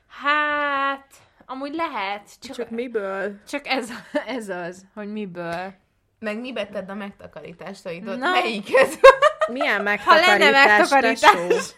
[0.09, 1.15] Hát,
[1.47, 3.43] amúgy lehet, csak, Csak miből?
[3.49, 3.91] csak ez,
[4.27, 5.75] ez az, hogy miből.
[6.19, 8.19] Meg mi tedd a megtakarításaidot?
[8.19, 8.31] Na.
[8.31, 8.99] Melyiket?
[9.47, 11.31] Milyen Ha lenne megtakarítás, megtakarítás.
[11.33, 11.73] tesó?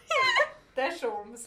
[0.75, 1.41] Tesómsz.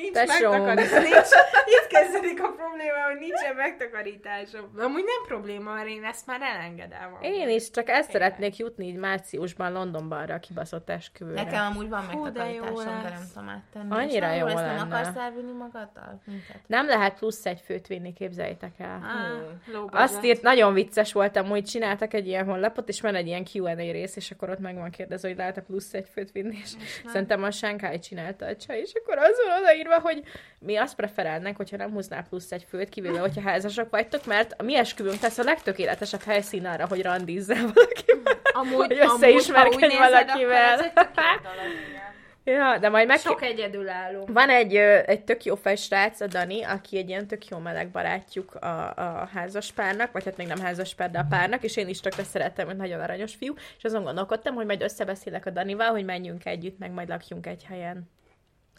[0.00, 0.50] Nincs Tesóm.
[0.50, 1.02] megtakarítás.
[1.02, 1.28] Nincs,
[1.66, 4.70] itt kezdődik a probléma, hogy nincsen megtakarításom.
[4.78, 7.16] Amúgy nem probléma, mert én ezt már elengedem.
[7.20, 11.42] Én is, csak ezt szeretnék jutni így márciusban Londonban arra a kibaszott esküvőre.
[11.42, 13.12] Nekem amúgy van Hú, de megtakarításom, de lesz.
[13.12, 13.86] nem tudom áttenni.
[14.02, 14.80] Annyira jó lesz, Nem lenne.
[14.96, 16.20] akarsz elvinni magaddal?
[16.24, 16.60] Minket?
[16.66, 19.00] Nem lehet plusz egy főt vinni, képzeljétek el.
[19.02, 23.26] Ah, low Azt írt, nagyon vicces voltam, hogy csináltak egy ilyen honlapot, és van egy
[23.26, 26.56] ilyen Q&A rész, és akkor ott meg van kérdezve, hogy lehet-e plusz egy főt vinni,
[26.62, 26.70] és
[27.06, 30.22] szerintem a Shanghai csinálta a csaj, és akkor az van odaírva, hogy
[30.58, 34.62] mi azt preferálnánk, hogyha nem húznál plusz egy főt, kivéve, hogyha házasok vagytok, mert a
[34.62, 38.40] mi esküvünk lesz a legtökéletesebb helyszín arra, hogy randízzál valakivel.
[38.52, 40.78] Amúgy, hogy amúgy, összeismerkedj nézed, valakivel.
[40.78, 42.14] Akkor dolog, igen.
[42.48, 43.18] Ja, de majd meg...
[43.18, 44.26] Sok egyedülálló.
[44.26, 47.88] Van egy, egy tök jó fej srác, a Dani, aki egy ilyen tök jó meleg
[47.88, 52.00] barátjuk a, a házaspárnak, vagy hát még nem házaspár, de a párnak, és én is
[52.00, 56.04] tökre szerettem, hogy nagyon aranyos fiú, és azon gondolkodtam, hogy majd összebeszélek a Danival, hogy
[56.04, 58.10] menjünk együtt, meg majd lakjunk egy helyen.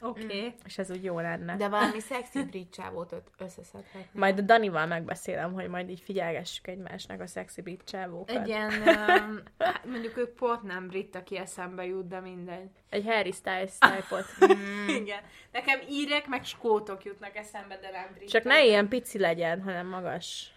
[0.02, 0.24] Oké.
[0.24, 0.54] Okay.
[0.66, 1.56] És ez úgy jó lenne.
[1.56, 1.68] De...
[1.68, 4.04] Valami szexi brit csávót összeszedhetnél.
[4.12, 8.36] Majd a Danival megbeszélem, hogy majd így figyelgessük egymásnak a szexi brit csávókat.
[8.36, 12.70] Egy ilyen, um, hát mondjuk ők pont nem brit, aki eszembe jut, de mindegy.
[12.90, 14.26] Egy Harry Styles type
[14.56, 14.88] Mm.
[14.88, 15.20] Igen.
[15.52, 18.30] Nekem írek, meg skótok jutnak eszembe, de nem brit.
[18.30, 20.52] Csak ne ilyen pici legyen, hanem magas.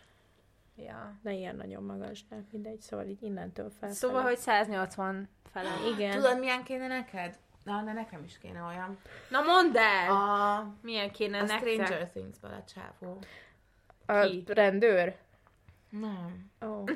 [0.76, 1.18] Ja.
[1.22, 3.92] Ne ilyen nagyon magas, de mindegy, szóval így innentől fel.
[3.92, 5.70] Szóval, hogy 180 fele.
[5.94, 6.10] Igen.
[6.10, 7.38] Tudod, milyen kéne neked?
[7.64, 8.98] Na, de nekem is kéne olyan.
[9.28, 10.10] Na mondd el!
[10.10, 11.68] A, Milyen kéne a nektek?
[11.72, 13.18] Stranger Things-ből a csávó.
[14.06, 14.44] A Ki?
[14.46, 15.16] rendőr?
[15.90, 16.50] Nem.
[16.60, 16.84] Oh.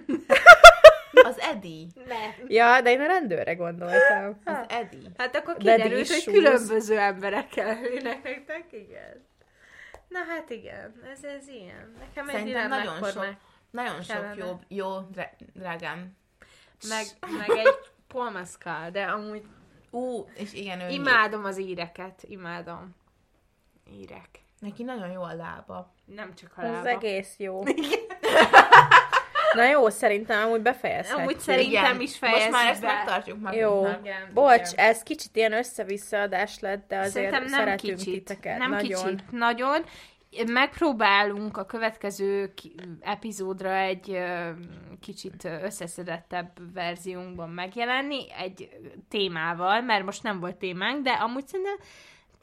[1.24, 1.86] Az Eddie.
[2.06, 2.44] Ne.
[2.46, 4.38] Ja, de én a rendőrre gondoltam.
[4.44, 5.10] Az Eddie.
[5.16, 9.26] Hát akkor kiderült, hogy különböző emberek kellene nektek, igen.
[10.08, 11.94] Na hát igen, ez, ez ilyen.
[11.98, 13.38] Nekem egy Szerintem nagyon akkor sok, meg,
[13.70, 16.16] nagyon sok jó, jó drá- drágám.
[16.88, 17.04] meg,
[17.38, 17.78] meg egy
[18.08, 19.42] Paul Mescal, de amúgy
[19.94, 22.94] Ú, és igen, ő imádom az íreket, imádom.
[23.92, 24.28] Írek.
[24.60, 25.92] Neki nagyon jó a lába.
[26.04, 26.88] Nem csak a Az lába.
[26.88, 27.62] egész jó.
[29.54, 31.18] Na jó, szerintem amúgy befejezhetjük.
[31.18, 32.86] Amúgy Szerintem is fejezzük Most már ezt be.
[32.86, 33.68] megtartjuk Jó.
[33.74, 34.00] magunknak.
[34.04, 34.84] Igen, Bocs, igen.
[34.86, 38.12] ez kicsit ilyen össze-vissza adás lett, de azért Szerintem nem szeretünk kicsit.
[38.24, 38.58] titeket.
[38.58, 39.04] Nem nagyon.
[39.04, 39.84] kicsit, nagyon.
[40.46, 42.52] Megpróbálunk a következő
[43.00, 44.18] epizódra egy
[45.00, 48.68] kicsit összeszedettebb verziónkban megjelenni, egy
[49.08, 51.76] témával, mert most nem volt témánk, de amúgy szerintem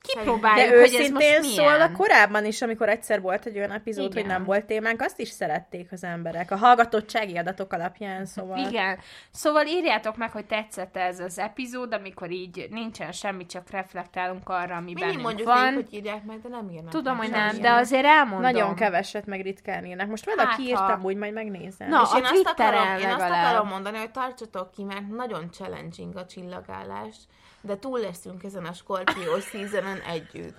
[0.02, 1.44] kipróbáljuk, De hogy ez most őszintén milyen.
[1.44, 4.24] szólva korábban is, amikor egyszer volt egy olyan epizód, Igen.
[4.24, 6.52] hogy nem volt témánk, azt is szerették az emberek.
[6.52, 8.58] A hallgatottsági adatok alapján, szóval...
[8.58, 9.00] Igen.
[9.32, 14.76] Szóval írjátok meg, hogy tetszett ez az epizód, amikor így nincsen semmi, csak reflektálunk arra,
[14.76, 15.64] ami bennünk mondjuk van.
[15.64, 15.74] van.
[15.74, 18.52] hogy írják meg, de nem írnak Tudom, meg hogy nem, de azért elmondom.
[18.52, 20.08] Nagyon keveset, meg ritkán írnak.
[20.08, 21.90] Most valaki Hát, írt, ha- amúgy majd megnézem.
[21.90, 25.52] Na, és a én azt, akarom, én azt akarom mondani, hogy tartsatok ki, mert nagyon
[25.52, 27.16] challenging a csillagállás,
[27.62, 30.58] de túl leszünk ezen a Scorpio seasonon együtt.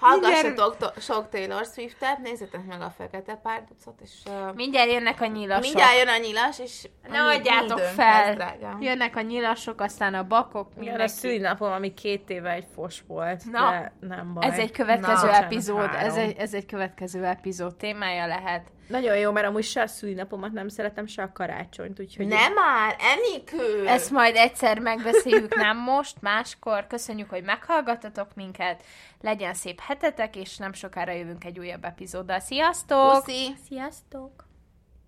[0.00, 5.26] Hallgassatok to- sok Taylor Swift-et, nézzetek meg a Fekete Párducot, és uh, Mindjárt jönnek a
[5.26, 5.62] nyilasok.
[5.62, 8.34] mindjárt jön a nyilas, és Ne mi- adjátok mi fel.
[8.36, 8.54] lesz.
[8.80, 11.12] Jönnek a nyilasok, aztán a bakok, Igen, a mindenki.
[11.12, 14.46] szülinapom, ami két éve egy fos volt, Na, de nem baj.
[14.46, 18.66] Ez egy következő Na, epizód, ez egy, ez egy következő epizód témája lehet.
[18.88, 22.26] Nagyon jó, mert amúgy se a szülinapomat nem szeretem, se a karácsonyt, úgyhogy...
[22.26, 23.86] Nem már, Enikő!
[23.86, 26.86] Ezt majd egyszer megbeszéljük, nem most, máskor.
[26.86, 28.82] Köszönjük, hogy meghallgattatok minket.
[29.20, 32.38] Legyen szép hetetek, és nem sokára jövünk egy újabb epizóddal.
[32.38, 33.24] Sziasztok!
[33.24, 33.54] Puszi!
[33.68, 34.50] Sziasztok!